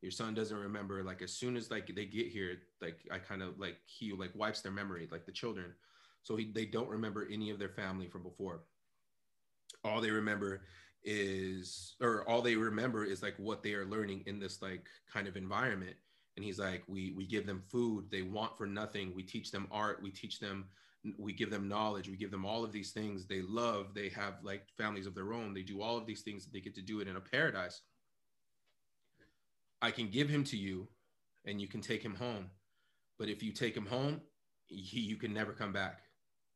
[0.03, 3.41] your son doesn't remember like as soon as like they get here like i kind
[3.41, 5.73] of like he like wipes their memory like the children.
[6.23, 8.63] So he, they don't remember any of their family from before.
[9.83, 10.61] All they remember
[11.03, 15.27] is or all they remember is like what they are learning in this like kind
[15.27, 15.95] of environment.
[16.35, 18.09] And he's like we we give them food.
[18.11, 19.13] They want for nothing.
[19.15, 20.01] We teach them art.
[20.03, 20.65] We teach them
[21.17, 22.09] we give them knowledge.
[22.09, 23.25] We give them all of these things.
[23.25, 25.53] They love they have like families of their own.
[25.53, 27.81] They do all of these things they get to do it in a paradise
[29.83, 30.87] i can give him to you
[31.45, 32.49] and you can take him home.
[33.19, 34.21] But if you take him home
[34.67, 35.99] he, you can never come back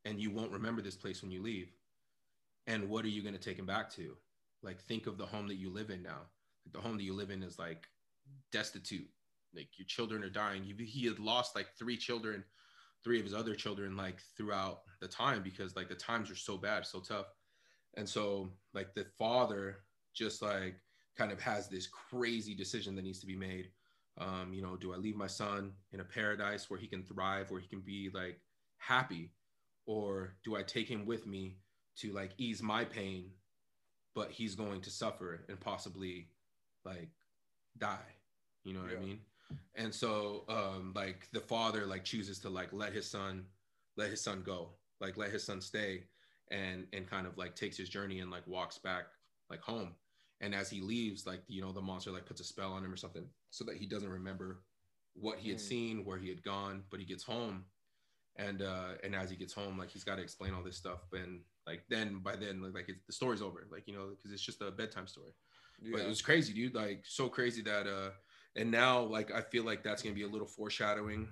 [0.06, 1.72] and you won't remember this place when you leave.
[2.66, 4.16] And what are you going to take him back to?
[4.64, 6.22] Like think of the home that you live in now.
[6.74, 7.88] The home that you live in is like
[8.52, 9.08] destitute.
[9.56, 10.64] Like your children are dying.
[10.64, 12.44] He, he had lost like three children
[13.04, 16.58] three of his other children like throughout the time because like the times are so
[16.58, 17.28] bad so tough.
[17.96, 19.78] And so like the father
[20.14, 20.76] just like
[21.18, 23.70] kind of has this crazy decision that needs to be made.
[24.20, 27.52] Um, you know do i leave my son in a paradise where he can thrive
[27.52, 28.40] where he can be like
[28.78, 29.32] happy?
[29.86, 31.58] Or do i take him with me
[31.98, 33.32] to like ease my pain
[34.16, 36.30] but he's going to suffer and possibly
[36.84, 37.10] like
[37.78, 38.16] die?
[38.64, 38.98] You know what yeah.
[38.98, 39.20] i mean?
[39.76, 43.46] And so um like the father like chooses to like let his son
[43.98, 46.04] let his son go like let his son stay
[46.50, 49.06] and and kind of like takes his journey and like walks back
[49.50, 49.94] like home
[50.42, 52.94] and as he leaves like you know the monster like puts a spell on him
[52.94, 54.62] or something so that he doesn't remember
[55.14, 55.62] what he had mm.
[55.62, 57.66] seen where he had gone but he gets home.
[58.40, 61.00] And uh and as he gets home like he's got to explain all this stuff.
[61.12, 64.62] And like then by then like the story's over like you know because it's just
[64.62, 65.32] a bedtime story.
[65.82, 65.92] Yeah.
[65.94, 68.10] but it was crazy dude like so crazy that uh
[68.56, 71.28] and now like i feel like that's going to be a little foreshadowing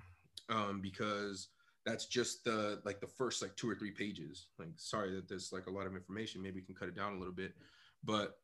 [0.50, 1.48] um because
[1.86, 4.48] that's just the like the first like two or three pages.
[4.58, 6.42] Like sorry that there's like a lot of information.
[6.42, 7.54] Maybe we can cut it down a little bit.
[8.04, 8.38] But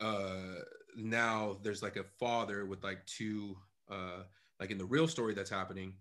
[0.00, 0.60] uh
[0.96, 3.56] now there's like a father with like two
[3.90, 4.22] uh
[4.60, 5.94] like in the real story that's happening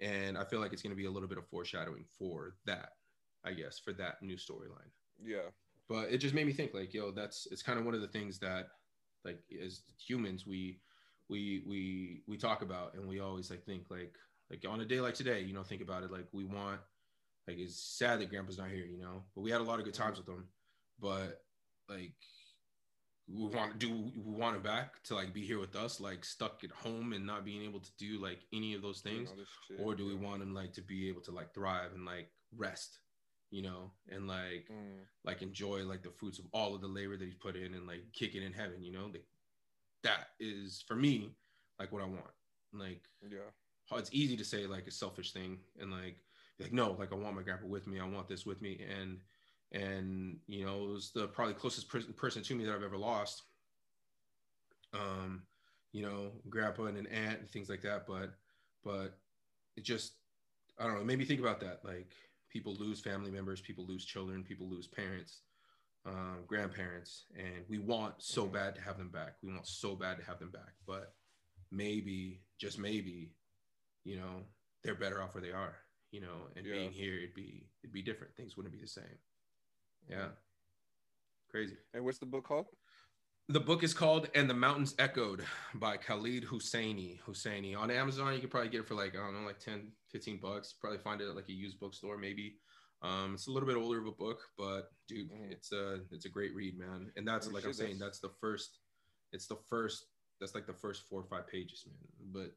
[0.00, 2.90] and i feel like it's going to be a little bit of foreshadowing for that
[3.44, 4.90] i guess for that new storyline.
[5.22, 5.50] Yeah.
[5.88, 8.08] But it just made me think like yo that's it's kind of one of the
[8.08, 8.68] things that
[9.24, 10.80] like as humans we
[11.28, 14.14] we we we talk about and we always like think like
[14.50, 16.80] like on a day like today you know think about it like we want
[17.46, 19.84] like it's sad that grandpa's not here you know but we had a lot of
[19.84, 20.44] good times with him
[21.00, 21.42] but
[21.88, 22.14] like
[23.32, 26.24] we want to do we want him back to like be here with us like
[26.24, 29.32] stuck at home and not being able to do like any of those things
[29.78, 32.98] or do we want him like to be able to like thrive and like rest
[33.50, 34.98] you know and like mm.
[35.24, 37.86] like enjoy like the fruits of all of the labor that he's put in and
[37.86, 39.24] like kick it in heaven you know like
[40.02, 41.34] that is for me
[41.78, 42.20] like what I want.
[42.72, 46.16] Like yeah, it's easy to say like a selfish thing and like
[46.60, 47.98] like no, like I want my grandpa with me.
[47.98, 49.18] I want this with me and
[49.72, 52.98] and you know it was the probably closest person person to me that I've ever
[52.98, 53.42] lost.
[54.92, 55.42] Um,
[55.92, 58.06] you know, grandpa and an aunt and things like that.
[58.06, 58.34] But
[58.84, 59.18] but
[59.76, 60.12] it just
[60.78, 61.00] I don't know.
[61.00, 61.80] It made me think about that.
[61.84, 62.12] Like
[62.48, 65.42] people lose family members, people lose children, people lose parents
[66.06, 68.54] um, grandparents, and we want so mm-hmm.
[68.54, 69.34] bad to have them back.
[69.42, 71.14] We want so bad to have them back, but
[71.70, 73.32] maybe, just maybe,
[74.04, 74.42] you know,
[74.82, 75.76] they're better off where they are.
[76.10, 76.72] You know, and yeah.
[76.72, 78.34] being here, it'd be it'd be different.
[78.34, 79.04] Things wouldn't be the same.
[80.08, 80.28] Yeah,
[81.50, 81.76] crazy.
[81.94, 82.66] And what's the book called?
[83.48, 85.44] The book is called "And the Mountains Echoed"
[85.74, 87.18] by Khaled Hosseini.
[87.26, 88.34] Hosseini on Amazon.
[88.34, 90.74] You could probably get it for like I don't know, like 10, 15 bucks.
[90.80, 92.56] Probably find it at like a used bookstore, maybe.
[93.02, 95.50] Um, it's a little bit older of a book, but dude, mm.
[95.50, 97.10] it's a it's a great read, man.
[97.16, 98.78] And that's like I'm saying, that's the first.
[99.32, 100.06] It's the first.
[100.40, 102.32] That's like the first four or five pages, man.
[102.32, 102.52] But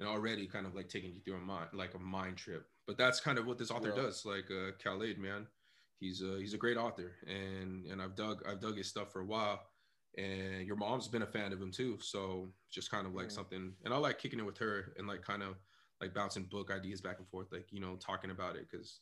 [0.00, 2.66] and already kind of like taking you through a mind like a mind trip.
[2.86, 4.02] But that's kind of what this author yeah.
[4.02, 4.24] does.
[4.24, 5.46] Like uh, Khaled, man,
[6.00, 9.20] he's a he's a great author, and and I've dug I've dug his stuff for
[9.20, 9.60] a while.
[10.16, 13.32] And your mom's been a fan of him too, so just kind of like mm.
[13.32, 13.72] something.
[13.84, 15.56] And I like kicking it with her and like kind of
[16.00, 19.00] like bouncing book ideas back and forth, like you know talking about it because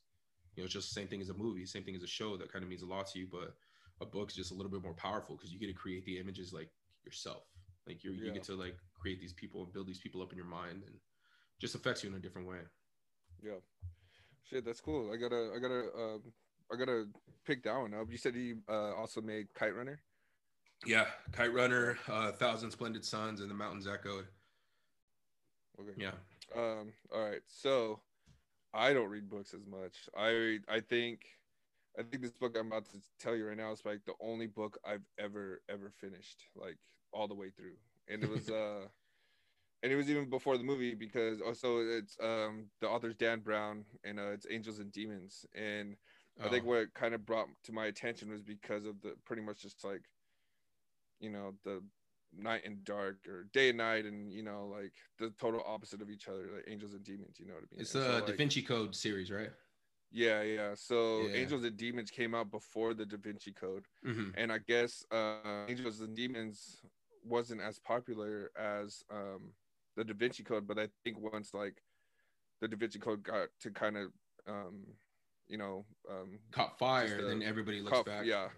[0.57, 2.36] you know, it's just the same thing as a movie, same thing as a show
[2.38, 3.28] that kind of means a lot to you.
[3.30, 3.55] But
[4.01, 6.53] a book's just a little bit more powerful because you get to create the images
[6.53, 6.70] like
[7.05, 7.44] yourself.
[7.86, 8.26] Like you yeah.
[8.26, 10.82] you get to like create these people and build these people up in your mind
[10.86, 10.94] and
[11.61, 12.59] just affects you in a different way.
[13.42, 13.61] Yeah.
[14.44, 15.12] Shit, that's cool.
[15.12, 16.22] I gotta I gotta um
[16.72, 17.06] I gotta
[17.44, 18.10] pick that one up.
[18.10, 20.00] You said he uh, also made Kite Runner.
[20.84, 24.26] Yeah, Kite Runner, uh, Thousand Splendid Suns, and the Mountains Echoed.
[25.80, 25.92] Okay.
[25.96, 26.12] Yeah.
[26.54, 26.92] Um.
[27.14, 27.40] All right.
[27.46, 28.00] So
[28.74, 30.08] I don't read books as much.
[30.16, 31.20] I I think
[31.98, 34.46] I think this book I'm about to tell you right now is like the only
[34.46, 36.76] book I've ever ever finished like
[37.12, 37.76] all the way through.
[38.08, 38.86] And it was uh
[39.82, 43.84] and it was even before the movie because also it's um the author's Dan Brown
[44.04, 45.96] and uh, it's Angels and Demons and
[46.41, 46.47] oh.
[46.47, 46.70] I think oh.
[46.70, 50.03] what kind of brought to my attention was because of the pretty much just like
[51.20, 51.82] you know the
[52.39, 56.11] night and dark or day and night and you know like the total opposite of
[56.11, 58.26] each other like angels and demons you know what i mean it's the so, like,
[58.26, 59.51] da vinci code series right
[60.12, 61.34] yeah yeah so yeah.
[61.34, 64.30] angels and demons came out before the da vinci code mm-hmm.
[64.37, 66.82] and i guess uh angels and demons
[67.24, 69.53] wasn't as popular as um
[69.97, 71.82] the da vinci code but i think once like
[72.61, 74.11] the da vinci code got to kind of
[74.47, 74.82] um
[75.49, 78.24] you know um caught fire and then everybody looks caught, back.
[78.24, 78.49] yeah.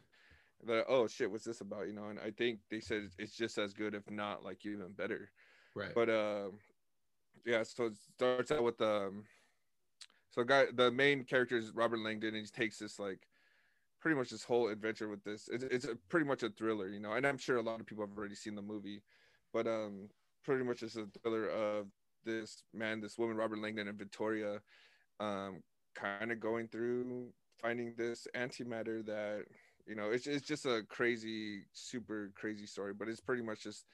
[0.66, 2.06] That oh shit what's this about you know?
[2.06, 5.30] And i think they said it's just as good if not like even better.
[5.74, 5.94] Right.
[5.94, 6.48] But uh
[7.46, 9.24] yeah so it starts out with um
[10.30, 13.20] so guy the main character is robert langdon and he takes this like
[14.00, 15.48] pretty much this whole adventure with this.
[15.52, 17.12] It's, it's a, pretty much a thriller you know?
[17.12, 19.02] And i'm sure a lot of people have already seen the movie
[19.52, 20.08] but um
[20.44, 21.86] pretty much it's a thriller of
[22.24, 24.60] this man this woman robert langdon and victoria
[25.20, 25.62] um
[26.00, 27.28] kind of going through
[27.60, 29.44] finding this antimatter that
[29.86, 33.84] you know it's, it's just a crazy super crazy story but it's pretty much just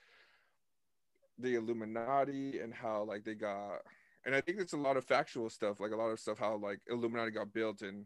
[1.38, 3.78] the illuminati and how like they got
[4.26, 6.56] and i think it's a lot of factual stuff like a lot of stuff how
[6.56, 8.04] like illuminati got built and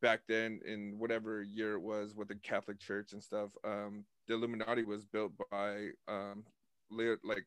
[0.00, 4.34] back then in whatever year it was with the catholic church and stuff um the
[4.34, 6.44] illuminati was built by um
[6.90, 7.46] like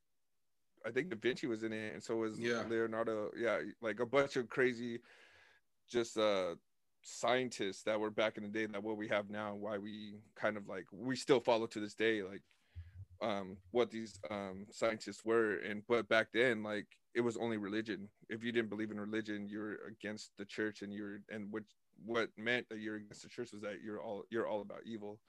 [0.85, 2.63] i think da vinci was in it and so was yeah.
[2.69, 4.99] leonardo yeah like a bunch of crazy
[5.89, 6.55] just uh
[7.03, 10.57] scientists that were back in the day that what we have now why we kind
[10.57, 12.41] of like we still follow to this day like
[13.21, 15.57] um what these um scientists were.
[15.59, 18.09] And but back then like it was only religion.
[18.29, 21.63] If you didn't believe in religion you're against the church and you're and what
[22.05, 25.19] what meant that you're against the church was that you're all you're all about evil.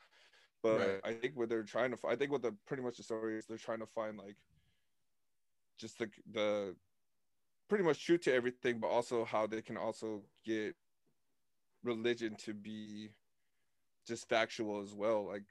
[0.63, 1.01] But right.
[1.05, 3.47] i think what they're trying to i think what the pretty much the story is
[3.47, 4.37] they're trying to find like
[5.79, 6.75] just the the
[7.69, 10.75] pretty much true to everything but also how they can also get
[11.85, 13.11] religion to be
[14.07, 15.43] just factual as well, like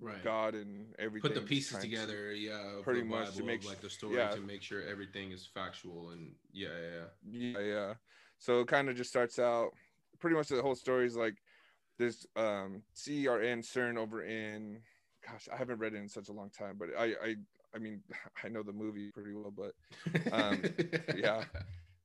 [0.00, 0.22] right.
[0.22, 1.32] God and everything.
[1.32, 4.30] Put the pieces together, to, yeah, pretty much Bible, to make like the story yeah.
[4.30, 6.68] to make sure everything is factual and yeah,
[7.30, 7.94] yeah, yeah, yeah.
[8.38, 9.70] So it kind of just starts out.
[10.20, 11.36] Pretty much the whole story is like
[11.98, 14.80] this um CERN CERN over in
[15.26, 17.34] gosh, I haven't read it in such a long time, but I I
[17.74, 18.00] I mean
[18.44, 19.72] I know the movie pretty well, but
[20.32, 20.62] um
[21.16, 21.44] yeah.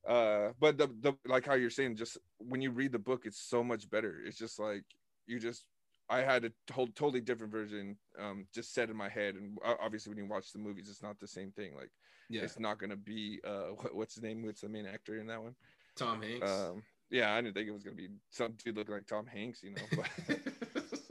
[0.08, 3.40] Uh but the, the like how you're saying just when you read the book it's
[3.40, 4.18] so much better.
[4.24, 4.84] It's just like
[5.26, 5.64] you just
[6.08, 9.34] i had a whole totally different version um just set in my head.
[9.36, 11.74] And obviously when you watch the movies it's not the same thing.
[11.76, 11.90] Like
[12.28, 12.42] yeah.
[12.42, 14.44] it's not gonna be uh what, what's his name?
[14.44, 15.54] What's the main actor in that one?
[15.96, 16.50] Tom hanks.
[16.50, 19.64] Um yeah i didn't think it was gonna be some dude looking like tom hanks
[19.64, 20.38] you know but,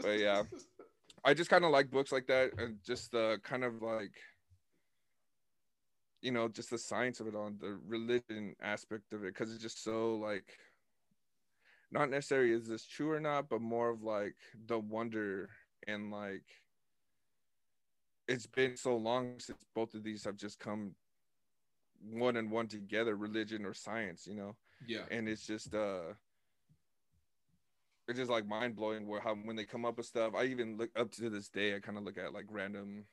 [0.01, 0.43] but yeah.
[1.23, 4.13] I just kind of like books like that and just the kind of like
[6.21, 9.63] you know just the science of it on the religion aspect of it because it's
[9.63, 10.57] just so like
[11.91, 14.35] not necessarily is this true or not but more of like
[14.67, 15.49] the wonder
[15.87, 16.43] and like
[18.27, 20.91] it's been so long since both of these have just come
[22.11, 24.55] one and one together religion or science you know?
[24.87, 25.03] Yeah.
[25.11, 26.13] And it's just uh
[28.07, 30.77] it's just like mind blowing where how when they come up with stuff i even
[30.77, 33.05] look up to this day i kind of look at like random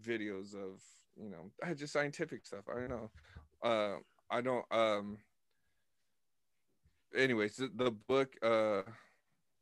[0.00, 0.82] videos of
[1.20, 2.64] you know, I just scientific stuff.
[2.70, 3.10] I don't know.
[3.62, 3.96] Uh,
[4.30, 4.64] I don't.
[4.70, 5.18] Um.
[7.16, 8.82] Anyways, the, the book uh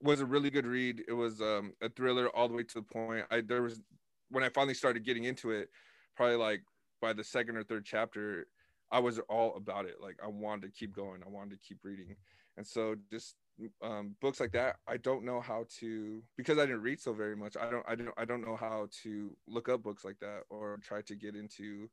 [0.01, 1.05] was a really good read.
[1.09, 3.27] It was um a thriller all the way to the point.
[3.31, 3.81] I there was
[4.31, 5.69] when I finally started getting into it,
[6.17, 6.63] probably like
[7.01, 8.47] by the second or third chapter,
[8.91, 9.97] I was all about it.
[10.01, 11.23] Like I wanted to keep going.
[11.25, 12.17] I wanted to keep reading.
[12.57, 13.37] And so just
[13.83, 17.37] um, books like that, I don't know how to because I didn't read so very
[17.37, 17.57] much.
[17.57, 20.79] I don't I don't I don't know how to look up books like that or
[20.83, 21.89] try to get into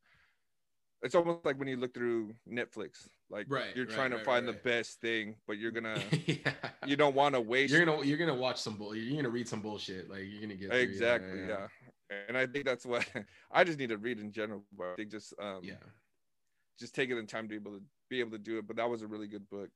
[1.01, 3.09] it's almost like when you look through Netflix.
[3.29, 6.53] Like right, you're right, trying to right, find the best thing, but you're gonna yeah.
[6.85, 8.95] you don't want to waste You're gonna you're gonna watch some bull.
[8.95, 10.09] You're gonna read some bullshit.
[10.09, 11.67] Like you're gonna get through- yeah, exactly yeah,
[12.27, 13.05] and i think that's what
[13.51, 15.73] i just need to read in general but i think just um yeah.
[16.79, 18.75] just take it in time to be able to be able to do it but
[18.75, 19.69] that was a really good book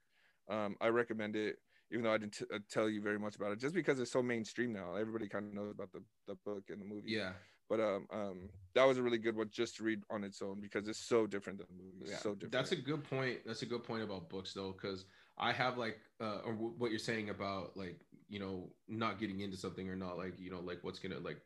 [0.49, 1.57] um i recommend it
[1.91, 4.11] even though i didn't t- uh, tell you very much about it just because it's
[4.11, 7.33] so mainstream now everybody kind of knows about the, the book and the movie Yeah.
[7.69, 10.59] but um um that was a really good one just to read on its own
[10.61, 13.39] because it's so different than the movie Yeah, so different That's a good point.
[13.45, 15.05] That's a good point about books though, because
[15.37, 19.39] I have like, uh, or w- what you're saying about like, you know, not getting
[19.41, 21.41] into something or not like, you know, like what's gonna like,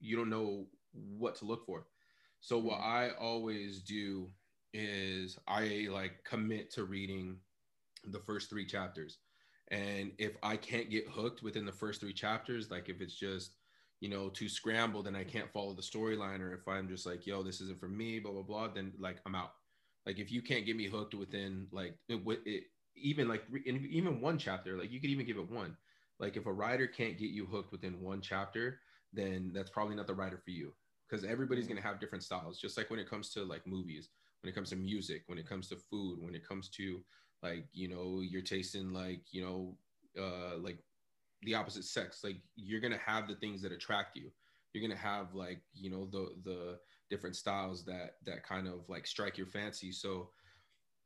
[0.00, 1.86] you don't know what to look for.
[2.40, 2.82] So what Mhm.
[2.82, 4.32] I always do
[4.72, 7.40] is I like commit to reading
[8.04, 9.18] the first three chapters,
[9.72, 13.56] and if I can't get hooked within the first three chapters, like if it's just
[14.00, 17.26] you know too scrambled and I can't follow the storyline, or if I'm just like,
[17.26, 19.52] yo, this isn't for me, blah blah blah, then like I'm out.
[20.06, 22.64] Like if you can't get me hooked within like it, it
[22.94, 25.76] even like in even one chapter, like you could even give it one.
[26.20, 28.78] Like if a writer can't get you hooked within one chapter,
[29.12, 30.72] then that's probably not the writer for you
[31.08, 31.70] because everybody's mm.
[31.70, 32.60] gonna have different styles.
[32.60, 34.10] Just like when it comes to like movies,
[34.42, 37.00] when it comes to music, when it comes to food, when it comes to
[37.42, 39.76] like you know you're tasting like you know
[40.22, 40.78] uh like
[41.42, 42.22] the opposite sex.
[42.24, 44.30] Like you're gonna have the things that attract you.
[44.72, 46.78] You're gonna have like you know the the
[47.10, 49.92] different styles that that kind of like strike your fancy.
[49.92, 50.30] So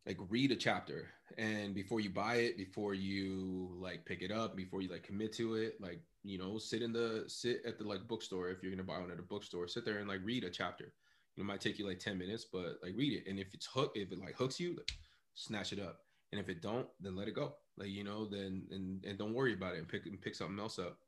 [0.06, 1.08] like read a chapter.
[1.38, 5.32] And before you buy it before you like pick it up before you like commit
[5.34, 8.50] to it like you know sit in the sit at the like bookstore.
[8.50, 10.92] If you're gonna buy one at a bookstore sit there and like read a chapter.
[11.36, 13.28] It might take you like 10 minutes but like read it.
[13.28, 14.92] And if it's hook if it like hooks you like,
[15.34, 17.56] snatch it up and if it don't then let it go.
[17.76, 20.58] Like you know then and and don't worry about it and pick and pick something
[20.58, 20.98] else up.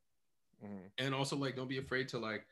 [0.62, 0.90] Mhm.
[0.98, 2.44] and also like don't be afraid to like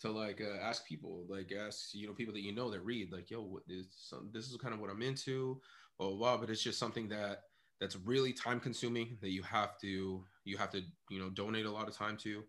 [0.00, 3.12] to like uh, ask people like ask you know people that you know that read
[3.12, 5.60] like yo what is some, this is kind of what i'm into
[5.98, 6.36] blah, blah blah.
[6.38, 7.42] But it's just something that
[7.80, 11.70] that's really time consuming that you have to you have to you know donate a
[11.70, 12.44] lot of time to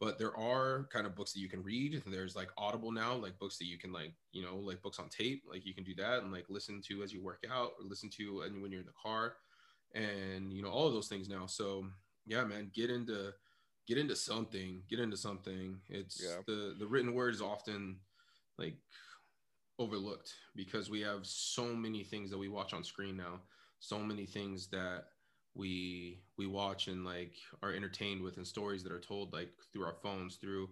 [0.00, 2.02] but there are kind of books that you can read.
[2.06, 5.08] There's like audible now like books that you can like you know like books on
[5.08, 7.84] tape like you can do that and like listen to as you work out or
[7.84, 9.34] listen to and when you're in the car
[9.94, 11.46] and you know all of those things now.
[11.46, 11.86] So
[12.26, 13.32] yeah man get into
[13.86, 15.80] get into something get into something.
[15.88, 16.40] It's Yeah.
[16.46, 17.96] the the written word is often
[18.58, 18.76] like
[19.78, 23.40] overlooked because we have so many things that we watch on screen now
[23.80, 25.04] so many things that
[25.60, 29.84] we we watch and like are entertained with and stories that are told like through
[29.84, 30.70] our phones through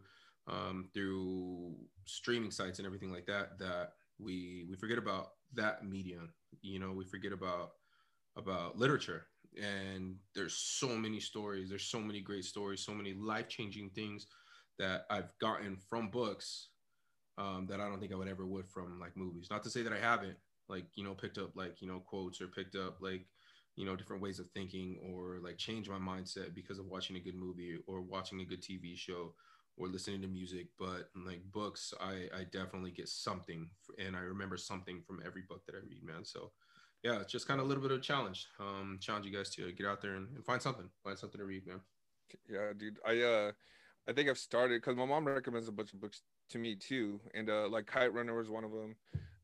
[0.49, 1.75] um through
[2.07, 6.33] streaming sites and everything like that that we we forget about that medium.
[6.63, 7.73] You know we forget about
[8.37, 9.27] about literature.
[9.61, 14.27] And there's so many stories there's so many great stories so many life-changing things
[14.79, 16.69] that i've gotten from books
[17.39, 19.49] um, that i don't think i would ever would from like movies.
[19.51, 20.37] Not to say that i haven't
[20.69, 23.27] like you know picked up like you know quotes or picked up like
[23.79, 27.21] you know different ways of thinking or like change my mindset because of watching a
[27.21, 29.33] good movie or watching a good tv show
[29.77, 30.67] or listening to music.
[30.77, 33.71] But like books i i definitely get something
[34.05, 36.25] and i remember something from every book that i read man.
[36.25, 36.51] So
[37.05, 38.49] yeah it's just kind of a little bit of a challenge.
[38.59, 41.47] Um challenge you guys to get out there and, and find something find something to
[41.47, 41.81] read man.
[42.51, 43.53] Yeah dude i uh
[44.09, 47.21] i think i've started because my mom recommends a bunch of books to me too.
[47.33, 48.97] And uh like kite runner was one of them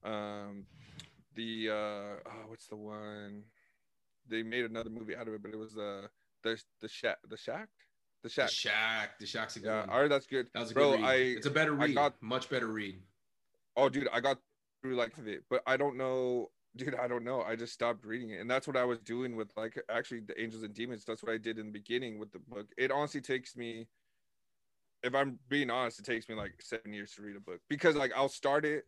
[0.03, 0.67] um
[1.37, 3.45] the uh oh, what's the one
[4.29, 6.07] they made another movie out of it but it was uh
[6.43, 7.69] the the shack the shack?
[8.23, 8.51] The the shack.
[8.51, 9.91] Shack the shack's a good yeah one.
[9.91, 10.47] All right that's good.
[10.55, 11.05] That was a bro good read.
[11.09, 11.95] i it's a better I read.
[11.95, 12.97] got- much better read.
[13.77, 14.39] Oh dude i got
[14.83, 17.43] through like of it but i don't know dude i don't know.
[17.43, 18.41] I just stopped reading it.
[18.41, 21.05] And that's what i was doing with like actually the angels and demons.
[21.05, 22.67] That's what i did in the beginning with the book.
[22.77, 23.89] It honestly takes me
[25.03, 27.95] if i'm being honest it takes me like seven years to read a book because
[27.95, 28.85] like i'll start it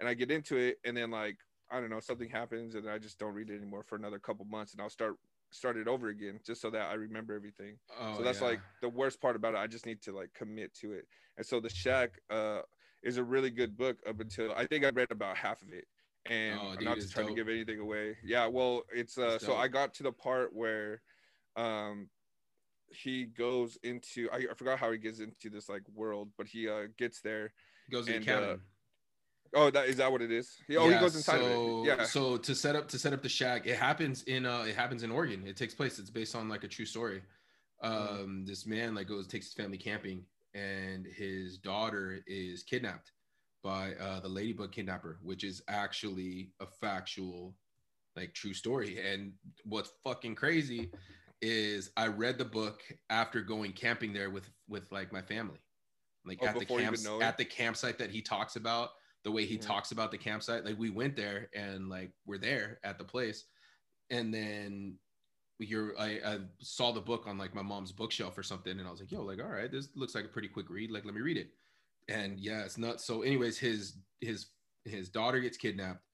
[0.00, 1.36] and i get into it and then like
[1.70, 4.44] i don't know something happens and i just don't read it anymore for another couple
[4.44, 5.16] months and i'll start
[5.52, 8.48] start it over again just so that i remember everything oh, so that's yeah.
[8.48, 9.58] like the worst part about it.
[9.58, 11.06] I just need to like commit to it.
[11.36, 12.60] And so the Shack uh
[13.02, 15.84] is a really good book up until I think I read about half of it.
[16.26, 18.16] And Oh, I'm not it's to try to give anything away.
[18.22, 21.02] Yeah, well, it's uh It's so I got to the part where
[21.56, 22.08] um
[22.92, 26.68] he goes into I, I forgot how he gets into this like world, but he
[26.68, 27.52] uh gets there.
[27.88, 28.60] He goes to the and, uh, cabin
[29.54, 30.56] Oh, that is that what it is?
[30.68, 31.88] He, oh, he goes inside so, of it.
[31.88, 32.04] Yeah.
[32.04, 35.02] So to set up to set up the shack, it happens in uh it happens
[35.02, 35.44] in Oregon.
[35.46, 35.98] It takes place.
[35.98, 37.22] It's based on like a true story.
[37.82, 38.22] Mm-hmm.
[38.22, 40.24] Um, this man like goes takes his family camping,
[40.54, 43.12] and his daughter is kidnapped
[43.62, 47.54] by uh, the ladybug kidnapper, which is actually a factual,
[48.16, 48.98] like true story.
[49.04, 49.32] And
[49.64, 50.90] what's fucking crazy
[51.42, 55.58] is I read the book after going camping there with with like my family,
[56.24, 57.28] like Oh, at the before you camps even know it?
[57.28, 58.90] at the campsite that he talks about.
[59.24, 62.78] The way he talks about the campsite, like we went there and like we're there
[62.84, 63.44] at the place,
[64.08, 64.96] and then
[65.58, 68.90] you're I, I saw the book on like my mom's bookshelf or something, and I
[68.90, 70.90] was like, yo, like all right, this looks like a pretty quick read.
[70.90, 71.50] Like let me read it
[72.10, 73.22] and yeah, it's not so.
[73.22, 74.46] Anyways, his his
[74.84, 76.04] his daughter gets kidnapped,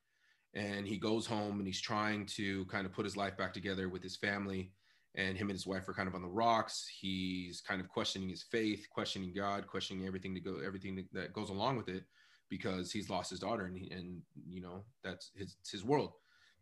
[0.55, 3.89] and he goes home and he's trying to kind of put his life back together
[3.89, 4.73] with his family.
[5.19, 6.87] And him and his wife are kind of on the rocks.
[7.01, 11.49] He's kind of questioning his faith, questioning God, questioning everything to go, everything that goes
[11.49, 12.05] along with it,
[12.49, 16.13] because he's lost his daughter, and he, and you know that's his his world.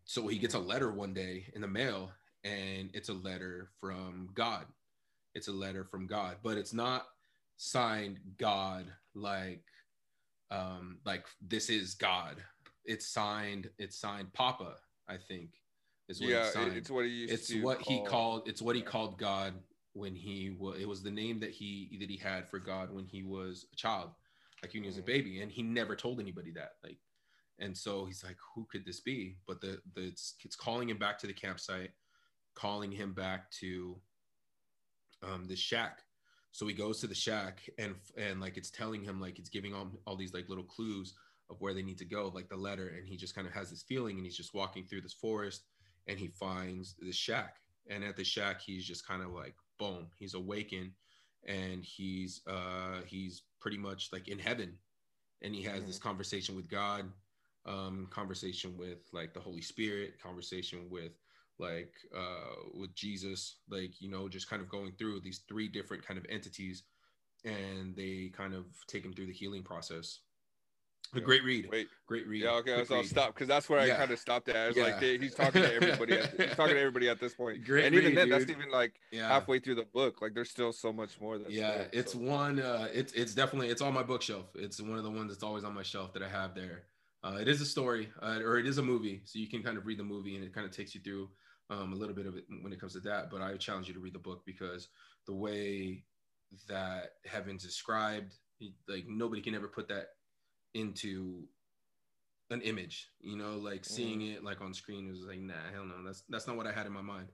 [0.05, 2.11] So he gets a letter one day in the mail,
[2.45, 4.67] and it's a letter from God.
[5.35, 7.07] It's a letter from God, but it's not
[7.57, 9.65] signed God like
[10.51, 12.37] um like this is God.
[12.85, 14.77] It's signed it's signed Papa,
[15.09, 15.51] I think.
[16.09, 16.77] Is what yeah, it's signed.
[16.77, 18.89] it's what he used It's what he called it's what he yeah.
[18.89, 19.55] called God
[19.95, 23.07] when he was it was the name that he that he had for God when
[23.07, 24.11] he was a child,
[24.65, 25.07] like he was a Mhm.
[25.07, 26.73] baby, and he never told anybody that.
[26.83, 26.99] Like
[27.59, 29.39] and so he's like, who could this be?
[29.47, 31.93] But the the it's, it's calling him back to the campsite,
[32.55, 34.01] calling him back to
[35.23, 36.03] um the shack.
[36.53, 39.75] So he goes to the shack and and like it's telling him like it's giving
[39.75, 41.15] all, all these like little clues
[41.51, 42.89] of where they need to go, like the letter.
[42.89, 45.67] And he just kind of has this feeling and he's just walking through this forest
[46.07, 47.59] and he finds the shack.
[47.91, 50.93] And at the shack, he's just kind of like boom, he's awakened
[51.47, 54.79] and he's uh he's pretty much like in heaven.
[55.43, 57.05] And he has this conversation with God,
[57.67, 61.13] um, conversation with like the Holy Spirit, conversation with
[61.59, 66.07] like uh with Jesus, like you know, just kind of going through these three different
[66.07, 66.85] kind of entities,
[67.45, 70.21] and they kind of take him through the healing process.
[71.15, 72.43] A great read, Wait, great read.
[72.43, 73.95] yeah, okay, quick so I'll stop because that's where Yeah.
[73.95, 74.57] I kind of stopped at.
[74.57, 74.83] I was Yeah.
[74.85, 76.19] like, he's talking to everybody.
[76.19, 77.65] At, he's talking to everybody at this point.
[77.65, 80.21] Great and even read, then, that's even like Yeah, halfway through the book.
[80.23, 81.39] Like, there's still so much more.
[81.39, 81.79] That's yeah.
[81.79, 82.19] there, It's so.
[82.19, 82.61] one.
[82.61, 84.47] Uh, it's it's definitely it's on my bookshelf.
[84.55, 86.85] It's one of the ones that's always on my shelf that I have there.
[87.23, 89.79] Uh, it is a story, uh, or it is a movie, so you can kind
[89.79, 91.31] of read the movie, and it kind of takes you through
[91.71, 93.31] um, a little bit of it when it comes to that.
[93.31, 94.89] But I challenge you to read the book because
[95.27, 96.05] the way
[96.69, 98.35] that heaven's described,
[98.89, 100.09] like nobody can ever put that
[100.75, 101.49] into
[102.51, 103.11] an image.
[103.21, 106.47] You know, like seeing it like on screen was like, nah, hell no, that's that's
[106.47, 107.29] not what I had in my mind.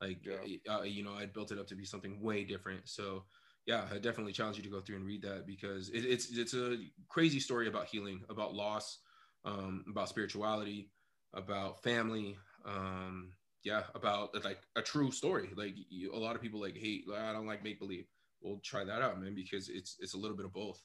[0.00, 0.74] Like, Yeah.
[0.74, 2.88] uh, you know, I built it up to be something way different.
[2.88, 3.24] So
[3.66, 6.54] yeah, I definitely challenge you to go through and read that because it, it's it's
[6.54, 6.76] a
[7.08, 8.98] crazy story about healing, about loss,
[9.44, 10.90] um, about spirituality,
[11.32, 13.32] about family, um,
[13.62, 15.50] yeah, about like a true story.
[15.56, 18.06] Like you, a lot of people like hate, I don't like make believe.
[18.42, 20.82] Well, try that out, man, because it's it's a little bit of both.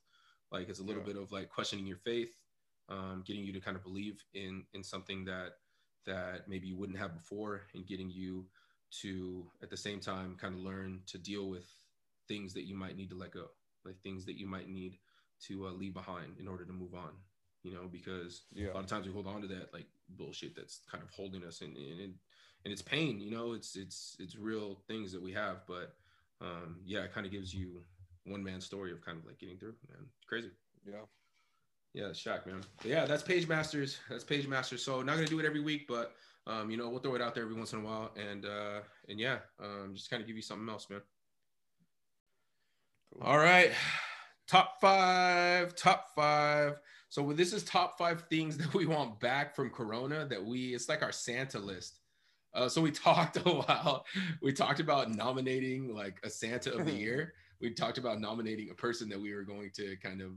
[0.51, 1.13] Like it's a little Yeah.
[1.13, 2.41] bit of like questioning your faith,
[2.89, 5.53] um, getting you to kind of believe in in something that
[6.05, 8.47] that maybe you wouldn't have before, and getting you
[9.01, 11.67] to at the same time kind of learn to deal with
[12.27, 13.47] things that you might need to let go,
[13.85, 14.97] like things that you might need
[15.47, 17.11] to uh, leave behind in order to move on.
[17.63, 18.71] You know, because Yeah.
[18.71, 21.43] a lot of times we hold on to that like bullshit that's kind of holding
[21.43, 22.13] us and and, and,
[22.65, 23.19] and it's pain.
[23.19, 25.93] You know, it's it's it's real things that we have, but
[26.41, 27.83] um, yeah, it kind of gives you
[28.25, 29.75] one man story of kind of like getting through.
[29.89, 30.51] Man, crazy.
[30.85, 31.05] Yeah.
[31.93, 32.61] Yeah, it's Shack, man.
[32.77, 33.97] But yeah, that's Page Masters.
[34.09, 34.83] That's Page Masters.
[34.83, 36.15] So not gonna do it every week, but
[36.45, 38.79] um, you know, we'll throw it out there every once in a while, and uh,
[39.07, 41.01] and yeah, um, just kind of give you something else, man.
[43.13, 43.23] Cool.
[43.23, 43.71] All right,
[44.47, 46.79] top five, top five.
[47.09, 50.25] So this is top five things that we want back from Corona.
[50.25, 51.99] That we, it's like our Santa list.
[52.53, 54.05] Uh, so we talked a while.
[54.41, 57.33] We talked about nominating like a Santa of the year.
[57.61, 60.31] We talked about nominating a person that we were going to kind of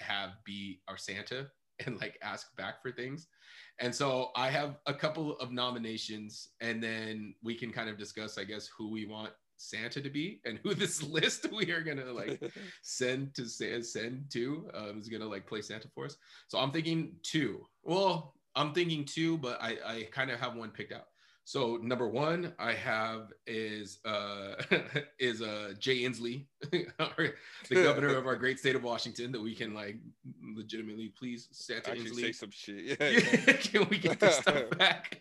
[0.00, 1.46] have be our Santa
[1.86, 3.28] and like ask back for things.
[3.78, 8.38] And so I have a couple of nominations, and then we can kind of discuss,
[8.38, 12.12] I guess, who we want Santa to be and who this list we are gonna
[12.12, 12.42] like
[12.82, 16.16] send to send to um, is gonna like play Santa for us.
[16.48, 17.66] So I'm thinking two.
[17.82, 21.06] Well, I'm thinking two, but I I kind of have one picked out.
[21.46, 24.54] So number one I have is uh
[25.20, 27.32] is uh Jay Inslee, the
[27.70, 29.96] governor of our great state of Washington, that we can like
[30.42, 32.20] legitimately please Santa Actually, Inslee.
[32.20, 32.98] say some shit.
[33.00, 33.52] Yeah.
[33.52, 35.20] can we get this stuff back?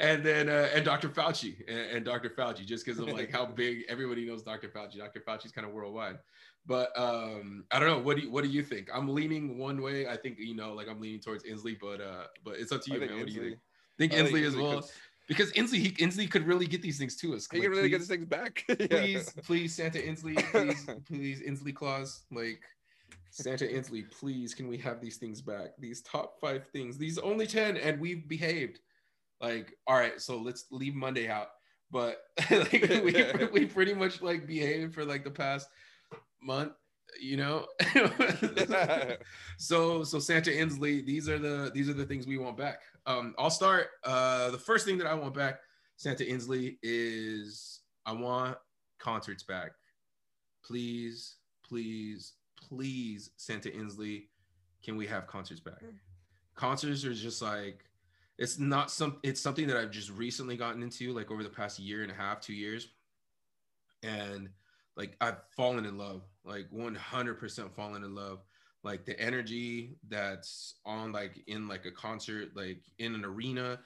[0.00, 1.08] And then uh, and Dr.
[1.08, 2.30] Fauci and, and Dr.
[2.30, 4.70] Fauci, just because of like how big everybody knows Dr.
[4.70, 4.98] Fauci.
[4.98, 5.20] Dr.
[5.20, 6.18] Fauci's kind of worldwide.
[6.66, 8.00] But um, I don't know.
[8.00, 8.88] What do you, what do you think?
[8.92, 10.08] I'm leaning one way.
[10.08, 12.92] I think you know, like I'm leaning towards Inslee, but uh, but it's up to
[12.92, 13.16] you, man.
[13.16, 13.58] What do you Inslee- think?
[13.98, 14.82] Think I think Inslee as well.
[15.30, 17.46] Because Inslee he Inslee could really get these things to us.
[17.48, 18.64] He Like, can really get these things back.
[18.90, 22.60] please, please, Santa Inslee, please, please, Inslee Claus, like
[23.30, 25.68] Santa Inslee, please, can we have these things back?
[25.78, 28.80] These top five things, these only 10, and we've behaved.
[29.40, 31.50] Like, all right, so let's leave Monday out.
[31.92, 35.68] But like we, we pretty much like behaved for like the past
[36.42, 36.72] month,
[37.20, 37.66] you know.
[39.58, 42.80] so so Santa Inslee, these are the these are the things we want back.
[43.06, 43.88] Um, I'll start.
[44.04, 45.60] Uh, the first thing that I want back,
[45.96, 48.56] Santa Inslee, is I want
[48.98, 49.72] concerts back.
[50.64, 51.36] Please,
[51.66, 54.24] please, please, Santa Inslee,
[54.84, 55.82] can we have concerts back?
[56.54, 57.84] Concerts are just like
[58.38, 61.78] it's not some it's something that I've just recently gotten into, like over the past
[61.78, 62.88] year and a half, two years.
[64.02, 64.48] And
[64.96, 68.40] like I've fallen in love, like 100% fallen in love.
[68.82, 73.78] Like the energy that's on like in like a concert, like in an arena,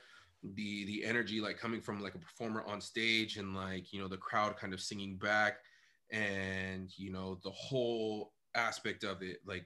[0.55, 4.09] the the energy like coming from like a performer on stage and like you know
[4.09, 5.59] the crowd kind of singing back
[6.11, 9.65] and you know the whole aspect of it like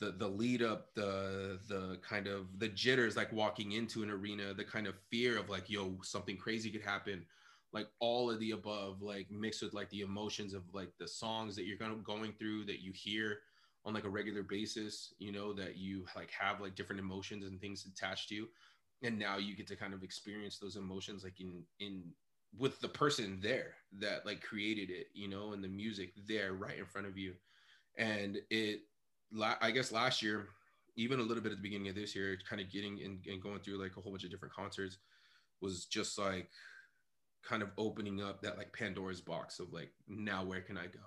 [0.00, 4.52] the the lead up the the kind of the jitters like walking into an arena
[4.52, 7.24] the kind of fear of like yo something crazy could happen
[7.72, 11.54] like all of the above like mixed with like the emotions of like the songs
[11.54, 13.38] that you're gonna going through that you hear
[13.88, 17.60] on like a regular basis you know that you like have like different emotions and
[17.60, 18.48] things attached to you.
[19.02, 22.04] And now you get to kind of experience those emotions like in in
[22.56, 26.78] with the person there that like created it you know and the music there right
[26.78, 27.32] in front of you.
[27.96, 28.80] And it
[29.60, 30.48] i guess last year
[30.96, 33.42] even a little bit at the beginning of this year kind of getting and, and
[33.42, 34.98] going through like a whole bunch of different concerts
[35.60, 36.48] was just like
[37.44, 41.00] kind of opening up that like pandora's box of like now where can i go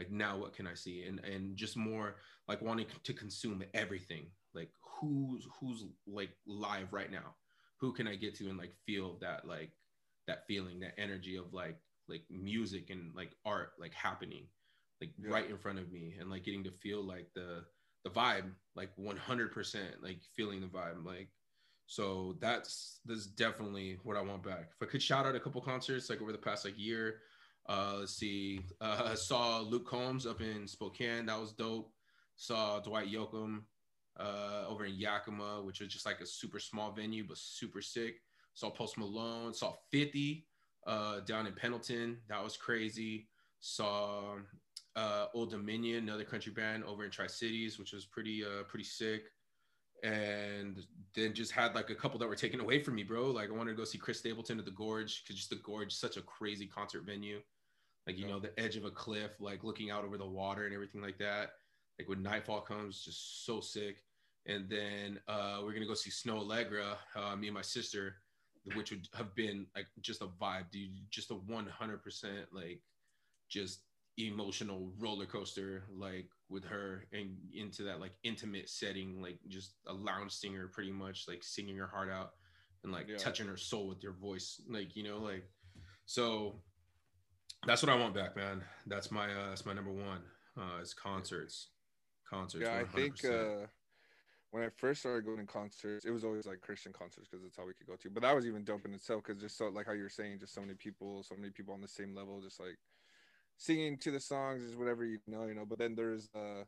[0.00, 1.04] like now what can i see?
[1.08, 2.08] And and just more
[2.48, 4.24] like wanting to consume everything.
[4.54, 7.28] Like who's who's like live right now?
[7.80, 9.72] Who can i get to and like feel that like
[10.26, 11.78] that feeling that energy of like
[12.08, 14.46] like music and like art like happening
[15.00, 15.30] like Yeah.
[15.34, 17.64] right in front of me and like getting to feel like the
[18.04, 21.28] the vibe like 100% like feeling the vibe like
[21.86, 24.66] so that's that's definitely what i want back.
[24.74, 27.06] If i could shout out a couple concerts like over the past like year
[27.68, 28.60] uh let's see.
[28.80, 31.26] Uh saw luke combs up in spokane.
[31.26, 31.92] That was dope.
[32.36, 33.62] Saw dwight yoakam
[34.18, 38.16] uh over in yakima which was just like a super small venue but super sick.
[38.54, 39.54] Saw post malone.
[39.54, 40.46] Saw 50
[40.86, 42.18] uh down in pendleton.
[42.28, 43.28] That was crazy.
[43.60, 44.36] Saw
[44.96, 49.22] uh old dominion another country band over in tri-cities which was pretty uh pretty sick
[50.02, 53.30] and then just had like a couple that were taken away from me bro.
[53.30, 55.92] Like i wanted to go see chris stapleton at the gorge because just the gorge
[55.92, 57.40] such a crazy concert venue.
[58.06, 58.32] Like you Yeah.
[58.32, 61.18] know the edge of a cliff like looking out over the water and everything like
[61.18, 61.52] that.
[61.98, 64.04] Like when nightfall comes just so sick.
[64.46, 68.16] And then uh we're gonna go see Snoh Aalegra uh, me and my sister
[68.74, 70.90] which would have been like just a vibe dude.
[71.10, 72.82] Just a 100% like
[73.48, 73.80] just
[74.28, 79.92] emotional roller coaster like with her and into that like intimate setting like just a
[79.92, 82.32] lounge singer pretty much like singing her heart out
[82.82, 83.16] and like Yeah.
[83.18, 85.44] touching her soul with your voice like you know like
[86.06, 86.54] so
[87.66, 90.20] that's what i want back man that's my uh that's my number one
[90.58, 91.68] uh is concerts
[92.28, 93.66] concerts yeah, I think uh,
[94.50, 97.56] when I first started going to concerts, it was always like Christian concerts because that's
[97.56, 98.10] how we could go to.
[98.10, 100.38] But that was even dope in itself because just so like how you were saying,
[100.40, 102.78] just so many people, so many people on the same level, just like
[103.60, 105.66] singing to the songs is whatever you know, you know.
[105.68, 106.64] But then there's uh,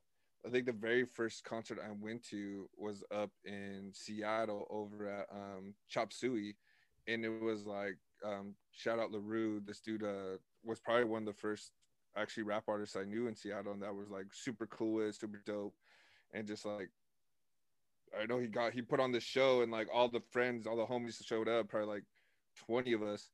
[0.46, 5.26] I think the very first concert I went to was up in Seattle over at
[5.32, 6.54] um, Chop Suey,
[7.08, 9.62] and it was like um, shout out Larue.
[9.64, 11.72] This dude uh, was probably one of the first
[12.14, 15.40] actually rap artists I knew in Seattle, and that was like super cool, with, super
[15.46, 15.74] dope,
[16.34, 16.90] and just like
[18.20, 20.76] I know he got he put on this show, and like all the friends, all
[20.76, 22.04] the homies showed up, probably like
[22.66, 23.30] twenty of us,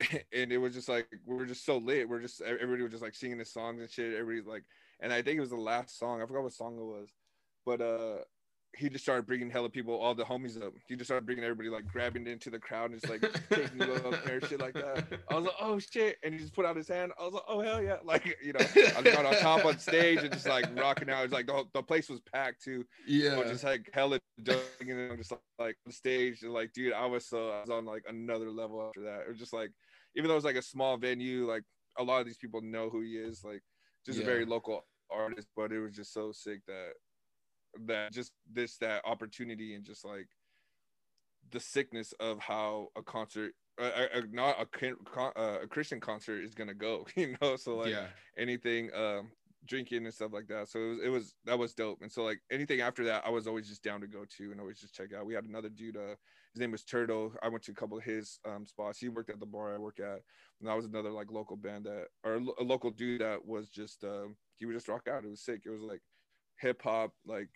[0.32, 2.08] and it was just like we were just so lit.
[2.08, 4.14] We're just everybody was just like singing the songs and shit.
[4.14, 4.64] Everybody like,
[5.00, 6.22] and I think it was the last song.
[6.22, 7.08] I forgot what song it was,
[7.64, 8.24] but uh
[8.76, 10.72] he just started bringing hella people, all the homies up.
[10.86, 13.20] He just started bringing everybody like grabbing into the crowd and just like
[13.50, 15.06] taking you up there, shit like that.
[15.28, 17.12] I was like, oh shit, and he just put out his hand.
[17.18, 18.60] I was like, oh hell yeah, like you know,
[18.96, 21.24] I got on top on stage and just like rocking out.
[21.24, 22.84] It's like the, whole, the place was packed too.
[23.06, 26.72] yeah So just like hella dunking and I'm just like, like on stage and like
[26.72, 29.22] dude, I was so I was on like another level after that.
[29.22, 29.72] It was just like
[30.14, 31.64] even though it was like a small venue, like
[31.98, 33.62] a lot of these people know who he is, like
[34.04, 34.22] just Yeah.
[34.22, 36.92] a very local artist, but it was just so sick that
[37.86, 40.28] that just this that opportunity and just like
[41.50, 46.54] the sickness of how a concert uh, uh, not a, uh, a Christian concert is
[46.54, 47.56] gonna go, you know.
[47.56, 49.32] So like yeah anything um
[49.64, 50.68] drinking and stuff like that.
[50.68, 52.02] So it was, it was that was dope.
[52.02, 54.60] And so like anything after that, I was always just down to go to and
[54.60, 55.26] always just check out.
[55.26, 56.16] We had another dude, uh,
[56.52, 57.32] his name was Turtle.
[57.42, 58.98] I went to a couple of his um, spots.
[58.98, 60.20] He worked at the bar I work at,
[60.60, 64.02] and that was another like local band that or a local dude that was just
[64.04, 65.24] uh, he would just rock out.
[65.24, 65.62] It was sick.
[65.64, 66.00] It was like
[66.58, 67.48] hip hop, like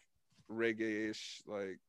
[0.50, 1.80] reggae ish, like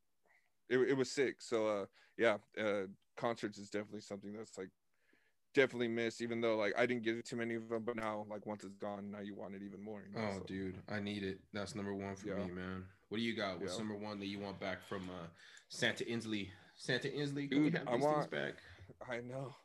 [0.70, 1.42] it, it was sick.
[1.42, 1.86] So uh,
[2.18, 2.88] yeah, uh,
[3.18, 4.70] concerts is definitely something that's like
[5.54, 8.46] definitely missed, even though like I didn't get too many of them, but now like
[8.46, 10.04] once it's gone, now you want it even more.
[10.08, 10.28] You know?
[10.28, 11.40] Oh, so, dude, I need it.
[11.54, 12.46] That's number one for yeah.
[12.46, 12.84] me, man.
[13.10, 13.60] What do you got?
[13.60, 13.80] What's yeah.
[13.80, 15.28] number one that you want back from uh,
[15.70, 16.50] Santa Inslee?
[16.76, 18.54] Santa Inslee, dude, I these want things back.
[19.10, 19.56] I know.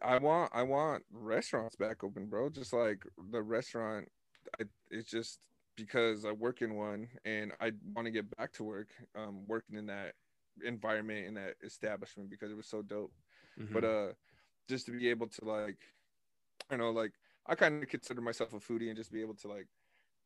[0.00, 2.48] I want I want restaurants back open, bro.
[2.50, 4.08] Just like the restaurant,
[4.60, 5.40] I, it's just
[5.76, 9.76] because I work in one and I want to get back to work, um, working
[9.76, 10.12] in that
[10.64, 13.12] environment in that establishment because it was so dope.
[13.58, 13.74] Mm-hmm.
[13.74, 14.08] But uh
[14.68, 15.78] just to be able to like
[16.70, 17.12] I know like
[17.46, 19.66] I kind of consider myself a foodie and just be able to like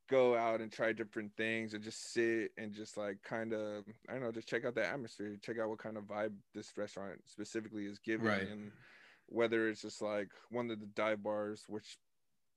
[0.08, 4.12] go out and try different things and just sit and just like kind of I
[4.12, 7.20] don't know just check out the atmosphere check out what kind of vibe this restaurant
[7.26, 8.48] specifically is giving right.
[8.48, 8.70] and
[9.28, 11.98] whether it's just like one of the dive bars which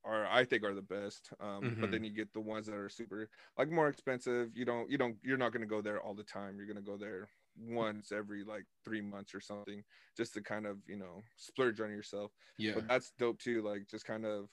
[0.05, 1.81] are I think are the best um mm-hmm.
[1.81, 4.97] but then you get the ones that are super like more expensive you don't you
[4.97, 7.29] don't you're not going to go there all the time you're going to go there
[7.57, 9.83] once every like three months or something
[10.15, 13.87] just to kind of you know splurge on yourself yeah but that's dope too like
[13.89, 14.47] just kind of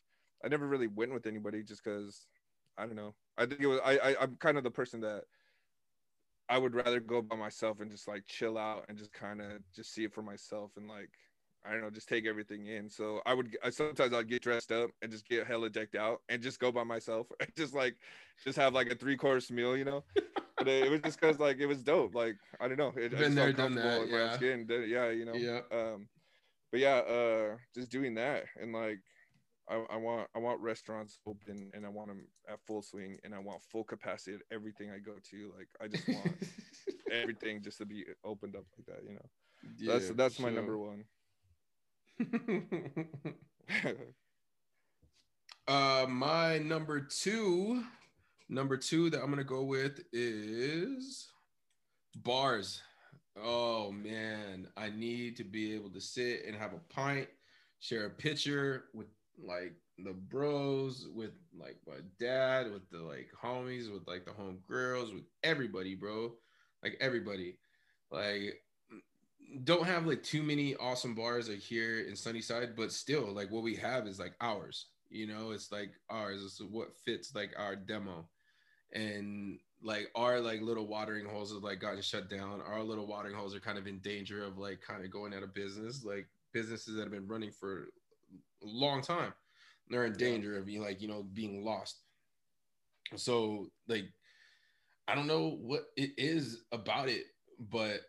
[0.45, 2.27] i never really went with anybody just because
[2.79, 5.23] i don't know i think it was I, I i'm kind of the person that
[6.49, 9.53] i would rather go by myself and just like chill out and just kind of
[9.75, 11.11] just see it for myself and like
[11.67, 12.89] I don't know, just take everything in.
[12.89, 16.21] So I would I, sometimes I'd get dressed up and just get hella decked out
[16.29, 17.97] and just go by myself and just like
[18.45, 20.05] just have like a three course meal, you know.
[20.59, 22.15] but it, was just because like it was dope.
[22.15, 24.09] Like I don't know, it, been there, done that.
[24.09, 24.35] Yeah.
[24.37, 24.67] Skin.
[24.69, 25.35] yeah, you know.
[25.35, 25.61] Yeah.
[25.73, 26.09] Um,
[26.71, 29.01] but yeah, uh, just doing that and like
[29.69, 33.35] I, I, want I want restaurants open and I want them at full swing and
[33.35, 35.53] I want full capacity at everything I go to.
[35.57, 36.37] Like I just want
[37.13, 39.27] everything just to be opened up like that, you know.
[39.79, 41.05] Yeah, that's that's my number one.
[45.69, 47.83] uh, my number two,
[48.49, 51.29] number two that I'm gonna go with is
[52.17, 52.83] bars.
[53.43, 57.29] Oh man, I need to be able to sit and have a pint,
[57.81, 59.09] share a picture with
[59.43, 64.59] like the bros, with like my dad, with the like homies, with like the home
[64.69, 66.33] girls, with everybody, bro.
[66.83, 67.59] Like everybody.
[68.11, 68.63] Like
[69.65, 73.63] don't have like too many awesome bars like here in Sunnyside, but still like what
[73.63, 74.87] we have is like ours.
[75.09, 76.43] You know, it's like ours.
[76.45, 78.29] It's what fits like our demo,
[78.93, 82.61] and like our like little watering holes have like gotten shut down.
[82.61, 85.45] Our little watering holes are kind of in danger of like kind of going out
[85.45, 86.05] of business.
[86.05, 87.89] Like businesses that have been running for
[88.63, 89.33] long time,
[89.89, 91.97] they're in danger of being like you know being lost.
[93.15, 94.05] So like,
[95.07, 97.25] I don't know what it is about it,
[97.71, 98.01] but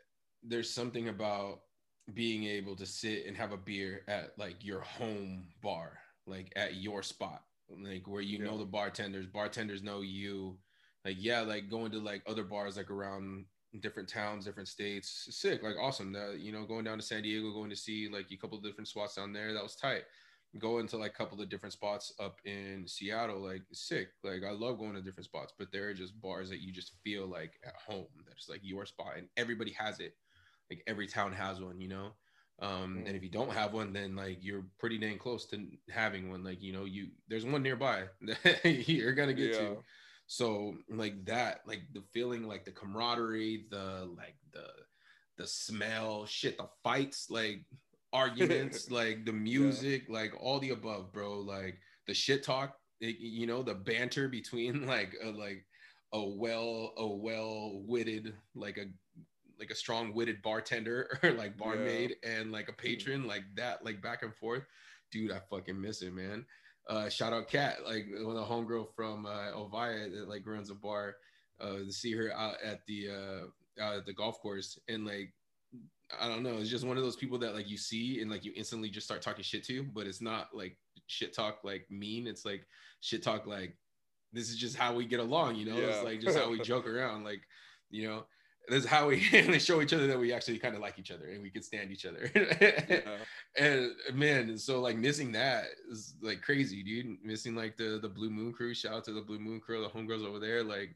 [0.44, 1.60] there's something about
[2.14, 6.76] being able to sit and have a beer at like your home bar, like at
[6.76, 8.46] your spot, like where you yeah.
[8.46, 10.58] know the bartenders, bartenders know you.
[11.06, 13.46] Like, yeah, like going to like other bars like around
[13.82, 16.14] different towns, different states, sick, like awesome.
[16.14, 18.64] That you know, going down to San Diego, going to see like a couple of
[18.64, 20.04] different spots down there, that was tight.
[20.60, 24.10] Going to like a couple of different spots up in Seattle, like sick.
[24.24, 26.94] Like I love going to different spots, but there are just bars that you just
[27.04, 28.08] feel like at home.
[28.26, 30.14] That's like your spot, and everybody has it
[30.70, 32.12] like every town has one, you know.
[32.60, 36.30] Um, and if you don't have one, then like you're pretty dang close to having
[36.30, 36.44] one.
[36.44, 38.04] Like you know, you there's one nearby
[38.44, 39.60] that you're gonna get yeah.
[39.60, 39.78] to.
[40.28, 44.68] So like that, like the feeling, like the camaraderie, the like the
[45.38, 47.64] the smell, shit, the fights, like
[48.14, 50.14] arguments, like the music, yeah.
[50.14, 51.40] like all the above, bro.
[51.40, 55.66] Like the shit talk, it, you know, the banter between like a, like
[56.14, 58.86] a well a well witted like a
[59.60, 62.30] like a strong-witted bartender or like barmaid yeah.
[62.32, 64.64] and like a patron like that like back and forth
[65.12, 66.46] dude i fucking miss it man
[66.90, 70.70] uh shout out kat like one of the homegirl from uh ovia that like runs
[70.70, 71.16] a bar
[71.60, 75.34] uh to see her out at the uh out at the golf course and like
[76.20, 76.58] I don't know.
[76.58, 79.06] It's just one of those people that like you see and like you instantly just
[79.06, 80.78] start talking shit to, but it's not like
[81.08, 82.28] shit talk like mean.
[82.28, 82.66] It's like
[83.02, 83.76] shit talk like
[84.32, 85.78] this is just how we get along, you know.
[85.78, 85.88] Yeah.
[85.88, 87.42] It's like just how we joke around, like
[87.90, 88.26] you know
[88.68, 89.20] this is how we
[89.60, 91.92] show each other that we actually kind of like each other and we can stand
[91.92, 92.30] each other.
[92.36, 93.02] yeah.
[93.60, 97.18] And man, so like missing that is like crazy, dude.
[97.24, 98.76] Missing like the the Blue Moon crew.
[98.76, 100.64] Shout out to the Blue Moon crew, the homegirls over there.
[100.64, 100.96] Like,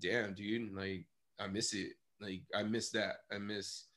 [0.00, 0.72] damn, dude.
[0.74, 1.04] Like
[1.38, 1.92] I miss it.
[2.18, 3.16] Like I miss that.
[3.30, 3.88] I miss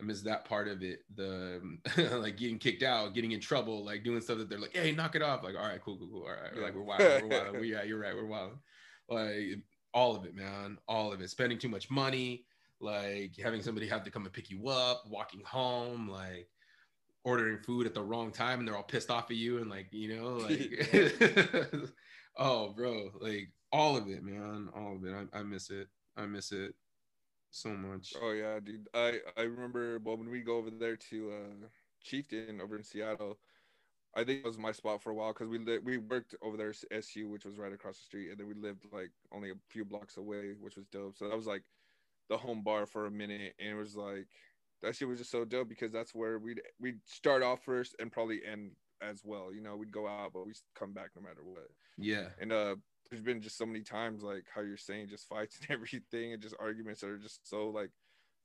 [0.00, 1.00] I miss that part of it.
[1.14, 1.60] The
[2.20, 5.14] like getting kicked out, getting in trouble, like doing stuff that they're like, "Hey, knock
[5.14, 6.22] it off!" Like, all right, cool, cool, cool.
[6.22, 7.60] All right, like we're wild, we're wild.
[7.60, 8.52] We, yeah, you're right, we're wild.
[9.08, 9.60] Like
[9.92, 11.30] all of it, man, all of it.
[11.30, 12.44] Spending too much money,
[12.80, 16.48] like having somebody have to come and pick you up, walking home, like
[17.24, 19.88] ordering food at the wrong time, and they're all pissed off at you, and like
[19.92, 21.90] you know, like,
[22.36, 25.14] oh, bro, like all of it, man, all of it.
[25.14, 25.88] I, I miss it.
[26.16, 26.74] I miss it
[27.50, 28.14] so much.
[28.20, 28.88] Oh yeah, dude.
[28.94, 31.66] I I remember well when we go over there to uh
[32.02, 33.38] Chieftain over in Seattle.
[34.12, 36.56] I think it was my spot for a while because we li- we worked over
[36.56, 39.50] there at SU, which was right across the street, and then we lived like only
[39.50, 41.16] a few blocks away, which was dope.
[41.16, 41.62] So that was like
[42.30, 44.26] the home bar for a minute, and it was like
[44.82, 48.10] that shit was just so dope because that's where we'd we'd start off first and
[48.10, 48.70] probably end
[49.02, 49.52] as well.
[49.52, 51.68] You know, we'd go out, but we come back no matter what.
[51.98, 52.28] Yeah.
[52.40, 52.76] And uh,
[53.10, 56.42] there's been just so many times like how you're saying just fights and everything and
[56.42, 57.90] just arguments that are just so like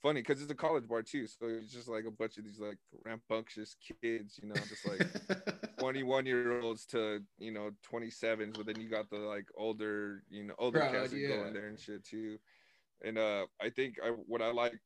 [0.01, 2.59] funny because it's a college bar too so it's just like a bunch of these
[2.59, 8.67] like rambunctious kids you know just like 21 year olds to you know 27s but
[8.67, 11.29] then you got the like older you know older Proud, cats yeah.
[11.29, 12.37] going there and shit too
[13.03, 14.77] and uh i think I, what i liked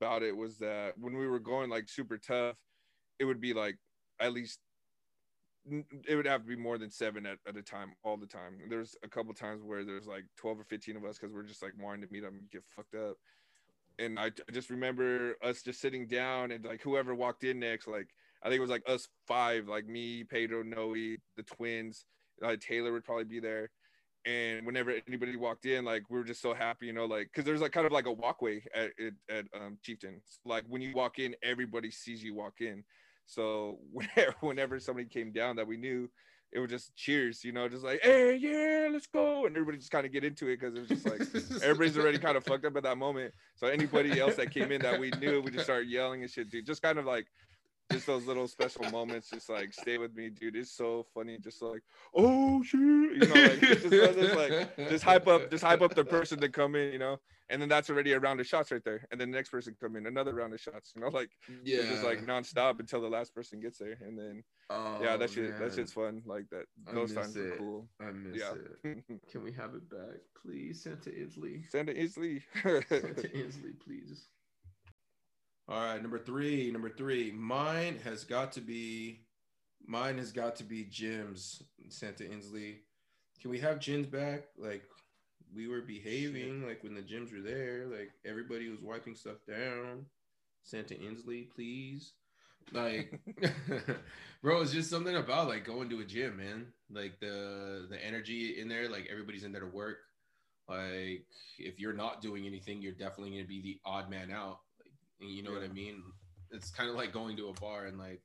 [0.00, 2.56] about it was that when we were going like super tough
[3.18, 3.76] it would be like
[4.20, 4.58] at least
[6.08, 8.58] it would have to be more than seven at, at a time all the time.
[8.68, 11.62] There's a couple times where there's like 12 or 15 of us because we're just
[11.62, 13.16] like wanting to meet them and get fucked up.
[13.98, 17.86] And I, I just remember us just sitting down and like whoever walked in next
[17.86, 18.08] like
[18.42, 22.06] i think it was like us five like me pedro noe the twins
[22.42, 23.70] uh, taylor would probably be there
[24.24, 27.44] and whenever anybody walked in like we were just so happy you know like because
[27.44, 30.92] there's like kind of like a walkway at at, at um, chieftain like when you
[30.94, 32.84] walk in everybody sees you walk in
[33.26, 36.08] so whenever whenever somebody came down that we knew,
[36.52, 39.46] it was just cheers, you know, just like, hey, yeah, let's go.
[39.46, 41.20] And everybody just kind of get into it because it was just like
[41.62, 43.32] everybody's already kind of fucked up at that moment.
[43.56, 46.50] So anybody else that came in that we knew, we just started yelling and shit,
[46.50, 46.66] dude.
[46.66, 47.26] Just kind of like
[47.90, 50.56] just those little special moments just like stay with me dude.
[50.56, 51.82] It's so funny just like
[52.14, 56.04] oh shit you know like just, just, like just hype up just hype up the
[56.04, 57.18] person to come in you know?
[57.50, 59.06] And then that's already a round of shots right there.
[59.10, 61.08] And then the next person come in another round of shots you know?
[61.08, 61.30] Like
[61.64, 63.98] yeah just like nonstop until the last person gets there.
[64.00, 65.60] And then oh, yeah that oh, shit man.
[65.60, 66.22] that shit's fun.
[66.24, 67.46] Like that those times it.
[67.46, 67.88] are cool.
[68.00, 68.52] I miss yeah.
[68.84, 69.04] it.
[69.30, 70.82] Can we have it back please?
[70.82, 74.28] Santa Inslee santa Inslee santa Inslee please
[75.72, 76.70] all right, number three.
[76.70, 77.32] Number three.
[77.32, 79.20] Mine has got to be.
[79.86, 82.80] Mine has got to be gyms Santa Inslee.
[83.40, 84.44] Can we have gyms back?
[84.58, 84.82] Like
[85.54, 90.04] we were behaving, like when the gyms were there, like everybody was wiping stuff down.
[90.62, 92.12] Santa Inslee, please.
[92.70, 93.18] Like,
[94.42, 96.66] bro, it's just something about like going to a gym, man.
[96.90, 99.96] Like the the energy in there, like everybody's in there to work.
[100.68, 101.24] Like
[101.58, 104.58] if you're not doing anything, you're definitely gonna be the odd man out.
[105.28, 105.60] You know yeah.
[105.60, 106.02] what I mean?
[106.50, 108.20] It's kind of like going to a bar and like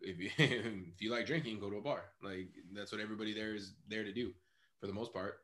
[0.00, 2.04] if you if you like drinking, go to a bar.
[2.22, 4.32] Like that's what everybody there is there to do
[4.80, 5.40] for the most part.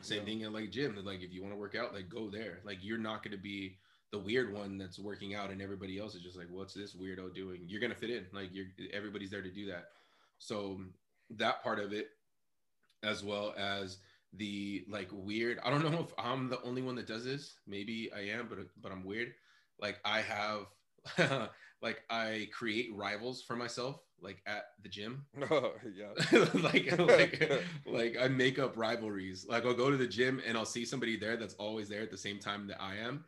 [0.00, 0.24] Same yeah.
[0.24, 0.96] thing at like gym.
[1.04, 2.60] Like if you want to work out, like go there.
[2.64, 3.78] Like you're not going to be
[4.10, 7.34] the weird one that's working out, and everybody else is just like, what's this weirdo
[7.34, 7.62] doing?
[7.66, 8.26] You're gonna fit in.
[8.32, 9.86] Like you're everybody's there to do that.
[10.38, 10.80] So
[11.30, 12.08] that part of it,
[13.02, 13.98] as well as
[14.34, 15.58] the like weird.
[15.64, 17.54] I don't know if I'm the only one that does this.
[17.66, 19.32] Maybe I am, but but I'm weird
[19.82, 21.50] like I have
[21.82, 25.26] like I create rivals for myself like at the gym.
[25.50, 26.46] Oh, yeah.
[26.62, 29.44] like like like I make up rivalries.
[29.46, 32.10] Like I'll go to the gym and I'll see somebody there that's always there at
[32.10, 33.24] the same time that I am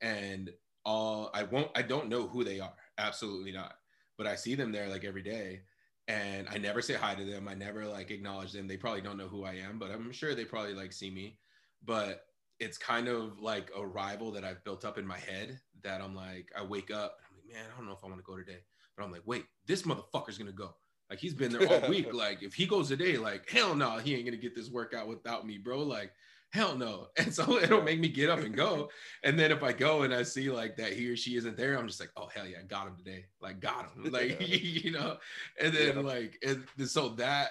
[0.00, 0.50] and
[0.84, 2.74] all I won't I don't know who they are.
[2.98, 3.74] Absolutely not.
[4.16, 5.62] But I see them there like every day
[6.06, 7.48] and I never say hi to them.
[7.48, 8.68] I never like acknowledge them.
[8.68, 11.38] They probably don't know who I am, but I'm sure they probably like see me.
[11.82, 12.26] But
[12.64, 16.14] it's kind of like a rival that I've built up in my head that I'm
[16.14, 18.24] like, I wake up and I'm like, man, I don't know if I want to
[18.24, 18.60] go today.
[18.96, 20.74] But I'm like, wait, this motherfucker's gonna go.
[21.10, 22.14] Like he's been there all week.
[22.14, 25.46] Like if he goes today, like hell no, he ain't gonna get this workout without
[25.46, 25.80] me, bro.
[25.80, 26.12] Like
[26.52, 27.08] hell no.
[27.18, 28.88] And so it'll make me get up and go.
[29.24, 31.78] And then if I go and I see like that he or she isn't there,
[31.78, 33.26] I'm just like, oh hell yeah, I got him today.
[33.42, 34.10] Like got him.
[34.10, 35.18] Like you know.
[35.60, 36.02] And then yeah.
[36.02, 37.50] like and so that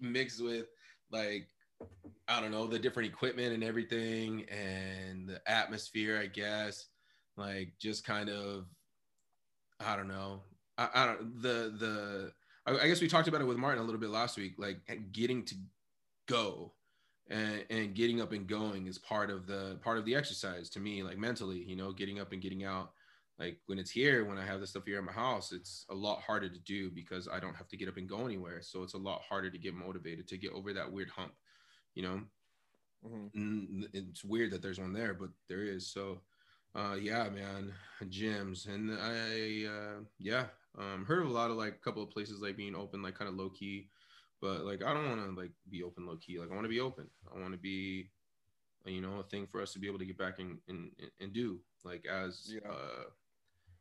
[0.00, 0.66] mixed with
[1.10, 1.48] like
[2.28, 6.86] I don't know, the different equipment and everything and the atmosphere, I guess.
[7.36, 8.66] Like just kind of
[9.78, 10.42] I don't know.
[10.78, 12.32] I, I don't the the
[12.66, 14.78] I, guess we talked about it with Martin a little bit last week, like
[15.12, 15.54] getting to
[16.26, 16.72] go
[17.30, 20.80] and, and getting up and going is part of the part of the exercise to
[20.80, 22.90] me, like mentally, you know, getting up and getting out.
[23.38, 25.94] Like when it's here, when I have the stuff here in my house, it's a
[25.94, 28.62] lot harder to do because I don't have to get up and go anywhere.
[28.62, 31.32] So it's a lot harder to get motivated to get over that weird hump
[31.96, 32.22] you know
[33.04, 33.82] mm-hmm.
[33.92, 36.22] it's weird that there's one there but there is so
[36.76, 37.72] Uh, yeah, man,
[38.12, 42.10] gyms, and I, uh, yeah, um, heard of a lot of like a couple of
[42.10, 43.88] places like being open, like kind of low key,
[44.42, 46.38] but like I don't want to like be open low key.
[46.38, 47.08] Like I want to be open.
[47.34, 48.10] I want to be,
[48.84, 51.32] you know, a thing for us to be able to get back and and, and
[51.32, 52.70] do like as Yeah.
[52.70, 53.10] uh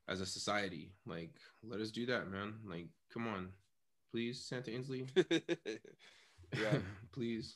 [0.08, 0.94] as a society.
[1.06, 2.62] Like let us do that, man.
[2.66, 3.54] Like come on,
[4.12, 5.10] please, Santa Inslee,
[6.54, 6.78] yeah.
[7.14, 7.56] please.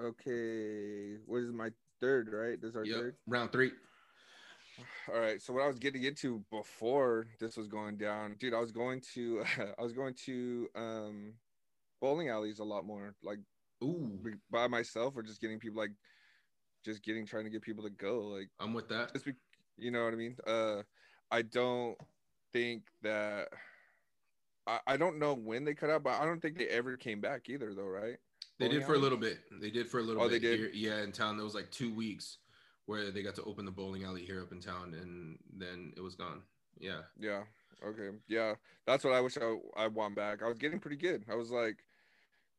[0.00, 1.16] Okay.
[1.26, 1.70] What is my
[2.00, 2.60] third, right?
[2.60, 2.96] This is our yep.
[2.98, 3.16] third.
[3.26, 3.72] Round three.
[5.12, 5.40] All right.
[5.40, 9.00] So what I was getting into before this was going down, dude, I was going
[9.14, 9.44] to
[9.78, 11.34] I was going to um
[12.00, 13.38] bowling alleys a lot more, like
[13.82, 14.18] Ooh,
[14.50, 15.92] by myself or just getting people like
[16.84, 18.20] just getting trying to get people to go.
[18.20, 19.12] Like I'm with that.
[19.12, 19.32] just be,
[19.76, 20.36] you know what I mean?
[20.46, 20.82] Uh
[21.30, 21.96] I don't
[22.52, 23.48] think that
[24.66, 27.20] I, I don't know when they cut out, but I don't think they ever came
[27.20, 28.16] back either though, right?
[28.58, 29.38] They Bowling did for a little bit.
[29.60, 30.42] They did for a little Oh, they bit.
[30.42, 30.58] did?
[30.58, 32.38] Here, yeah, in town there was like two weeks
[32.86, 36.00] where they got to open the bowling alley here up in town, and then it
[36.00, 36.42] was gone.
[36.78, 37.02] Yeah.
[37.18, 37.44] Yeah.
[37.84, 38.10] Okay.
[38.28, 38.54] Yeah.
[38.86, 40.42] That's what I wish I, I want back.
[40.42, 41.24] I was getting pretty good.
[41.30, 41.84] I was like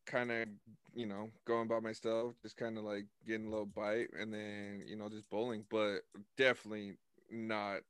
[0.06, 0.48] kind of,
[0.94, 4.82] you know, going by myself, just kind of like getting a little bite and then,
[4.86, 6.00] you know, just bowling, but
[6.36, 6.96] definitely
[7.30, 7.80] not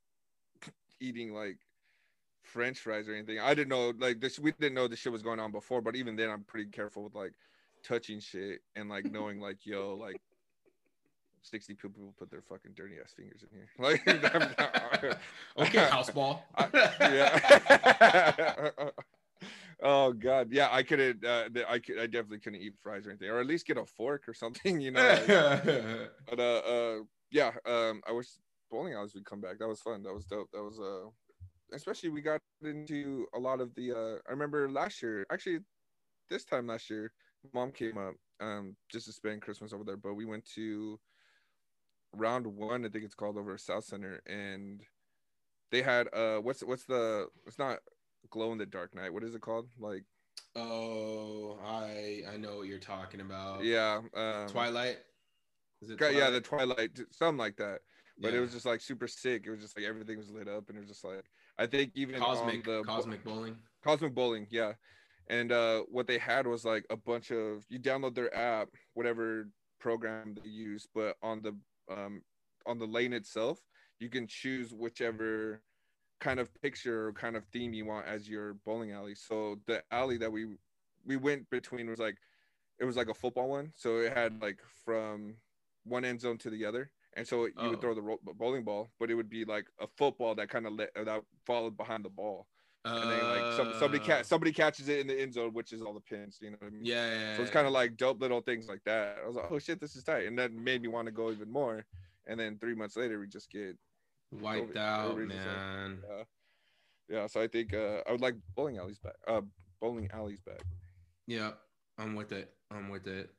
[1.00, 1.58] eating like
[2.44, 3.40] french fries or anything.
[3.40, 5.96] I didn't know like this we didn't know this shit was going on before, but
[5.96, 7.32] even then I'm pretty careful with like
[7.82, 10.20] touching shit and like knowing like yo like
[11.42, 13.68] 60 people put their fucking dirty ass fingers in here.
[13.78, 14.06] Like
[15.68, 16.44] okay, house ball.
[17.00, 18.60] yeah.
[19.82, 20.68] oh god, yeah.
[20.70, 21.24] I couldn't.
[21.24, 21.98] Uh, I could.
[21.98, 24.80] I definitely couldn't eat fries or anything, or at least get a fork or something.
[24.80, 25.02] You know.
[25.02, 26.96] like- but uh, uh,
[27.30, 27.50] yeah.
[27.66, 28.28] Um, I wish
[28.70, 29.58] bowling alleys would come back.
[29.58, 30.02] That was fun.
[30.02, 30.50] That was dope.
[30.52, 31.08] That was uh,
[31.72, 33.92] especially we got into a lot of the.
[33.92, 35.58] Uh, I remember last year, actually,
[36.30, 37.12] this time last year,
[37.52, 40.98] mom came up um just to spend Christmas over there, but we went to
[42.12, 42.84] round one.
[42.84, 44.82] I think it's called over Southcenter, and
[45.70, 47.26] they had uh, what's what's the?
[47.46, 47.78] It's not
[48.30, 49.12] glow in the dark night.
[49.12, 49.68] What is it called?
[49.78, 50.04] Like,
[50.56, 53.64] oh, I I know what you're talking about.
[53.64, 54.98] yeah, um, Twilight.
[55.82, 56.00] Is it?
[56.00, 57.80] yeah, the Twilight, something like that.
[58.18, 58.38] But Yeah.
[58.38, 59.46] it was just like super sick.
[59.46, 61.24] It was just like everything was lit up, and it was just like
[61.58, 63.56] I think even cosmic the cosmic bowling.
[63.82, 64.72] Cosmic Bowling, yeah.
[65.28, 69.48] And uh, what they had was like a bunch of you download their app, whatever
[69.78, 71.56] program they use, but on the
[71.90, 72.22] um,
[72.66, 73.60] on the lane itself,
[73.98, 75.62] you can choose whichever
[76.20, 79.14] kind of picture or kind of theme you want as your bowling alley.
[79.14, 80.56] So the alley that we
[81.04, 82.16] we went between was like
[82.78, 85.36] it was like a football one, so it had like from
[85.84, 86.90] one end zone to the other.
[87.16, 87.70] And so you Oh.
[87.70, 90.72] would throw the bowling ball, but it would be like a football that kind of
[90.74, 92.48] let that followed behind the ball
[92.84, 95.72] and then like some, somebody Uh, catch somebody catches it in the end zone, which
[95.72, 96.38] is all the pins.
[96.40, 96.84] You know what I mean?
[96.84, 99.18] Yeah, yeah, So it's kind of like dope little things like that.
[99.22, 101.30] I was like, oh shit, this is tight, and that made me want to go
[101.30, 101.84] even more.
[102.26, 103.76] And then three months later, we just get
[104.30, 104.76] wiped COVID.
[104.76, 105.60] out, like, man.
[106.08, 106.24] yeah,
[107.08, 107.26] yeah.
[107.26, 109.16] So I think uh, I would like bowling alleys back.
[109.26, 109.42] Uh,
[109.80, 110.62] bowling alleys back.
[111.26, 111.52] Yeah,
[111.98, 112.54] I'm with it.
[112.70, 113.30] I'm with it.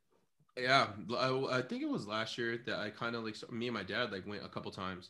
[0.57, 0.87] Yeah,
[1.17, 3.83] I, I think it was last year that I kind of like me and my
[3.83, 5.09] dad like went a couple times.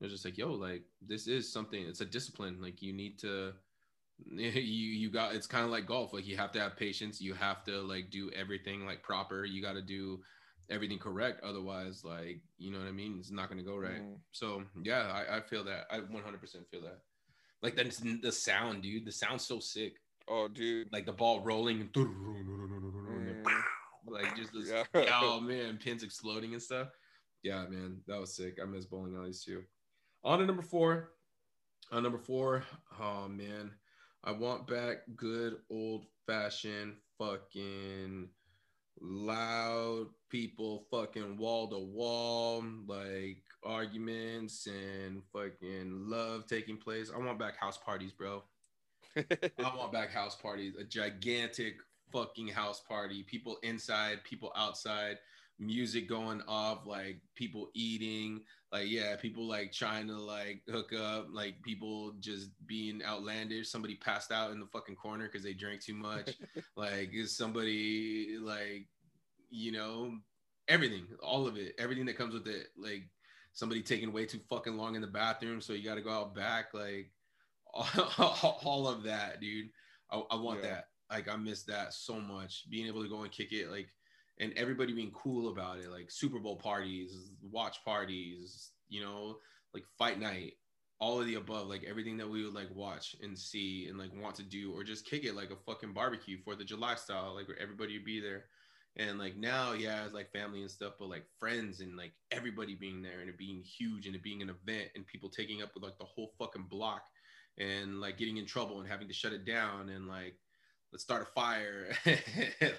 [0.00, 1.82] It was just like, yo, like this is something.
[1.82, 2.60] It's a discipline.
[2.60, 3.52] Like you need to,
[4.26, 5.34] you you got.
[5.34, 6.12] It's kind of like golf.
[6.12, 7.20] Like you have to have patience.
[7.20, 9.44] You have to like do everything like proper.
[9.44, 10.20] You got to do
[10.70, 11.42] everything correct.
[11.44, 13.16] Otherwise, like you know what I mean.
[13.18, 14.02] It's not gonna go right.
[14.02, 14.16] Mhm.
[14.32, 15.86] So yeah, I, I feel that.
[15.90, 17.00] I 100% feel that.
[17.62, 19.04] Like that's the sound, dude.
[19.04, 19.94] The sound's so sick.
[20.28, 20.92] Oh, dude.
[20.92, 21.90] Like the ball rolling.
[24.22, 25.20] Like just this, Yeah.
[25.22, 26.88] oh man, pins exploding and stuff.
[27.42, 28.58] Yeah, man, that was sick.
[28.60, 29.62] I miss bowling alleys too.
[30.24, 31.12] On to number four.
[31.92, 32.64] On number four,
[33.00, 33.70] oh man,
[34.24, 38.28] I want back good old fashioned fucking
[39.00, 47.12] loud people, fucking wall to wall, like arguments and fucking love taking place.
[47.14, 48.42] I want back house parties, bro.
[49.16, 51.76] I want back house parties, a gigantic
[52.12, 53.22] fucking house party.
[53.22, 55.18] People inside, people outside,
[55.58, 58.42] music going off, like people eating,
[58.72, 63.68] like yeah, people like trying to like hook up, like people just being outlandish.
[63.70, 66.30] Somebody passed out in the fucking corner because they drank too much.
[66.76, 68.86] like is somebody like
[69.50, 70.12] you know
[70.68, 72.68] everything, all of it, everything that comes with it.
[72.76, 73.08] Like
[73.52, 76.34] somebody taking way too fucking long in the bathroom, so you got to go out
[76.34, 77.10] back, like
[77.74, 79.70] all of that, dude.
[80.10, 80.70] I, I want Yeah.
[80.70, 80.88] that.
[81.10, 82.68] Like I miss that so much.
[82.70, 83.88] Being able to go and kick it, like,
[84.38, 89.38] and everybody being cool about it, like Super Bowl parties, watch parties, you know,
[89.72, 90.54] like fight night,
[91.00, 94.10] all of the above, like everything that we would like watch and see and like
[94.14, 97.34] want to do, or just kick it like a fucking barbecue for the July style,
[97.34, 98.44] like where everybody would be there.
[98.98, 102.74] And like now, yeah, it's like family and stuff, but like friends and like everybody
[102.74, 105.70] being there and it being huge and it being an event and people taking up
[105.74, 107.02] with like the whole fucking block
[107.58, 110.38] and like getting in trouble and having to shut it down and like
[110.92, 111.88] let's start a fire.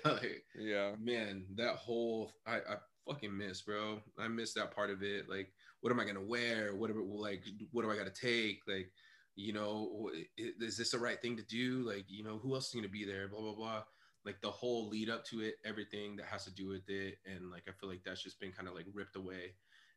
[0.05, 2.75] like, yeah, man, that whole I, I
[3.07, 3.99] fucking miss, bro.
[4.19, 5.29] I miss that part of it.
[5.29, 5.51] Like,
[5.81, 6.75] what am I gonna wear?
[6.75, 8.59] Whatever, like, what do I gotta take?
[8.67, 8.91] Like,
[9.35, 11.83] you know, is this the right thing to do?
[11.87, 13.27] Like, you know, who else is gonna be there?
[13.27, 13.83] Blah blah blah.
[14.25, 17.49] Like the whole lead up to it, everything that has to do with it, and
[17.51, 19.55] like I feel like that's just been kind of like ripped away,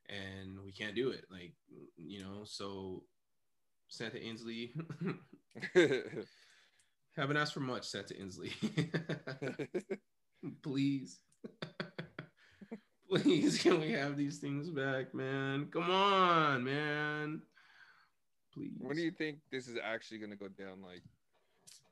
[0.08, 1.24] and we can't do it.
[1.30, 1.54] Like,
[1.96, 3.02] you know, so
[3.88, 4.72] Santa Inslee.
[7.16, 8.52] Haven't asked for much, Santa Inslee.
[10.62, 11.20] Please.
[13.10, 15.68] Please, can we have these things back, man?
[15.72, 17.42] Come on, man.
[18.54, 18.76] Please.
[18.78, 20.80] When do you think this is actually gonna go down?
[20.82, 21.02] Like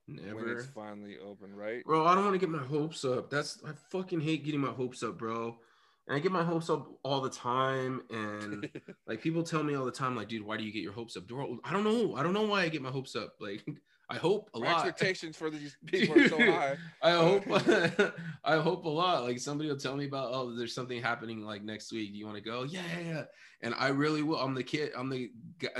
[0.06, 0.36] Never.
[0.36, 1.84] when it's finally open, right?
[1.84, 3.30] Bro, I don't want to get my hopes up.
[3.30, 5.58] That's I fucking hate getting my hopes up, bro.
[6.06, 8.02] And I get my hopes up all the time.
[8.10, 8.70] And
[9.06, 11.16] like people tell me all the time, like, dude, why do you get your hopes
[11.16, 11.26] up?
[11.26, 12.14] Bro, I don't know.
[12.14, 13.34] I don't know why I get my hopes up.
[13.40, 13.66] Like
[14.10, 14.86] I hope a My lot.
[14.86, 16.76] expectations for these people are so high.
[17.02, 17.44] I uh, hope
[18.44, 19.24] I hope a lot.
[19.24, 22.12] Like somebody will tell me about oh, there's something happening like next week.
[22.12, 22.62] Do you want to go?
[22.62, 23.22] Yeah, yeah, yeah.
[23.62, 24.38] And I really will.
[24.38, 24.92] I'm the kid.
[24.96, 25.30] I'm the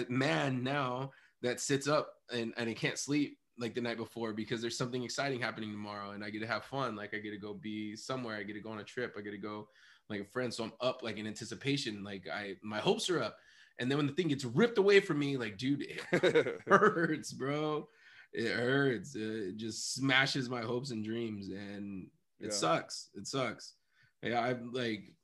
[0.09, 1.11] man now
[1.43, 5.03] that sits up and and I can't sleep like the night before because there's something
[5.03, 6.97] exciting happening tomorrow and I get to have fun.
[6.97, 8.37] Like I get to go be somewhere.
[8.37, 9.15] I get to go on a trip.
[9.19, 9.69] I get to go
[10.11, 10.53] like a friend.
[10.53, 12.05] So I'm up like in anticipation.
[12.05, 13.37] Like I my hopes are up.
[13.81, 17.89] And then when the thing gets ripped away from me, like dude, it hurts, bro.
[18.33, 19.17] It hurts.
[19.17, 22.11] Uh, it just smashes my hopes and dreams, and
[22.41, 22.53] it Yeah.
[22.53, 23.11] sucks.
[23.15, 23.75] It sucks.
[24.23, 25.15] Yeah, I've like,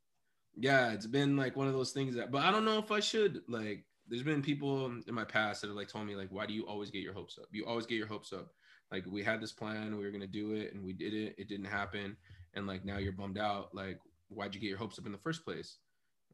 [0.56, 3.00] yeah, it's been like one of those things that, but I don't know if I
[3.00, 3.42] should.
[3.48, 6.54] Like, there's been people in my past that have like told me like, why do
[6.54, 7.48] you always get your hopes up?
[7.50, 8.54] You always get your hopes up.
[8.90, 11.34] Like, we had this plan, we were gonna do it, and we did it.
[11.38, 12.16] It didn't happen,
[12.54, 13.74] and like now you're bummed out.
[13.74, 15.78] Like, why'd you get your hopes up in the first place?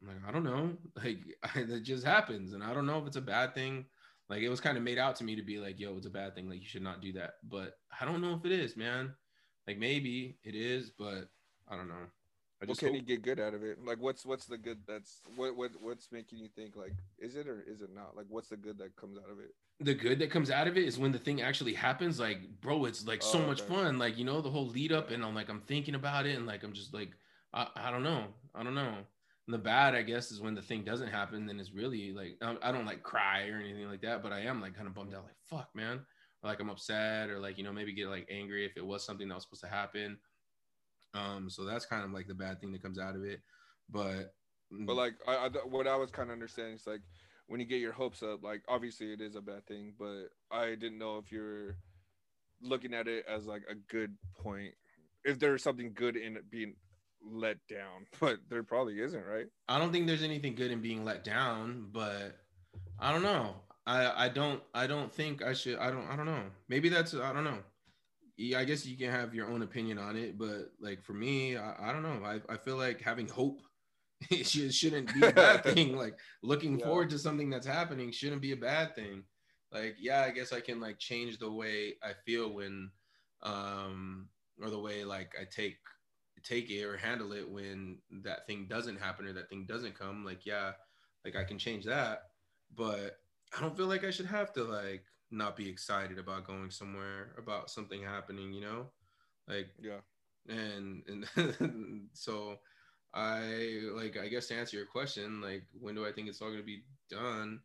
[0.01, 0.77] I'm like, I don't know.
[0.95, 1.19] Like,
[1.55, 3.85] it just happens, and I don't know if it's a bad thing
[4.31, 6.09] like it was kind of made out to me to be like, yo, it's a
[6.09, 6.49] bad thing.
[6.49, 7.33] Like you should not do that.
[7.43, 9.13] But I don't know if it is, man.
[9.67, 11.29] Like maybe it is, but
[11.69, 12.05] I don't know.
[12.61, 13.83] I what just can hope- you get good out of it?
[13.83, 14.79] Like, what's what's the good?
[14.87, 18.15] That's what what what's making you think like, is it or is it not?
[18.15, 19.51] Like, what's the good that comes out of it?
[19.83, 22.19] the good that comes out of it is when the thing actually happens.
[22.19, 23.73] Like, bro, it's like so Oh, much okay.
[23.73, 23.97] fun.
[23.97, 26.45] Like, you know, the whole lead up, and I'm like, I'm thinking about it, and
[26.45, 27.09] like, I'm just like,
[27.51, 28.93] I, I don't know, I don't know.
[29.51, 31.45] The bad, I guess, is when the thing doesn't happen.
[31.45, 34.61] Then it's really like I, don't like cry or anything like that, but I am
[34.61, 35.23] like kind of bummed out.
[35.23, 35.99] Like, fuck, man.
[36.41, 39.05] Or like I'm upset, or like you know maybe get like angry if it was
[39.05, 40.17] something that was supposed to happen.
[41.13, 43.41] Um, so that's kind of like the bad thing that comes out of it.
[43.89, 44.33] But
[44.71, 47.01] But like, I, I what I was kind of understanding is like,
[47.47, 50.69] when you get your hopes up, like obviously it is a bad thing, but I
[50.69, 51.75] didn't know if you're
[52.61, 54.73] looking at it as like a good point.
[55.23, 56.75] If there's something good in being
[57.23, 59.47] let down, but there probably isn't, right?
[59.67, 62.37] I don't think there's anything good in being let down, but
[62.99, 63.55] I don't know.
[63.85, 66.43] I I don't I don't think I should I don't I don't know.
[66.69, 67.59] Maybe that's I don't know.
[68.37, 71.57] Yeah, I guess you can have your own opinion on it, but like for me,
[71.57, 72.21] I, I don't know.
[72.25, 73.61] I, I feel like having hope
[74.31, 75.95] it should, shouldn't be a bad thing.
[75.95, 76.85] Like looking Yeah.
[76.85, 79.23] forward to something that's happening shouldn't be a bad thing.
[79.71, 82.91] Like yeah, I guess I can like change the way I feel when
[83.43, 84.29] um
[84.61, 85.77] or the way like I take
[86.43, 90.25] take it or handle it when that thing doesn't happen or that thing doesn't come
[90.25, 90.71] like yeah
[91.25, 92.23] like i can change that
[92.75, 93.17] but
[93.57, 97.35] i don't feel like i should have to like not be excited about going somewhere
[97.37, 98.87] about something happening you know
[99.47, 99.99] like Yeah.
[100.49, 102.57] and and so
[103.13, 106.47] i like i guess to answer your question like when do i think it's all
[106.49, 107.59] going to be done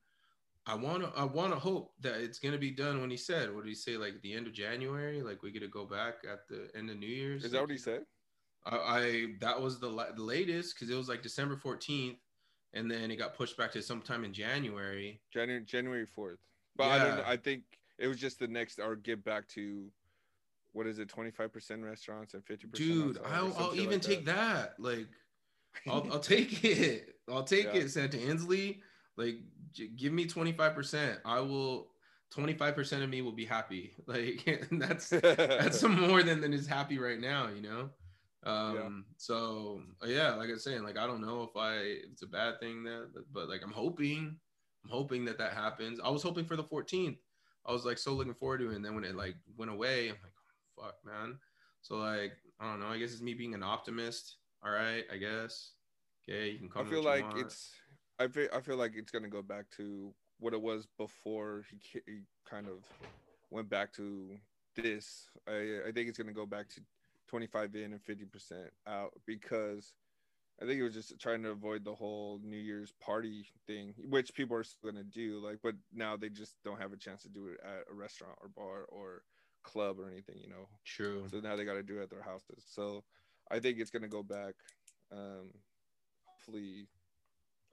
[0.67, 3.17] i want to i want to hope that it's going to be done when he
[3.17, 5.85] said what did he say like the end of january like we get to go
[5.85, 8.03] back at the end of new year's Is that what he said?
[8.67, 12.17] I, I that was the, la- the latest because it was like December 14th,
[12.75, 15.21] and then it got pushed back to sometime in January.
[15.33, 16.39] January January fourth.
[16.77, 17.25] But I don't know.
[17.27, 17.63] I think
[17.99, 19.87] it was just the next or get back to
[20.73, 22.89] what is it, twenty five percent restaurants and fifty percent.
[22.91, 24.75] Dude, I'll, I'll even take that.
[24.79, 25.07] Like,
[25.89, 27.15] I'll, I'll take it.
[27.31, 27.81] I'll take Yeah.
[27.81, 28.81] it, Santa Inslee.
[29.17, 29.37] Like,
[29.73, 31.19] j- give me 25%.
[31.25, 31.89] I will.
[32.35, 33.95] 25% of me will be happy.
[34.07, 37.49] Like, that's that's more than than is happy right now.
[37.49, 37.91] You know.
[38.47, 39.05] Um.
[39.17, 42.23] So uh, yeah, like I was saying, like I don't know if I if it's
[42.23, 44.39] a bad thing that, but like I'm hoping,
[44.85, 45.99] I'm hoping that that happens.
[46.03, 47.19] I was hoping for the 14th.
[47.67, 50.09] I was like so looking forward to it, and then when it like went away,
[50.09, 50.33] I'm like,
[50.79, 51.39] oh, fuck, man.
[51.83, 52.87] So like I don't know.
[52.87, 54.37] I guess it's me being an optimist.
[54.65, 55.73] All right, I guess.
[56.29, 57.47] Okay, you can call I me feel what you like want.
[57.47, 57.71] it's
[58.19, 62.01] I feel I feel like it's gonna go back to what it was before he,
[62.07, 62.85] he kind of
[63.51, 64.37] went back to
[64.77, 65.29] this.
[65.49, 66.81] I I think it's gonna go back to
[67.29, 69.95] 25 in and 50% out because
[70.61, 74.33] I think it was just trying to avoid the whole New Year's party thing, which
[74.35, 75.39] people are still gonna do.
[75.39, 78.39] Like, but now they just don't have a chance to do it at a restaurant
[78.41, 79.23] or bar or
[79.63, 80.69] club or anything, you know.
[80.85, 81.27] True.
[81.31, 82.65] So now they got to do it at their houses.
[82.67, 83.05] So
[83.51, 84.55] I think it's gonna go back.
[85.13, 85.51] Um,
[86.25, 86.89] hopefully,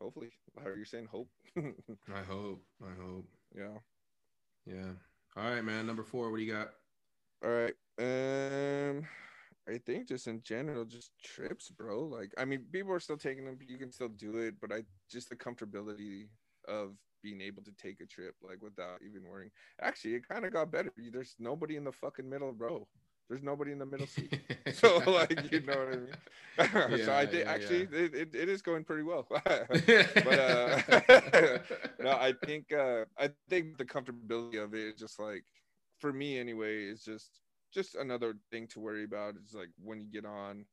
[0.01, 0.31] hopefully,
[0.61, 1.07] how are you saying?
[1.09, 1.29] Hope.
[1.57, 2.63] I hope.
[2.83, 3.25] I hope.
[3.55, 3.77] yeah.
[4.65, 4.91] Yeah.
[5.37, 5.87] All right, man.
[5.87, 6.31] Number four.
[6.31, 6.69] What do you got?
[7.43, 7.75] All right.
[7.99, 9.05] Um,
[9.67, 12.03] I think just in general, just trips, bro.
[12.03, 13.57] Like, I mean, people are still taking them.
[13.65, 16.27] You can still do it, but I just the comfortability
[16.67, 19.51] of being able to take a trip like without even worrying.
[19.81, 20.91] Actually, it kind of got better.
[21.11, 22.87] There's nobody in the fucking middle row.
[23.29, 24.41] There's nobody in the middle seat.
[24.73, 26.99] so like, you know what I mean?
[27.05, 27.87] so I did yeah, actually.
[27.91, 27.99] yeah.
[27.99, 29.25] It, it, it is going pretty well.
[29.29, 30.81] but uh,
[31.99, 35.45] no, I think uh, I think the comfortability of it is just like
[35.99, 36.83] for me anyway.
[36.83, 37.39] Is just
[37.73, 39.35] just another thing to worry about.
[39.35, 40.65] Is like when you get on,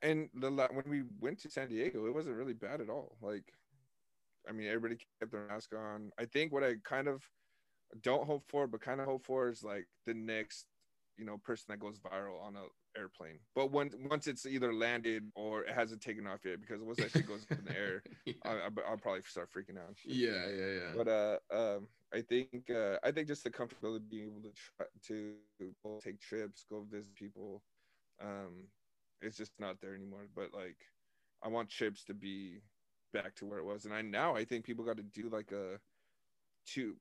[0.00, 3.16] and the when we went to San Diego, it wasn't really bad at all.
[3.20, 3.44] Like,
[4.48, 6.10] I mean, everybody kept their mask on.
[6.18, 7.22] I think what I kind of
[8.02, 10.66] don't hope for, but kind of hope for, is like the next
[11.18, 13.38] you know person that goes viral on a airplane.
[13.54, 17.10] But when once it's either landed or it hasn't taken off yet, because once that
[17.10, 18.02] shit goes up in the air,
[18.44, 19.96] I, I, I'll probably start freaking out.
[20.04, 20.92] yeah, yeah, yeah.
[20.96, 24.52] But uh, um, I think uh, I think just the comfortability of being able to
[24.76, 25.32] try to
[25.82, 27.62] go take trips, go visit people,
[28.20, 28.64] um,
[29.22, 30.26] it's just not there anymore.
[30.34, 30.76] But like,
[31.42, 32.60] I want trips to be
[33.14, 35.52] back to where it was, and I now I think people got to do like
[35.52, 35.78] a
[36.66, 36.96] two.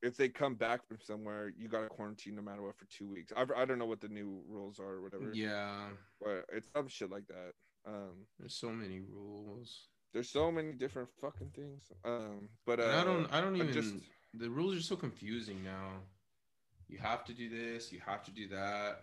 [0.00, 3.08] If they come back from somewhere, you got to quarantine no matter what for two
[3.08, 3.32] weeks.
[3.36, 5.88] I, I don't know what the new rules are or whatever, Yeah.
[6.20, 7.52] but it's some shit like that.
[7.84, 9.88] Um, There's so many rules.
[10.14, 11.90] there's so many different fucking things.
[12.04, 13.26] Um, but uh, I don't.
[13.32, 13.72] I don't even.
[13.72, 13.94] just-
[14.34, 16.00] the rules are so confusing now.
[16.88, 17.92] You have to do this.
[17.92, 19.02] You have to do that.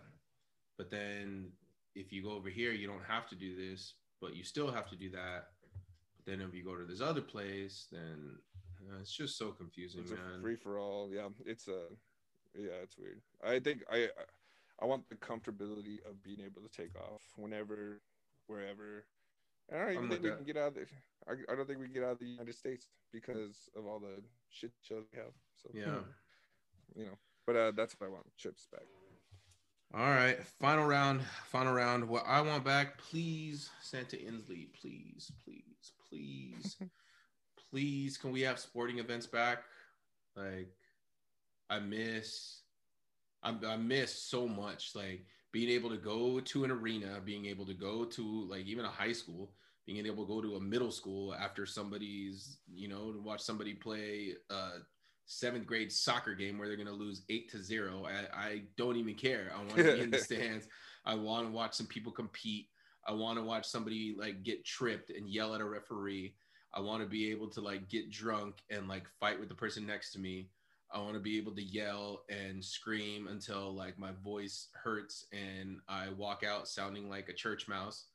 [0.76, 1.52] But then,
[1.94, 4.88] if you go over here, you don't have to do this, but you still have
[4.90, 5.48] to do that.
[6.16, 8.38] But then, if you go to this other place, then
[8.90, 10.40] uh, it's just so confusing, it's a man.
[10.42, 11.10] free for all.
[11.12, 11.84] Yeah, it's a
[12.54, 13.20] yeah, it's weird.
[13.44, 14.08] I think I
[14.80, 18.00] I want the comfortability of being able to take off whenever,
[18.46, 19.06] wherever.
[19.72, 20.36] I don't even I'm think we that.
[20.36, 20.88] can get out of there.
[21.28, 23.98] I, I don't think we can get out of the United States because of all
[23.98, 24.22] the
[24.58, 25.32] shit shows we have.
[25.62, 26.00] So yeah.
[26.94, 27.18] you know.
[27.46, 28.26] But uh, that's what I want.
[28.36, 28.82] Chips back.
[29.94, 32.08] All right, final round, final round.
[32.08, 36.76] What I want back, please, Santa Inslee, please, please, please,
[37.70, 38.18] please.
[38.18, 39.62] Can we have sporting events back?
[40.34, 40.68] Like,
[41.70, 42.62] I miss,
[43.44, 44.90] I, I miss so much.
[44.94, 48.84] Like being able to go to an arena, being able to go to like even
[48.84, 49.52] a high school,
[49.86, 53.72] being able to go to a middle school after somebody's, you know, to watch somebody
[53.72, 54.70] play a
[55.26, 58.06] seventh grade soccer game where they're going to lose eight to zero.
[58.06, 59.52] I, I don't even care.
[59.54, 60.66] I want to be in the stands.
[61.04, 62.66] I want to watch some people compete.
[63.06, 66.34] I want to watch somebody like get tripped and yell at a referee.
[66.74, 69.86] I want to be able to like get drunk and like fight with the person
[69.86, 70.48] next to me.
[70.92, 75.78] I want to be able to yell and scream until like my voice hurts and
[75.88, 78.06] I walk out sounding like a church mouse.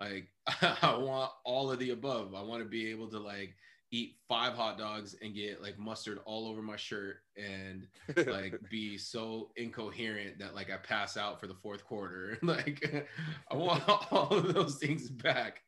[0.00, 0.28] Like
[0.82, 2.34] I want all of the above.
[2.34, 3.54] I want to be able to like
[3.90, 7.86] eat five hot dogs and get like mustard all over my shirt and
[8.26, 12.38] like be so incoherent that like I pass out for the fourth quarter.
[12.42, 13.08] like
[13.50, 15.60] I want all of those things back.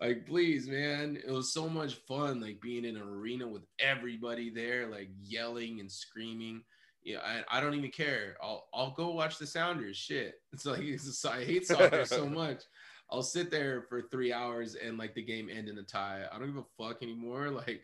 [0.00, 4.50] Like please, man, it was so much fun like being in an arena with everybody
[4.50, 6.62] there like yelling and screaming.
[7.04, 8.36] Yeah, I, I don't even care.
[8.40, 9.96] I'll I'll go watch the Sounders.
[9.96, 12.62] Shit, it's like it's, I hate soccer so much.
[13.12, 16.24] I'll sit there for three hours and like the game end in a tie.
[16.32, 17.50] I don't give a fuck anymore.
[17.52, 17.82] Like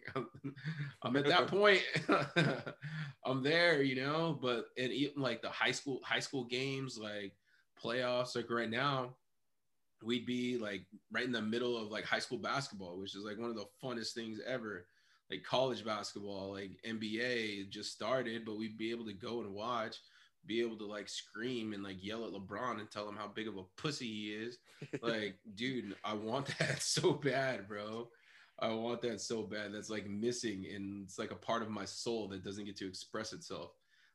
[1.02, 1.82] I'm at that point.
[3.26, 4.38] I'm there, you know.
[4.40, 7.34] But and even like the high school high school games, like
[7.82, 9.16] playoffs, like right now,
[10.02, 13.38] we'd be like right in the middle of like high school basketball, which is like
[13.38, 14.86] one of the funnest things ever.
[15.30, 19.96] Like college basketball, like NBA just started, but we'd be able to go and watch
[20.48, 23.46] be able to like scream and like yell at LeBron and tell him how big
[23.46, 24.58] of a pussy he is.
[25.02, 28.08] Like, dude, I want that so bad, bro.
[28.60, 29.74] I want that so bad.
[29.74, 32.86] That's like missing, and it's like a part of my soul that doesn't get to
[32.86, 33.72] express itself.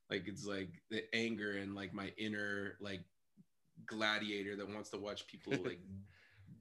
[0.10, 3.02] Like it's like the anger and like my inner like
[3.86, 5.80] gladiator that wants to watch people like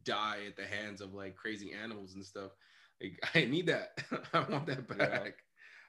[0.05, 2.51] die at the hands of like crazy animals and stuff.
[3.01, 3.99] Like I need that.
[4.32, 5.35] I want that back.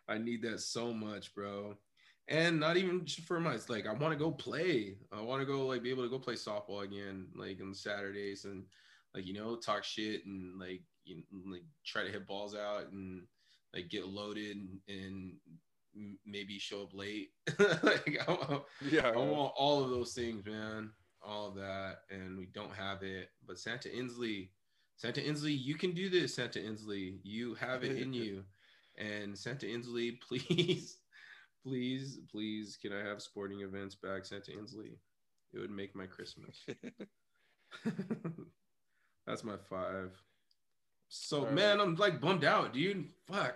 [0.08, 0.16] Yeah.
[0.16, 1.78] I need that so much, bro
[2.28, 3.70] and not even just for months.
[3.70, 4.98] Like I want to go play.
[5.12, 8.46] I want to go like be able to go play softball again, like on Saturdays,
[8.46, 8.64] and
[9.14, 12.92] like you know talk shit and like you know, like try to hit balls out
[12.92, 13.24] and
[13.74, 15.34] like get loaded and, and
[16.26, 17.30] maybe show up late.
[17.84, 20.92] like I want, yeah, I want all of those things, man.
[21.26, 23.30] all of that, and we don't have it.
[23.46, 24.50] But Santa Inslee,
[24.98, 27.18] Santa Inslee, you can do this, Santa Inslee.
[27.24, 28.44] You have it in you.
[28.98, 30.98] And Santa Inslee, please,
[31.64, 34.98] please, please, can I have sporting events back, Santa Inslee?
[35.54, 36.66] It would make my Christmas.
[39.28, 40.12] That's my five.
[41.10, 43.06] So All man, I'm like bummed out, dude.
[43.28, 43.56] Fuck.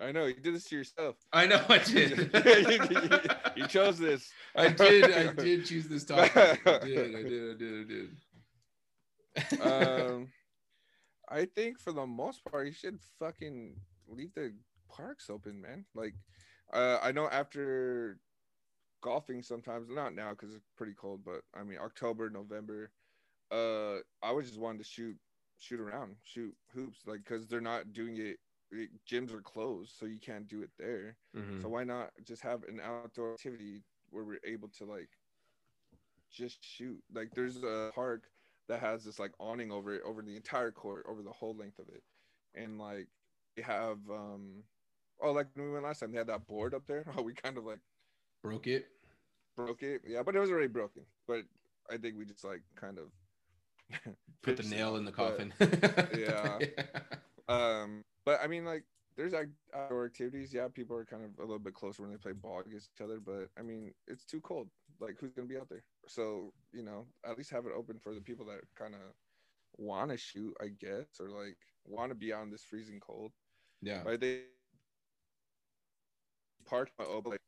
[0.00, 1.16] I know you did this to yourself.
[1.32, 2.30] I know I did.
[3.56, 4.30] you, you chose this.
[4.54, 5.12] I did.
[5.12, 6.36] I did choose this topic.
[6.36, 7.14] I did.
[7.16, 7.50] I did.
[7.50, 8.10] I did.
[9.40, 9.60] I did.
[9.60, 10.28] um,
[11.28, 13.74] I think for the most part, you should fucking
[14.08, 14.54] leave the
[14.88, 15.84] parks open, man.
[15.94, 16.14] Like,
[16.72, 18.20] uh, I know after
[19.02, 22.92] golfing sometimes, not now because it's pretty cold, but I mean October, November,
[23.50, 25.16] uh, I was just wanting to shoot,
[25.58, 28.38] shoot around, shoot hoops, like because they're not doing it.
[28.70, 31.16] it- Gyms are closed, so you can't do it there.
[31.34, 31.60] Mhm.
[31.62, 35.08] So why not just have an outdoor activity where we're able to like
[36.30, 37.02] just shoot?
[37.12, 38.30] Like there's a park
[38.68, 41.78] that has this like awning over it, over the entire court, over the whole length
[41.78, 42.02] of it,
[42.54, 43.08] and like
[43.56, 44.64] they have um
[45.22, 47.04] oh like when we went last time they had that board up there.
[47.16, 47.80] Oh, we kind of like
[48.42, 48.86] Broke it.
[49.56, 51.02] broke it, yeah, but it was already broken.
[51.26, 51.42] But
[51.90, 53.06] I think we just like kind of
[54.42, 55.52] Put the nail in the but- coffin.
[56.18, 56.58] yeah.
[57.48, 58.84] Um, but I mean, like,
[59.16, 60.52] there's like outdoor activities.
[60.54, 63.02] Yeah, people are kind of a little bit closer when they play ball against each
[63.02, 63.18] other.
[63.18, 64.68] But I mean, it's too cold.
[65.00, 65.82] Like, who's gonna be out there?
[66.06, 69.00] So you know, at least have it open for the people that kind of
[69.76, 73.32] want to shoot, I guess, or like want to be on this freezing cold.
[73.82, 74.02] yeah.
[74.04, 74.42] But they
[76.68, 77.40] park my oh, but, like,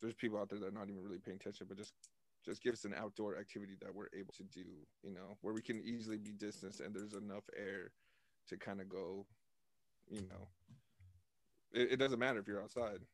[0.00, 1.94] there's people out there that are not even really paying attention, but just
[2.44, 5.62] just give us an outdoor activity that we're able to do, you know, where we
[5.62, 7.94] can easily be distanced and there's enough air
[8.46, 9.28] to kind of go,
[10.08, 10.48] you know.
[11.72, 13.06] It, it doesn't matter if you're outside,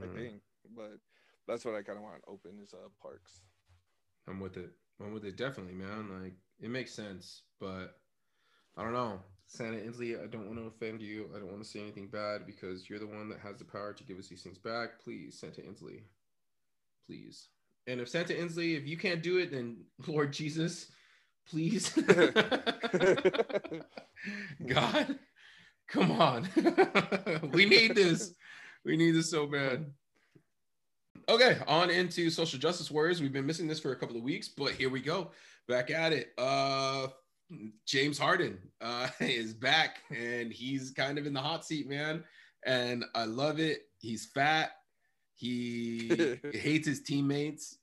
[0.00, 0.08] I Mhm.
[0.08, 1.00] think, but
[1.46, 3.44] that's what I kind of want open is uh parks.
[4.26, 4.78] I'm with it.
[5.00, 5.36] I'm with it.
[5.36, 6.22] Definitely, man.
[6.22, 8.02] Like it makes sense, but
[8.76, 9.24] I don't know.
[9.46, 11.28] Santa Inslee, I don't want to offend you.
[11.34, 13.92] I don't want to say anything bad because you're the one that has the power
[13.92, 15.02] to give us these things back.
[15.02, 16.00] Please, Santa Inslee.
[17.06, 17.48] Please.
[17.86, 20.90] And if Santa Inslee, if you can't do it, then Lord Jesus,
[21.46, 21.92] please.
[24.66, 25.18] God,
[25.88, 26.48] come on.
[27.52, 28.32] we need this.
[28.84, 29.86] We need this so bad.
[31.28, 33.20] Okay, on into social justice warriors.
[33.20, 35.30] We've been missing this for a couple of weeks, but here we go.
[35.68, 36.32] Back at it.
[36.36, 37.06] Uh
[37.86, 42.24] James Harden uh is back and he's kind of in the hot seat, man.
[42.66, 43.82] And I love it.
[43.98, 44.72] He's fat.
[45.34, 47.78] He hates his teammates.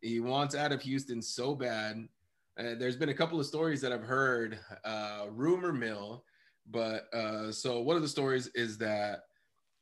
[0.00, 2.08] He wants out of Houston so bad.
[2.56, 6.24] And there's been a couple of stories that I've heard, uh, rumor mill.
[6.70, 9.20] But uh, so one of the stories is that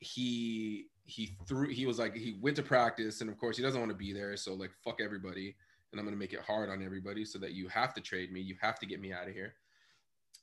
[0.01, 3.81] he he threw he was like he went to practice and of course he doesn't
[3.81, 5.55] want to be there so like fuck everybody
[5.93, 8.41] and i'm gonna make it hard on everybody so that you have to trade me
[8.41, 9.55] you have to get me out of here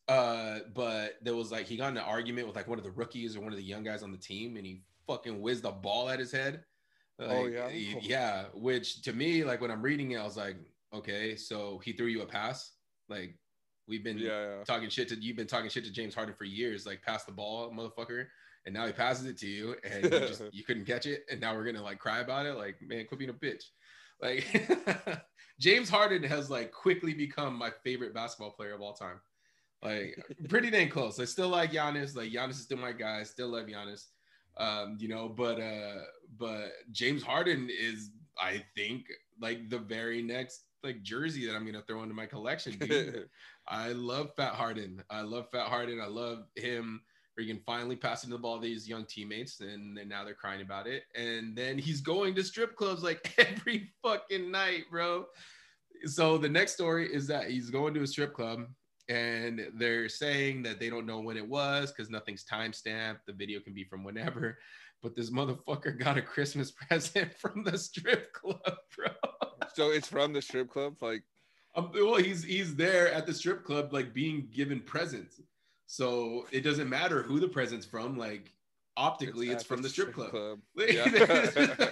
[0.08, 2.92] uh but there was like he got in an argument with like one of the
[2.92, 5.72] rookies or one of the young guys on the team and he fucking whizzed a
[5.72, 6.64] ball at his head
[7.22, 7.68] Oh, yeah?
[8.02, 10.56] yeah which to me like when i'm reading it i was like
[10.94, 12.72] okay so he threw you a pass
[13.10, 13.36] like
[13.90, 14.64] we've been yeah, yeah.
[14.64, 17.32] talking shit to you've been talking shit to James Harden for years, like pass the
[17.32, 18.28] ball, motherfucker.
[18.66, 21.24] And now he passes it to you and you just you couldn't catch it.
[21.30, 22.56] And now we're gonna like cry about it.
[22.56, 23.64] Like, man, quit being a bitch.
[24.22, 24.46] Like
[25.60, 29.20] James Harden has like quickly become my favorite basketball player of all time.
[29.82, 30.18] Like
[30.50, 31.20] pretty dang close.
[31.20, 32.16] I still like Giannis.
[32.16, 33.24] Like Giannis is still my guy.
[33.24, 34.08] Still love Giannis.
[34.58, 36.02] Um, you know, but uh,
[36.38, 39.06] but James Harden is, I think,
[39.42, 43.30] like the very next like jersey that I'm gonna throw into my collection, dude.
[43.68, 45.02] I love Fat Harden.
[45.10, 46.02] I love Fat Harden.
[46.02, 47.02] I love him.
[47.40, 50.26] Where he can finally pass into the ball to these young teammates, and then now
[50.26, 51.04] they're crying about it.
[51.16, 55.26] And then he's going to strip clubs like every fucking night, bro.
[56.04, 58.66] So the next story is that he's going to a strip club,
[59.08, 63.26] and they're saying that they don't know when it was because nothing's time stamped.
[63.26, 64.58] The video can be from whenever.
[65.02, 68.60] But this motherfucker got a Christmas present from the strip club,
[68.98, 69.12] bro.
[69.76, 71.24] so it's from the strip club, like
[71.74, 75.40] Um, well, he's he's there at the strip club, like being given presents.
[75.92, 78.16] So it doesn't matter who the present's from.
[78.16, 78.54] Like
[78.96, 80.60] optically, it's, at from the strip, club.
[80.78, 81.90] Yeah.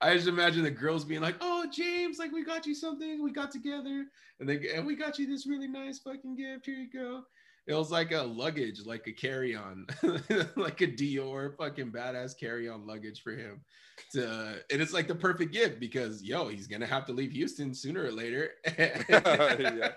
[0.00, 3.24] I just imagine the girls being like, "Oh, James, like we got you something.
[3.24, 4.06] We got together,
[4.38, 6.66] and they and we got you this really nice fucking gift.
[6.66, 7.24] Here you go."
[7.66, 9.86] It was like a luggage, like a carry-on,
[10.56, 13.62] like a Dior fucking badass carry-on luggage for him.
[14.12, 17.74] To, and it's like the perfect gift because yo, he's gonna have to leave Houston
[17.74, 18.52] sooner or later.
[19.08, 19.90] Yeah.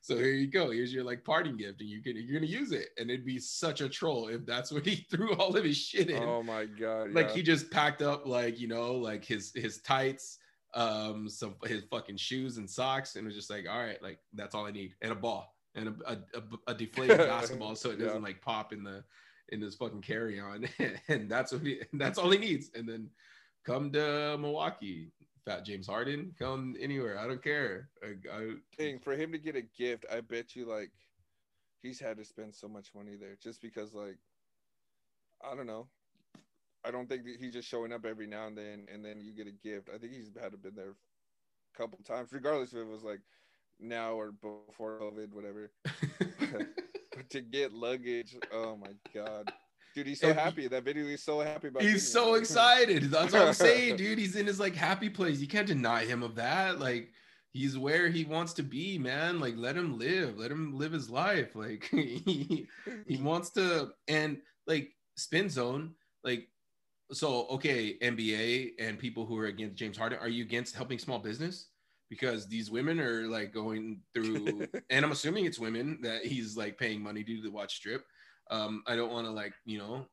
[0.00, 0.70] So here you go.
[0.70, 2.88] Here's your like parting gift, and you can you're gonna use it.
[2.98, 6.10] And it'd be such a troll if that's what he threw all of his shit
[6.10, 7.34] in oh my god, like yeah.
[7.34, 10.38] he just packed up like you know like his his tights
[10.74, 14.54] um, some his fucking shoes and socks, and was just like, all right, like that's
[14.54, 17.98] all I need, and a ball and a, a, a, a deflated basketball, so it
[17.98, 18.22] doesn't yeah.
[18.28, 19.02] like pop in the
[19.50, 20.68] in this fucking carry on,
[21.08, 23.08] and that's what he, that's all he needs, and then
[23.64, 25.10] come to Milwaukee.
[25.48, 27.18] Fat James Harden, come anywhere.
[27.18, 27.88] I don't care.
[28.04, 30.90] I, I, Thing for him to get a gift, I bet you like
[31.80, 34.18] he's had to spend so much money there just because like
[35.42, 35.88] I don't know.
[36.84, 39.46] I don't think he's just showing up every now and then and then you get
[39.46, 39.88] a gift.
[39.88, 40.90] I think he's had to been there
[41.74, 43.20] a couple times, regardless if it was like
[43.80, 45.72] now or before COVID, whatever.
[47.16, 49.50] but to get luggage, oh my god.
[49.98, 50.68] Dude, he's so happy.
[50.68, 51.82] That video, he's so happy about.
[51.82, 53.10] He's so excited.
[53.10, 54.16] That's what I'm saying, dude.
[54.16, 55.40] He's in his like happy place.
[55.40, 56.78] You can't deny him of that.
[56.78, 57.10] Like
[57.52, 59.40] he's where he wants to be, man.
[59.40, 60.38] Like let him live.
[60.38, 61.56] Let him live his life.
[61.56, 62.68] Like he
[63.08, 64.38] he wants to and
[64.68, 65.94] like spin zone.
[66.22, 66.46] Like
[67.10, 71.18] so, okay, NBA and people who are against James Harden, are you against helping small
[71.18, 71.70] business?
[72.08, 76.78] Because these women are like going through, and I'm assuming it's women that he's like
[76.78, 78.04] paying money to to watch strip.
[78.50, 80.06] Um, I don't want to like you know,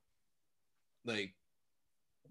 [1.06, 1.34] like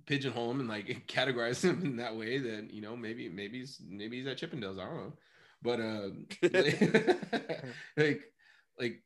[0.06, 2.38] pigeonhole him and like categorize him in that way.
[2.38, 4.78] That you know maybe maybe he's maybe he's at Chippendales.
[4.78, 5.12] I don't know,
[5.62, 6.26] but um,
[7.96, 8.22] like
[8.78, 9.02] like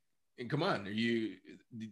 [0.48, 1.36] come on, are you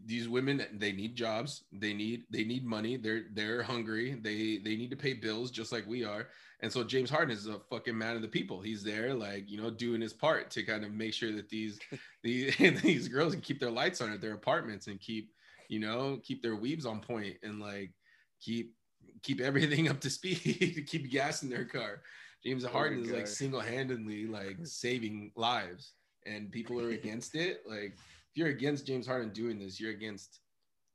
[0.04, 4.76] these women they need jobs, they need they need money, they're they're hungry, they they
[4.76, 6.28] need to pay bills just like we are.
[6.60, 8.62] And so James Harden is a fucking man of the people.
[8.62, 11.78] He's there like, you know, doing his part to kind of make sure that these
[12.22, 15.32] these these girls can keep their lights on at their apartments and keep,
[15.68, 17.92] you know, keep their weaves on point and like
[18.40, 18.74] keep
[19.22, 22.02] keep everything up to speed, keep gas in their car.
[22.44, 25.92] James oh Harden is like single-handedly like saving lives
[26.26, 27.62] and people are against it.
[27.68, 30.40] Like if you're against James Harden doing this, you're against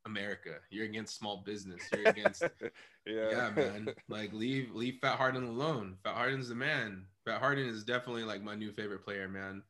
[0.05, 0.55] America.
[0.69, 1.81] You're against small business.
[1.93, 2.43] You're against
[3.05, 3.29] yeah.
[3.31, 3.89] yeah, man.
[4.09, 5.97] Like leave leave Fat Harden alone.
[6.03, 7.05] Fat Harden's the man.
[7.25, 9.63] Fat Harden is definitely like my new favorite player, man.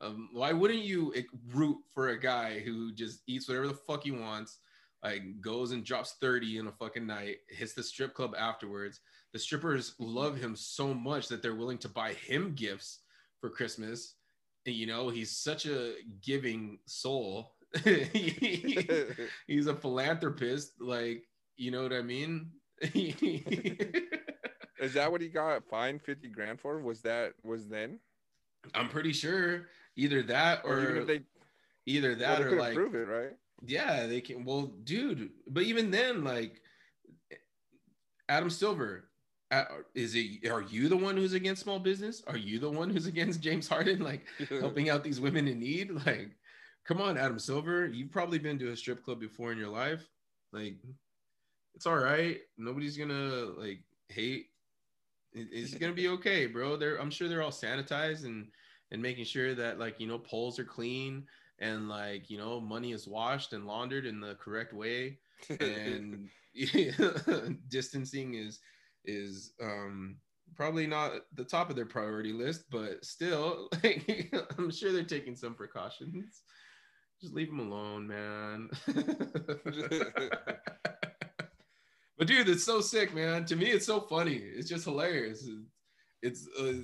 [0.00, 1.14] Um, why wouldn't you
[1.52, 4.58] root for a guy who just eats whatever the fuck he wants,
[5.02, 9.00] like goes and drops 30 in a fucking night, hits the strip club afterwards.
[9.32, 13.00] The strippers love him so much that they're willing to buy him gifts
[13.40, 14.14] for Christmas
[14.72, 17.53] you know he's such a giving soul
[19.46, 21.24] he's a philanthropist like
[21.56, 22.50] you know what i mean?
[24.80, 26.80] Is that what he got fined 50 grand for?
[26.80, 28.00] Was that was then?
[28.74, 29.68] I'm pretty sure.
[29.96, 31.22] Either that or, or they,
[31.86, 33.32] either that well, or like prove it right?
[33.66, 36.60] yeah they can well dude but even then like
[38.28, 39.04] adam silver
[39.50, 39.64] uh,
[39.94, 42.24] is it are you the one who's against small business?
[42.26, 45.90] Are you the one who's against james harden like helping out these women in need?
[45.90, 46.30] Like
[46.84, 50.08] come on adam silver you've probably been to a strip club before in your life.
[50.52, 50.76] Like
[51.74, 52.38] it's all right.
[52.56, 54.46] Nobody's gonna like hate.
[55.32, 56.76] It's gonna be okay bro.
[56.76, 58.46] They're i'm sure they're all sanitized and
[58.90, 61.24] and making sure that like you know poles are clean
[61.58, 65.18] and like you know money is washed and laundered in the correct way.
[65.60, 66.28] And
[67.68, 68.60] distancing is
[69.04, 70.16] is um,
[70.54, 75.36] probably not the top of their priority list, but still, like, I'm sure they're taking
[75.36, 76.42] some precautions.
[77.24, 78.68] Just leave him alone, man.
[82.18, 83.46] but dude, it's so sick, man.
[83.46, 84.34] To me, it's so funny.
[84.34, 85.48] It's just hilarious.
[86.20, 86.82] It's uh,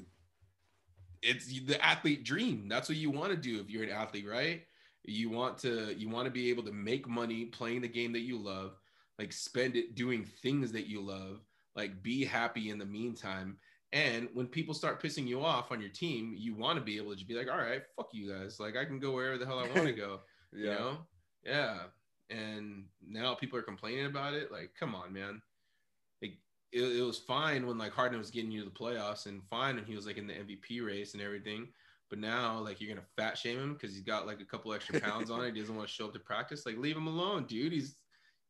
[1.21, 2.71] it's the athlete dream.
[2.71, 4.63] That's what you want to do if you're an athlete, right?
[5.05, 8.21] You want to you want to be able to make money playing the game that
[8.21, 8.79] you love,
[9.19, 11.41] like spend it doing things that you love,
[11.77, 13.59] like be happy in the meantime.
[13.93, 17.11] And when people start pissing you off on your team, you want to be able
[17.11, 18.59] to just be like, all right, fuck you guys.
[18.59, 20.21] Like I can go wherever the hell I want to go.
[20.53, 20.63] Yeah.
[20.63, 20.99] You know?
[21.45, 21.79] Yeah.
[22.31, 24.53] And now people are complaining about it.
[24.53, 25.43] Like, come on, man.
[26.23, 26.35] Like
[26.73, 29.77] it, it was fine when like Harden was getting you to the playoffs and fine
[29.77, 31.69] when he was like in the MVP race and everything.
[32.09, 35.01] But now, like, you're gonna fat shame him because he's got like a couple extra
[35.01, 35.55] pounds on it.
[35.55, 36.67] He doesn't want to show up to practice.
[36.67, 37.73] Like, leave him alone, dude.
[37.73, 37.95] He's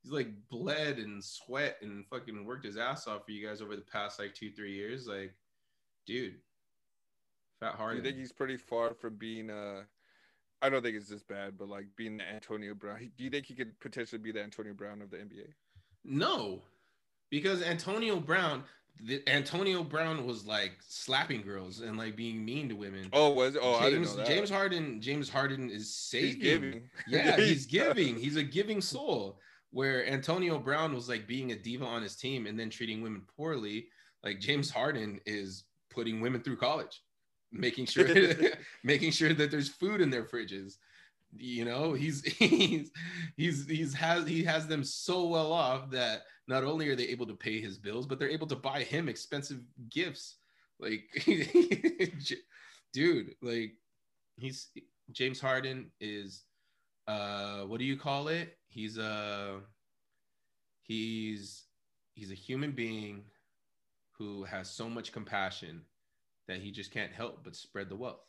[0.03, 3.77] he's like bled and sweat and fucking worked his ass off for you guys over
[3.77, 5.07] the past like two three years.
[5.07, 5.35] Like,
[6.07, 6.37] dude,
[7.61, 7.99] fat hard.
[7.99, 9.83] You think he's pretty far from being uh
[10.63, 13.11] I don't think it's this bad, but like being the Antonio Brown.
[13.17, 15.47] Do you think he could potentially be the Antonio Brown of the NBA?
[16.05, 16.63] No,
[17.31, 18.65] because Antonio Brown,
[19.03, 23.09] the, Antonio Brown was like slapping girls and like being mean to women.
[23.13, 23.61] Oh, was it?
[23.63, 25.01] Oh, James, James Harden.
[25.01, 26.29] James Harden is saving.
[26.29, 26.83] He's giving.
[27.09, 28.17] Yeah, he's giving.
[28.17, 29.39] He's a giving soul
[29.71, 33.23] where Antonio Brown was like being a diva on his team and then treating women
[33.37, 33.87] poorly,
[34.25, 37.03] like James Harden is putting women through college,
[37.53, 38.07] making sure
[38.85, 40.77] making sure that there's food in their fridges.
[41.37, 42.91] You know, he's he's
[43.37, 47.27] he's he's has he has them so well off that not only are they able
[47.27, 49.61] to pay his bills, but they're able to buy him expensive
[49.91, 50.37] gifts
[50.81, 51.05] Like,
[52.93, 53.75] dude, like
[54.37, 54.69] he's
[55.13, 56.45] James Harden is
[57.07, 58.57] uh what do you call it?
[58.69, 59.61] He's a
[60.83, 61.65] he's
[62.15, 63.25] he's a human being
[64.13, 65.83] who has so much compassion
[66.51, 68.27] that he just can't help but spread the wealth.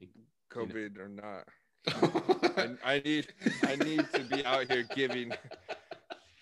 [0.00, 0.10] Like,
[0.52, 1.04] COVID you know.
[1.04, 1.48] or not.
[2.84, 3.28] I, I need
[3.62, 5.32] I need to be out here giving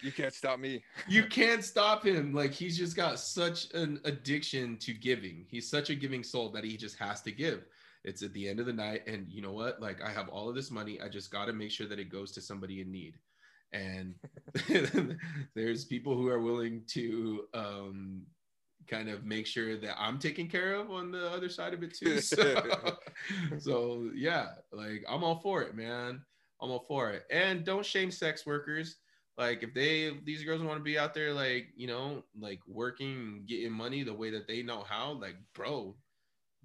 [0.02, 0.82] you can't stop me.
[1.08, 2.32] you can't stop him.
[2.32, 5.44] Like he's just got such an addiction to giving.
[5.48, 7.64] He's such a giving soul that he just has to give.
[8.04, 9.80] It's at the end of the night, and you know what?
[9.80, 11.00] Like I have all of this money.
[11.00, 13.18] I just got to make sure that it goes to somebody in need.
[13.72, 14.14] And
[15.54, 18.22] there's people who are willing to um,
[18.90, 21.94] kind of make sure that I'm taken care of on the other side of it
[21.94, 22.20] too.
[22.20, 22.62] So,
[23.58, 26.20] so yeah, like I'm all for it, man.
[26.60, 27.24] I'm all for it.
[27.30, 28.96] And don't shame sex workers
[29.40, 33.42] like if they these girls want to be out there like you know like working
[33.48, 35.96] getting money the way that they know how like bro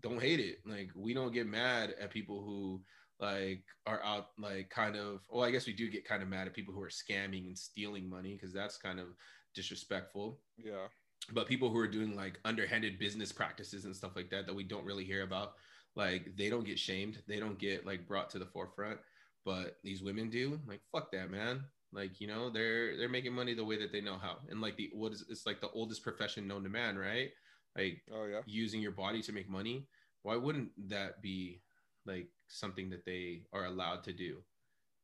[0.02, 2.82] don't hate it like we don't get mad at people who
[3.20, 6.48] like are out like kind of well i guess we do get kind of mad
[6.48, 9.08] at people who are scamming and stealing money because that's kind of
[9.56, 10.88] disrespectful yeah
[11.34, 14.64] but people who are doing like underhanded business practices and stuff like that that we
[14.64, 15.54] don't really hear about
[15.96, 17.22] like they don't get shamed.
[17.28, 19.00] They don't get like brought to the forefront
[19.46, 20.60] but these women do.
[20.68, 21.64] Like fuck that man.
[21.94, 24.76] Like you know, they're they're making money the way that they know how, and like
[24.76, 27.30] the what is it's like the oldest profession known to man, right?
[27.78, 29.88] Like oh yeah, using your body to make money.
[30.24, 31.62] Why wouldn't that be
[32.06, 34.40] like something that they are allowed to do,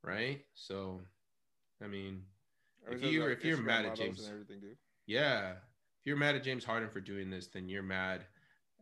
[0.03, 0.41] right?
[0.53, 1.01] So,
[1.81, 2.23] I mean,
[2.89, 4.77] if you if you're mad at James, everything dude.
[5.05, 5.53] Yeah,
[6.01, 8.25] if you're mad at James Harden for doing this, then you're mad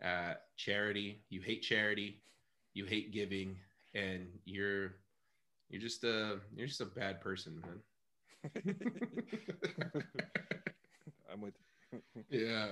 [0.02, 1.22] at charity.
[1.28, 2.22] You hate charity,
[2.74, 3.58] you hate giving,
[3.94, 4.94] and you're
[5.70, 7.82] you're just a you're just a bad person, man.
[11.30, 11.56] I'm with
[11.91, 12.02] You.
[12.48, 12.68] yeah.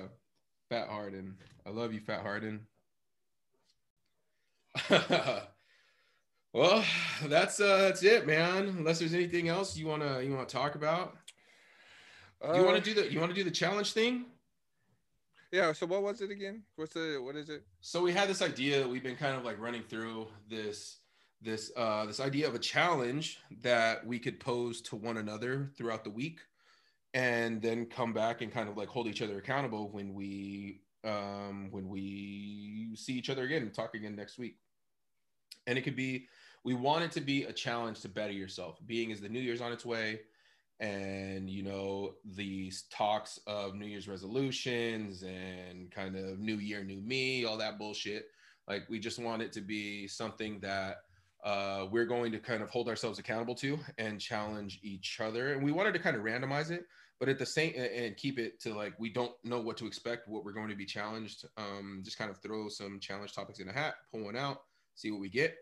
[0.70, 1.36] Fat Harden.
[1.66, 2.66] I love you, Fat Harden.
[6.54, 6.86] well,
[7.26, 8.76] that's uh that's it, man.
[8.78, 11.18] Unless there's anything else you wanna you wanna talk about.
[12.42, 14.28] Uh, you wanna do the you wanna do the challenge thing?
[15.52, 16.64] Yeah, so what was it again?
[16.76, 17.64] What's the what is it?
[17.80, 20.98] So we had this idea that we've been kind of like running through this
[21.42, 26.04] this uh, this idea of a challenge that we could pose to one another throughout
[26.04, 26.40] the week,
[27.14, 31.70] and then come back and kind of like hold each other accountable when we um,
[31.72, 34.58] when we see each other again and talk again next week.
[35.66, 36.28] And it could be
[36.66, 38.80] we want it to be a challenge to better yourself.
[38.86, 40.20] Being as the New Year's on its way,
[40.80, 47.02] and you know these talks of New Year's resolutions and kind of New Year, New
[47.02, 48.28] Me, all that bullshit.
[48.68, 50.98] Like we just want it to be something that
[51.44, 55.54] uh, we're going to kind of hold ourselves accountable to and challenge each other.
[55.54, 56.86] And we wanted to kind of randomize it,
[57.20, 60.28] but at the same and keep it to like we don't know what to expect,
[60.28, 61.46] what we're going to be challenged.
[61.58, 64.62] Um, just kind of throw some challenge topics in a hat, pull one out,
[64.96, 65.56] see what we get.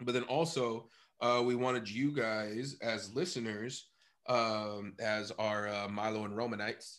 [0.00, 0.88] But then also,
[1.20, 3.88] uh, we wanted you guys as listeners,
[4.28, 6.98] um, as our uh, Milo and Romanites,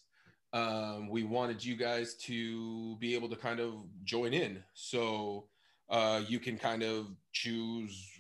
[0.54, 3.74] um, we wanted you guys to be able to kind of
[4.04, 4.64] join in.
[4.74, 5.48] So
[5.90, 8.12] uh, you can kind of choose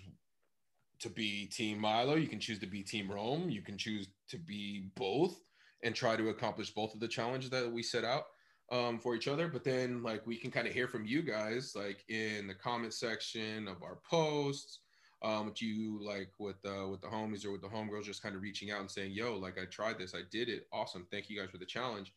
[0.99, 2.15] to be Team Milo.
[2.15, 3.49] You can choose to be Team Rome.
[3.49, 5.39] You can choose to be both
[5.83, 8.23] and try to accomplish both of the challenges that we set out
[8.71, 9.47] um, for each other.
[9.47, 12.93] But then, like, we can kind of hear from you guys, like in the comment
[12.93, 14.79] section of our posts.
[15.23, 18.35] Um, with you like with uh, with the homies or with the homegirls, just kind
[18.35, 21.29] of reaching out and saying, "Yo, like I tried this, I did it, awesome, thank
[21.29, 22.13] you guys for the challenge."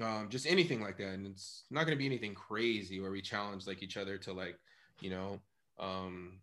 [0.00, 3.20] Um, just anything like that, and it's not going to be anything crazy where we
[3.20, 4.56] challenge like each other to like
[5.00, 5.40] you know,
[5.78, 6.40] um,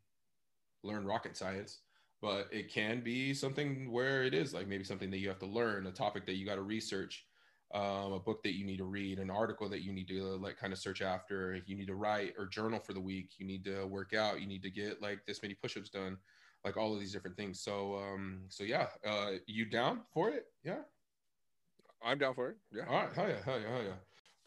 [0.83, 1.79] learn rocket science,
[2.21, 5.45] but it can be something where it is like maybe something that you have to
[5.45, 7.25] learn, a topic that you got to research,
[7.73, 10.57] um, a book that you need to read, an article that you need to like
[10.57, 11.59] kind of search after.
[11.65, 13.31] You need to write or journal for the week.
[13.37, 14.39] You need to work out.
[14.39, 16.17] You need to get like this many push-ups done,
[16.63, 17.59] like all of these different things.
[17.59, 20.45] So, um, so yeah, uh, you down for it?
[20.63, 20.79] Yeah.
[22.03, 22.57] I'm down for it.
[22.71, 22.85] Yeah.
[22.87, 23.13] All right.
[23.15, 23.43] Hell yeah.
[23.43, 23.69] Hell yeah.
[23.69, 23.93] Hell yeah.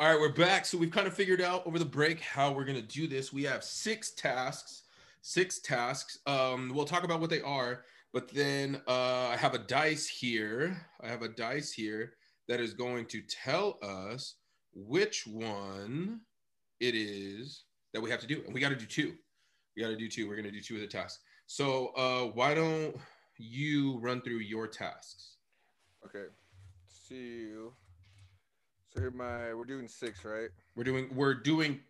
[0.01, 0.65] All right, we're back.
[0.65, 3.33] So we've kind of figured out over the break how we're gonna do this.
[3.33, 4.85] We have six tasks,
[5.23, 6.21] six tasks.
[6.25, 7.83] Um, we'll talk about what they are,
[8.13, 10.81] but then uh, I have a dice here.
[11.01, 12.13] I have a dice here
[12.49, 14.35] that is going to tell us
[14.75, 16.21] which one
[16.81, 19.15] it is that we have to do, and we got to do two.
[19.77, 20.29] We got to do two.
[20.29, 21.21] We're gonna do two of the tasks.
[21.47, 22.97] So uh, why don't
[23.37, 25.37] you run through your tasks?
[26.05, 26.27] Okay.
[26.87, 27.73] See you.
[28.93, 30.49] So here my we're doing six, right?
[30.77, 31.81] We're doing we're doing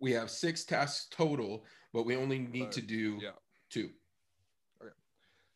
[0.00, 3.30] we have six tasks total, but we only need but, to do yeah.
[3.68, 3.90] two.
[4.82, 4.92] Okay.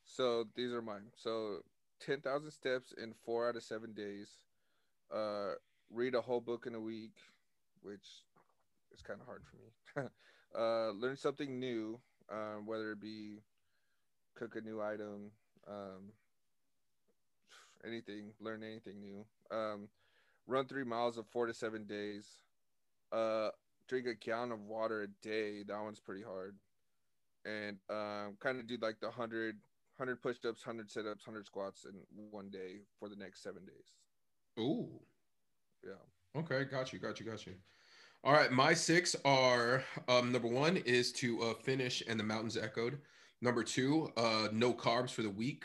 [0.05, 1.05] So these are mine.
[1.17, 1.59] So
[2.05, 4.29] ten thousand steps in four out of seven days.
[5.15, 5.55] Uh
[5.91, 7.17] read a whole book in a week.
[7.83, 8.25] which
[8.93, 10.09] is kind of hard for me.
[10.59, 12.01] uh, learn something new,
[12.31, 13.43] um, whether it be
[14.35, 15.33] cook a new item,
[15.69, 16.13] um,
[17.87, 19.25] anything, learn anything new.
[19.51, 19.89] Um,
[20.47, 22.27] run three miles of four to seven days.
[23.13, 23.51] Uh,
[23.89, 25.63] drink a gallon of water a day.
[25.63, 26.57] That one's pretty hard.
[27.45, 29.57] And um, kind of do like the 100,
[29.97, 31.93] 100 push ups, 100 sit ups, 100 squats in
[32.31, 33.93] one day for the next seven days.
[34.59, 34.89] Ooh.
[35.85, 36.41] Yeah.
[36.41, 37.55] Okay, got you, got you, got you.
[38.25, 42.57] All right, my six are um, number one is to uh, finish and the mountains
[42.57, 42.99] echoed.
[43.43, 45.65] Number two, uh, no carbs for the week.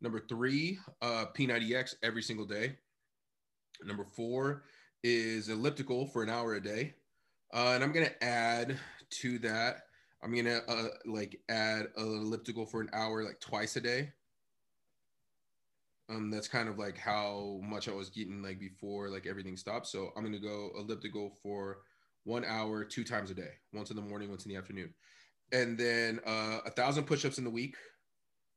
[0.00, 2.76] Number three, uh, P90X every single day.
[3.84, 4.64] Number four
[5.04, 6.94] is elliptical for an hour a day.
[7.52, 8.78] Uh, and I'm gonna add
[9.10, 9.82] to that.
[10.22, 14.12] I'm gonna uh, like add elliptical for an hour like twice a day.
[16.08, 19.86] Um, that's kind of like how much I was getting like before like everything stopped.
[19.86, 21.78] So I'm gonna go elliptical for
[22.24, 24.92] one hour, two times a day, once in the morning, once in the afternoon,
[25.52, 27.76] and then uh, a thousand push-ups in the week.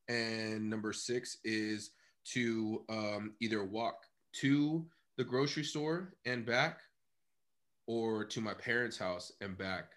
[0.10, 1.92] And number six is
[2.26, 3.96] to um, either walk
[4.42, 4.86] to
[5.18, 6.80] the grocery store and back,
[7.88, 9.92] or to my parents' house and back,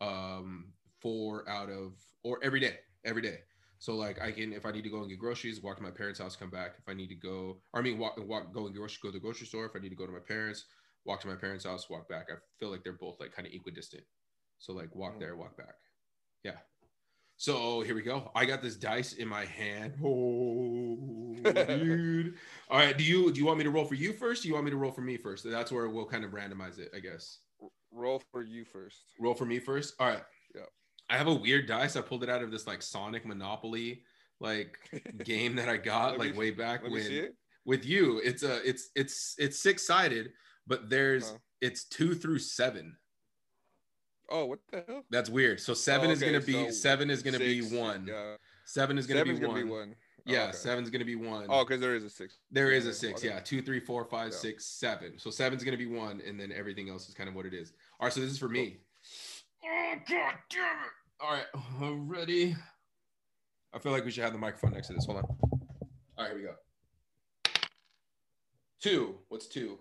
[0.00, 0.72] um,
[1.04, 3.40] four out of or every day, every day.
[3.78, 5.90] So like I can, if I need to go and get groceries, walk to my
[5.90, 6.76] parents' house, come back.
[6.78, 9.08] If I need to go, or I mean, walk, walk, go and get grocery, go
[9.10, 9.66] to the grocery store.
[9.66, 10.64] If I need to go to my parents,
[11.04, 12.28] walk to my parents' house, walk back.
[12.30, 14.02] I feel like they're both like kind of equidistant.
[14.58, 15.20] So like walk mm.
[15.20, 15.74] there, walk back.
[16.44, 16.56] Yeah.
[17.36, 18.30] So here we go.
[18.34, 19.94] I got this dice in my hand.
[20.02, 22.36] Oh, dude.
[22.70, 22.96] All right.
[22.96, 24.42] Do you do you want me to roll for you first?
[24.42, 25.44] Do you want me to roll for me first?
[25.44, 27.40] That's where we'll kind of randomize it, I guess.
[27.92, 29.04] Roll for you first.
[29.20, 29.94] Roll for me first.
[30.00, 30.22] All right.
[30.54, 30.62] Yeah.
[31.10, 31.96] I have a weird dice.
[31.96, 34.02] I pulled it out of this like Sonic Monopoly
[34.40, 34.78] like
[35.24, 36.92] game that I got like me- way back when
[37.64, 38.20] with you.
[38.24, 40.32] It's a it's it's it's six sided,
[40.66, 42.96] but there's it's two through seven.
[44.30, 45.04] Oh, what the hell?
[45.10, 45.60] That's weird.
[45.60, 48.06] So oh, seven Oh, is gonna be so seven is gonna Six, be one.
[48.08, 48.36] Yeah.
[48.64, 49.62] Seven is gonna, be, gonna one.
[49.64, 49.94] be one.
[50.26, 50.52] Oh, yeah, okay.
[50.52, 51.46] seven's gonna be one.
[51.50, 52.38] Oh, because there is a six.
[52.50, 53.28] There is a six, okay.
[53.28, 53.40] yeah.
[53.40, 54.38] Two, three, four, five, Yeah.
[54.38, 55.18] six, seven.
[55.18, 57.72] So seven's gonna be one, and then everything else is kind of what it is.
[58.00, 58.78] All right, so this is for me.
[59.66, 61.20] Oh god damn it!
[61.20, 61.46] All right,
[61.82, 62.54] uh, ready?
[63.72, 65.06] I feel like we should have the microphone next to this.
[65.06, 65.24] Hold on.
[65.24, 65.58] All
[66.18, 66.54] right, here we go.
[68.80, 69.16] Two.
[69.28, 69.78] What's two?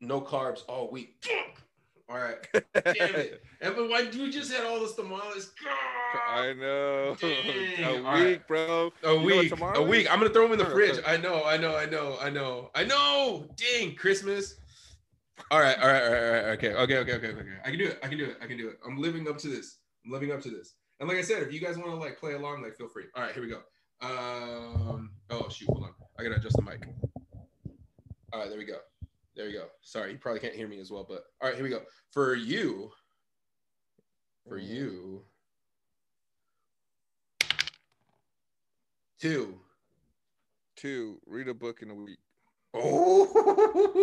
[0.00, 1.24] No carbs all week.
[2.08, 2.36] All right.
[2.52, 3.42] Damn it.
[3.62, 5.52] But why you just had all this tamales?
[6.28, 7.14] I know.
[7.20, 7.84] Dang.
[7.84, 8.48] a All week, right.
[8.48, 8.92] bro.
[9.04, 10.10] A You week, a week.
[10.10, 10.98] I'm gonna throw them in the fridge.
[11.06, 13.46] I know, I know, I know, I know, I know.
[13.56, 14.56] Dang, Christmas.
[15.50, 16.44] All right, all right, all right, all right.
[16.58, 17.48] Okay, okay, okay, okay, okay.
[17.64, 17.98] I can do it.
[18.02, 18.36] I can do it.
[18.42, 18.78] I can do it.
[18.86, 19.78] I'm living up to this.
[20.04, 20.74] I'm living up to this.
[21.00, 23.04] And like I said, if you guys want to like play along, like feel free.
[23.16, 23.60] All right, here we go.
[24.02, 25.10] Um.
[25.30, 25.94] Oh shoot, hold on.
[26.18, 26.82] I gotta adjust the mic.
[28.32, 28.78] All right, there we go.
[29.34, 29.66] There we go.
[29.82, 31.82] Sorry, you probably can't hear me as well, but all right, here we go.
[32.12, 32.90] For you,
[34.48, 34.68] for Mhm.
[34.68, 35.24] you,
[39.20, 39.60] two.
[40.76, 41.20] Two.
[41.26, 42.18] Read a book in a week.
[42.72, 43.26] Oh.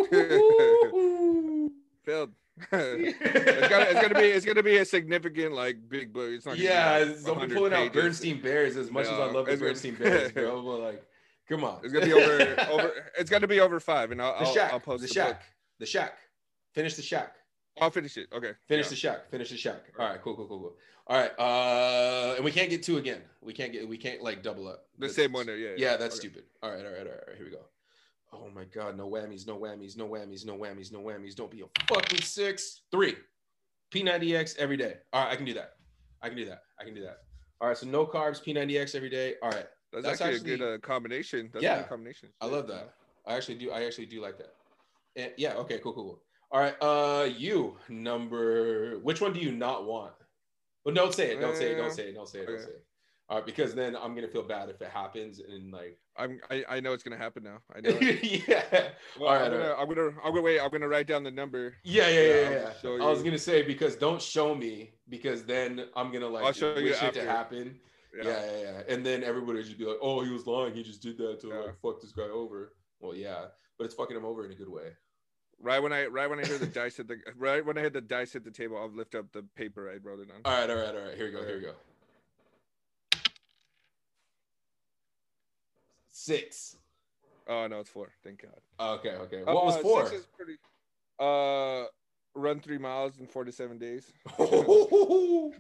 [2.04, 2.32] Failed.
[2.72, 6.30] it's gonna, it's gonna be, it's gonna be a significant, like, big book.
[6.32, 6.58] It's not.
[6.58, 7.94] Yeah, don't be 100 pulling out.
[7.94, 10.62] Bernstein Bears as much as I love the it's gonna- Bernstein Bears, bro.
[10.66, 11.04] But like,
[11.48, 12.92] come on, It's gonna be over, over.
[13.18, 15.28] It's gonna be over five, and I'll, the I'll, shack, I'll post the the shack,
[15.40, 15.42] book.
[15.80, 16.14] the shack.
[16.74, 17.36] Finish the shack.
[17.80, 18.28] I'll finish it.
[18.34, 18.54] Okay.
[18.68, 18.90] Finish yeah.
[18.90, 19.30] the shack.
[19.30, 19.84] Finish the shack.
[20.00, 20.76] All right, cool, cool, cool, cool.
[21.06, 23.22] All right, uh, and we can't get two again.
[23.42, 23.88] We can't get.
[23.88, 24.88] We can't like double up.
[24.98, 25.58] The That's- same one there.
[25.58, 25.74] Yeah.
[25.78, 26.28] Yeah, that's okay.
[26.30, 26.44] stupid.
[26.64, 27.38] All right, all right, all right.
[27.38, 27.60] Here we go.
[28.34, 31.36] Oh my god, no whammies, no whammies, no whammies, no whammies, no whammies.
[31.36, 32.82] Don't be a fucking six.
[32.92, 33.16] Three.
[33.94, 34.96] P90X every day.
[35.14, 35.74] All right, I can do that.
[36.22, 36.64] I can do that.
[36.80, 37.20] I can do that.
[37.62, 39.36] All right, so no carbs, P90X every day.
[39.42, 39.66] All right.
[39.94, 41.50] That's, That's actually, actually- a good uh, combination.
[41.54, 42.30] That's a Yeah, good combination.
[42.42, 42.94] I love that.
[43.26, 43.72] I actually do.
[43.72, 44.54] I actually do like that.
[45.16, 45.54] And yeah.
[45.56, 45.80] Okay.
[45.80, 45.94] Cool.
[45.94, 46.04] Cool.
[46.04, 46.22] Cool.
[46.52, 46.76] All right.
[46.82, 49.00] Uh, you number.
[49.00, 50.12] Which one do you not want?
[50.84, 51.40] Well, don't say it.
[51.42, 51.76] Don't say it.
[51.76, 52.16] Don't Uh, say it.
[52.16, 52.46] Don't say it.
[52.46, 52.64] Don't okay.
[52.64, 52.84] say it.
[53.30, 55.98] All right, because then I'm gonna feel bad if it happens and like.
[56.18, 56.40] I'm.
[56.50, 57.60] I, I know it's gonna happen now.
[57.76, 57.90] I know.
[58.02, 58.90] yeah.
[59.20, 60.08] Well, All right, I'm, gonna, I'm gonna.
[60.24, 60.60] I'm gonna wait.
[60.60, 61.76] I'm gonna write down the number.
[61.84, 62.64] Yeah, yeah, Yeah, yeah, I'll yeah.
[62.66, 66.44] just show I was gonna say because don't show me because then I'm gonna like
[66.46, 67.80] I'll show you wish it to happen.
[68.16, 68.24] Yeah.
[68.24, 70.74] yeah, yeah, yeah, And then everybody would just be like, "Oh, he was lying.
[70.74, 71.56] He just did that to Yeah.
[71.56, 73.46] like fuck this guy over." Well, yeah,
[73.78, 74.90] but it's fucking him over in a good way.
[75.60, 77.94] Right when I right when I hear the dice hit the right when I hit
[77.94, 80.42] the dice hit the table, I'll lift up the paper I wrote it on.
[80.46, 81.16] All right, all right, all right.
[81.16, 81.46] Here we go.
[81.46, 81.74] Here we go.
[86.28, 86.76] Six.
[87.48, 88.12] Oh no, it's four.
[88.22, 88.60] Thank God.
[89.00, 89.44] Okay, okay.
[89.46, 90.06] What was Uh, four?
[90.08, 90.58] Six is pretty.
[91.18, 91.86] Uh,
[92.36, 94.12] run three miles in four to seven days.
[94.38, 95.54] all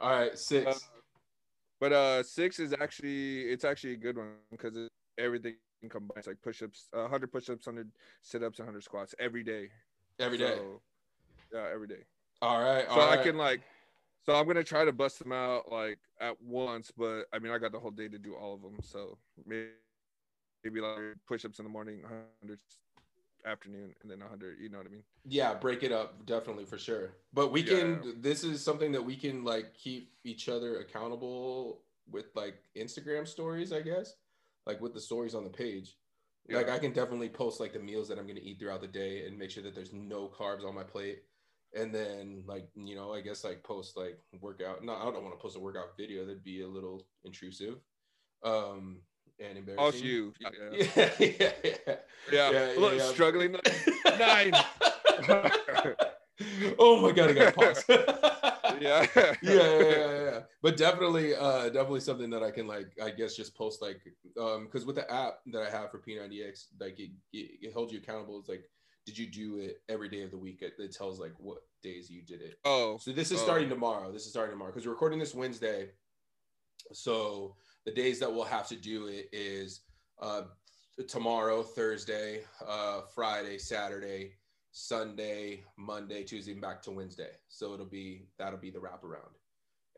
[0.00, 0.66] right, six.
[0.66, 0.78] Uh,
[1.80, 5.56] But uh, six is actually it's actually a good one because everything
[5.90, 7.90] combines like push-ups, uh, 100 push-ups, 100
[8.22, 9.68] sit-ups, and 100 squats every day.
[10.18, 10.56] Every day.
[10.56, 10.80] So,
[11.52, 12.04] Yeah, every day.
[12.40, 12.86] All right.
[12.86, 13.60] So all I can like,
[14.24, 17.58] so I'm gonna try to bust them out like at once, but I mean I
[17.58, 18.78] got the whole day to do all of them.
[18.82, 19.72] So maybe,
[20.64, 22.60] maybe like push-ups in the morning, hundred
[23.46, 24.58] afternoon, and then hundred.
[24.60, 25.04] You know what I mean?
[25.24, 27.12] Yeah, break it up definitely for sure.
[27.32, 27.78] But we Yeah.
[27.78, 28.20] can.
[28.20, 33.72] This is something that we can like keep each other accountable with, like Instagram stories,
[33.72, 34.16] I guess,
[34.66, 35.96] like with the stories on the page.
[36.48, 39.24] Like I can definitely post like the meals that I'm gonna eat throughout the day
[39.24, 41.22] and make sure that there's no carbs on my plate.
[41.76, 44.82] And then like you know, I guess like post like workout.
[44.82, 46.24] No, I don't want to post a workout video.
[46.24, 47.76] That'd be a little intrusive,
[48.42, 49.02] um,
[49.40, 49.84] and embarrassing.
[49.84, 50.34] All you.
[50.40, 50.50] Yeah.
[50.72, 51.94] Yeah, yeah, yeah.
[52.30, 52.50] Yeah.
[52.50, 53.52] Yeah, Look, yeah, struggling.
[54.18, 54.52] Nine.
[56.78, 57.84] oh my god, I gotta pause.
[58.80, 59.06] yeah.
[59.14, 60.40] yeah, yeah, yeah, yeah.
[60.62, 64.00] But definitely, uh, definitely something that I can like, I guess, just post like,
[64.40, 67.92] um, because with the app that I have for P90X, like it, it, it holds
[67.92, 68.38] you accountable.
[68.38, 68.64] It's like,
[69.06, 70.62] did you do it every day of the week?
[70.62, 72.58] It, it tells like what days you did it.
[72.64, 72.98] Oh.
[72.98, 73.44] So this is Oh.
[73.44, 74.12] starting tomorrow.
[74.12, 75.90] This is starting tomorrow because we're recording this Wednesday.
[76.92, 77.56] So
[77.86, 79.80] the days that we'll have to do it is
[80.20, 80.42] uh,
[81.08, 84.32] tomorrow, Thursday, uh, Friday, Saturday,
[84.72, 87.30] Sunday, Monday, Tuesday, and back to Wednesday.
[87.48, 89.34] So it'll be that'll be the wraparound.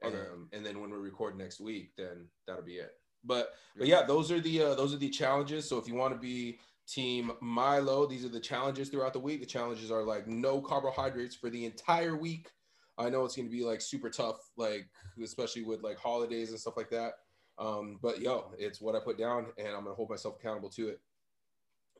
[0.05, 0.17] Okay.
[0.17, 2.93] Um, and then when we record next week, then that'll be it.
[3.25, 5.69] But but yeah, those are the uh, those are the challenges.
[5.69, 9.41] So if you want to be team Milo, these are the challenges throughout the week.
[9.41, 12.49] The challenges are like no carbohydrates for the entire week.
[12.99, 14.87] I know it's going to be like super tough, like
[15.23, 17.13] especially with like holidays and stuff like that.
[17.59, 20.89] Um, but yo, it's what I put down, and I'm gonna hold myself accountable to
[20.89, 21.01] it.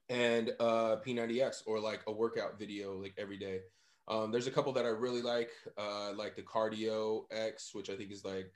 [0.09, 3.61] And uh, P90X or like a workout video like every day.
[4.09, 7.97] Um, there's a couple that I really like, uh, like the Cardio X, which I
[7.97, 8.51] think is like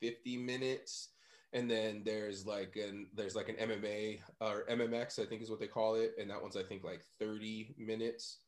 [0.00, 1.10] 50 minutes,
[1.52, 5.60] and then there's like an there's like an MMA or MMX, I think is what
[5.60, 8.38] they call it, and that one's I think like 30 minutes.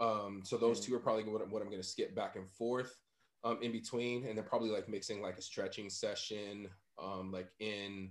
[0.00, 2.96] Um, so those two are probably what, what I'm to skip back and forth
[3.44, 8.10] um, in between, and then probably like mixing like a stretching session, um, like in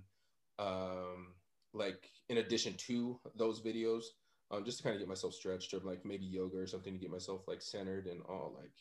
[0.58, 1.34] um,
[1.74, 4.04] like in addition to those videos,
[4.50, 6.98] um, just to kind of get myself stretched, or like maybe yoga or something to
[6.98, 8.72] get myself like centered and all like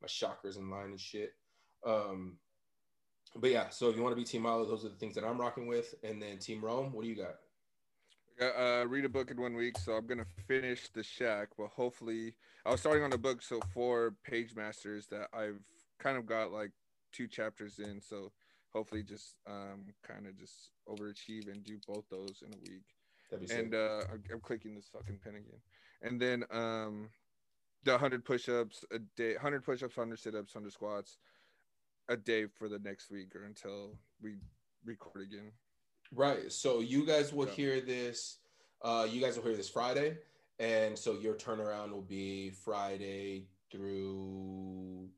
[0.00, 1.34] my chakras in line and shit.
[1.86, 2.38] Um,
[3.36, 5.24] but yeah, so if you want to be Team Milo, those are the things that
[5.24, 7.36] I'm rocking with, and then Team Rome, what do you got?
[8.40, 11.48] Uh, read a book in one week, so I'm gonna finish the Shack.
[11.58, 15.60] But hopefully, I was starting on a book, so four page masters that I've
[15.98, 16.70] kind of got like
[17.12, 18.00] two chapters in.
[18.00, 18.32] So
[18.72, 22.84] hopefully, just um, kind of just overachieve and do both those in a week.
[23.30, 23.58] That'd be sick.
[23.58, 24.02] And uh,
[24.32, 25.60] I'm, clicking this fucking pen again.
[26.02, 27.08] And then um,
[27.84, 31.18] the 100 push-ups a day, 100 push-ups, 100 sit-ups, 100 squats
[32.08, 34.34] a day for the next week or until we
[34.84, 35.52] record again.
[36.12, 36.50] Right.
[36.50, 37.52] So you guys will Yeah.
[37.52, 38.38] hear this.
[38.82, 40.18] Uh, you guys will hear this Friday,
[40.58, 45.08] and so your turnaround will be Friday through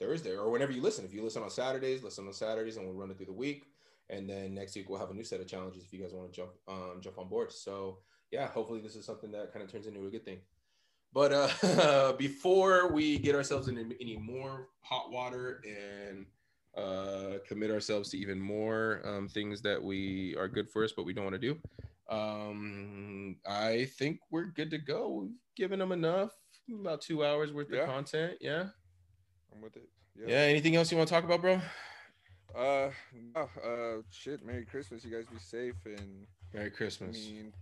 [0.00, 1.04] Thursday, or whenever you listen.
[1.04, 3.64] If you listen on Saturdays, listen on Saturdays, and we'll run it through the week.
[4.10, 6.30] And then next week we'll have a new set of challenges if you guys want
[6.32, 7.52] to jump um, jump on board.
[7.52, 7.98] So
[8.30, 10.40] yeah, hopefully this is something that kind of turns into a good thing.
[11.12, 16.26] But uh, before we get ourselves into any more hot water and
[16.76, 21.04] uh, commit ourselves to even more um, things that we are good for us, but
[21.06, 21.56] we don't want to do.
[22.14, 25.08] Um, I think we're good to go.
[25.22, 26.32] We've given them enough,
[26.80, 27.82] about two hours worth Yeah.
[27.82, 28.38] of content.
[28.40, 28.66] Yeah.
[29.54, 29.88] I'm with it.
[30.26, 30.36] yeah.
[30.36, 31.60] Anything else you want to talk about, bro?
[32.54, 32.90] Uh,
[33.34, 34.44] no, uh, shit.
[34.44, 35.04] Merry Christmas.
[35.04, 35.74] You guys be safe.
[35.86, 37.16] And Merry I Christmas.
[37.16, 37.52] mean,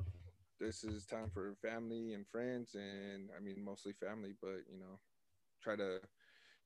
[0.60, 4.98] this is time for family and friends, and I mean, mostly family, but you know,
[5.62, 5.98] try to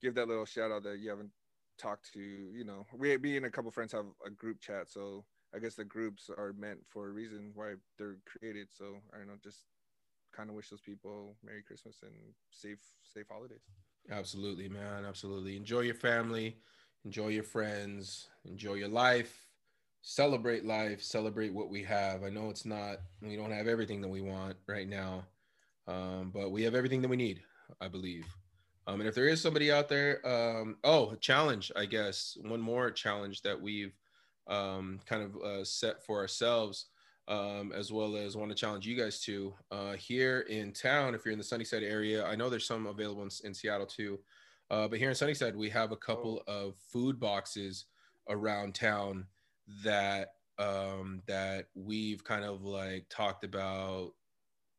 [0.02, 1.30] give that little shout out that you haven't
[1.78, 2.20] talked to.
[2.20, 5.24] You know, we, me and a couple friends have a group chat, so
[5.54, 8.68] I guess the groups are meant for a reason why they're created.
[8.72, 9.62] So I don't know, just
[10.34, 12.12] kind of wish those people Merry Christmas and
[12.50, 13.62] safe, safe holidays.
[14.10, 15.04] Absolutely, man.
[15.04, 15.56] Absolutely.
[15.56, 16.56] Enjoy your family,
[17.04, 19.42] enjoy your friends, enjoy your life.
[20.02, 22.22] Celebrate life, celebrate what we have.
[22.24, 25.26] I know it's not, we don't have everything that we want right now,
[25.88, 27.42] um, but we have everything that we need,
[27.80, 28.26] I believe.
[28.86, 32.60] Um, and if there is somebody out there, um, oh, a challenge, I guess, one
[32.60, 33.94] more challenge that we've
[34.48, 36.86] um, kind of uh, set for ourselves,
[37.28, 41.14] um, as well as want to challenge you guys to uh, here in town.
[41.14, 44.20] If you're in the Sunnyside area, I know there's some available in, in Seattle too,
[44.70, 47.86] uh, but here in Sunnyside, we have a couple of food boxes
[48.28, 49.26] around town
[49.84, 54.12] that um, that we've kind of like talked about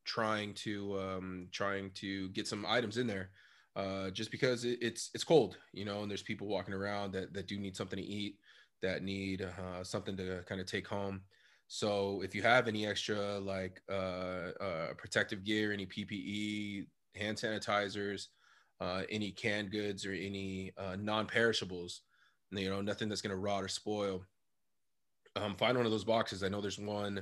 [0.06, 3.30] trying to um, trying to get some items in there.
[3.76, 7.32] Uh, just because it, it's it's cold, you know, and there's people walking around that
[7.34, 8.40] that do need something to eat,
[8.82, 11.22] that need uh, something to kind of take home.
[11.68, 18.28] So if you have any extra like uh, uh, protective gear, any PPE, hand sanitizers,
[18.80, 22.02] uh, any canned goods or any uh, non-perishables.
[22.52, 24.24] You know, nothing that's going to rot or spoil.
[25.36, 26.44] Um, find one of those boxes.
[26.44, 27.22] I know there's one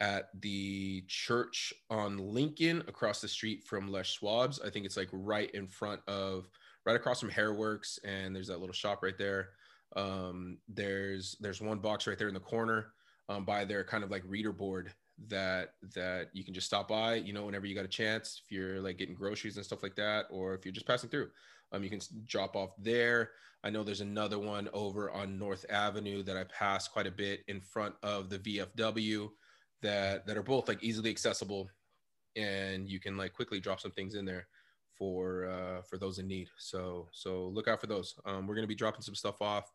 [0.00, 4.60] at the church on Lincoln across the street from Les Schwab's.
[4.60, 6.48] I think it's like right in front of,
[6.84, 9.50] right across from Hairworks, and there's that little shop right there.
[9.96, 12.93] Um, there's there's one box right there in the corner
[13.28, 14.92] um, by their kind of like reader board
[15.28, 17.14] that that you can just stop by.
[17.14, 19.96] You know, whenever you got a chance, if you're like getting groceries and stuff like
[19.96, 21.28] that, or if you're just passing through,
[21.72, 23.30] um, you can drop off there.
[23.62, 27.44] I know there's another one over on North Avenue that I pass quite a bit
[27.48, 29.30] in front of the VFW
[29.82, 31.68] that that are both like easily accessible
[32.36, 34.46] and you can like quickly drop some things in there
[34.98, 38.64] for uh for those in need so so look out for those um we're going
[38.64, 39.72] to be dropping some stuff off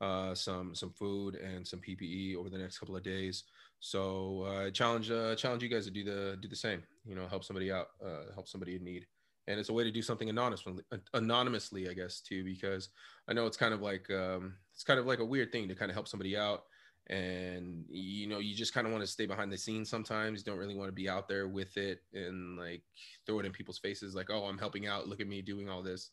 [0.00, 3.44] uh some some food and some ppe over the next couple of days.
[3.80, 7.26] So uh challenge uh challenge you guys to do the do the same you know
[7.26, 9.06] help somebody out uh help somebody in need.
[9.46, 12.90] And it's a way to do something anonymously anonymously i guess too because
[13.28, 15.74] i know it's kind of like um it's kind of like a weird thing to
[15.74, 16.64] kind of help somebody out.
[17.08, 20.58] And you know you just kind of want to stay behind the scenes sometimes don't
[20.58, 22.82] really want to be out there with it and like
[23.26, 25.82] throw it in people's faces like oh i'm helping out look at me doing all
[25.82, 26.10] this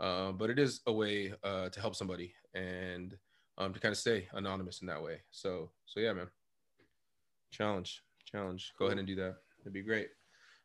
[0.00, 3.16] uh, but it is a way uh, to help somebody and
[3.58, 5.20] um, to kind of stay anonymous in that way.
[5.30, 6.28] So so yeah man.
[7.50, 8.72] Challenge challenge.
[8.78, 9.36] Go ahead and do that.
[9.60, 10.08] It'd be great.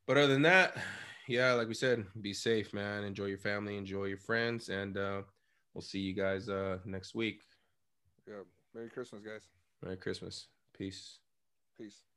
[0.08, 0.76] But other than that
[1.28, 3.04] yeah like we said be safe man.
[3.04, 5.22] Enjoy your family enjoy your friends and uh,
[5.74, 7.42] we'll see you guys uh, next week.
[8.28, 8.44] Yeah.
[8.74, 9.48] Merry christmas guys.
[9.84, 10.48] Merry Christmas.
[10.78, 11.20] Peace.
[11.78, 12.09] Peace.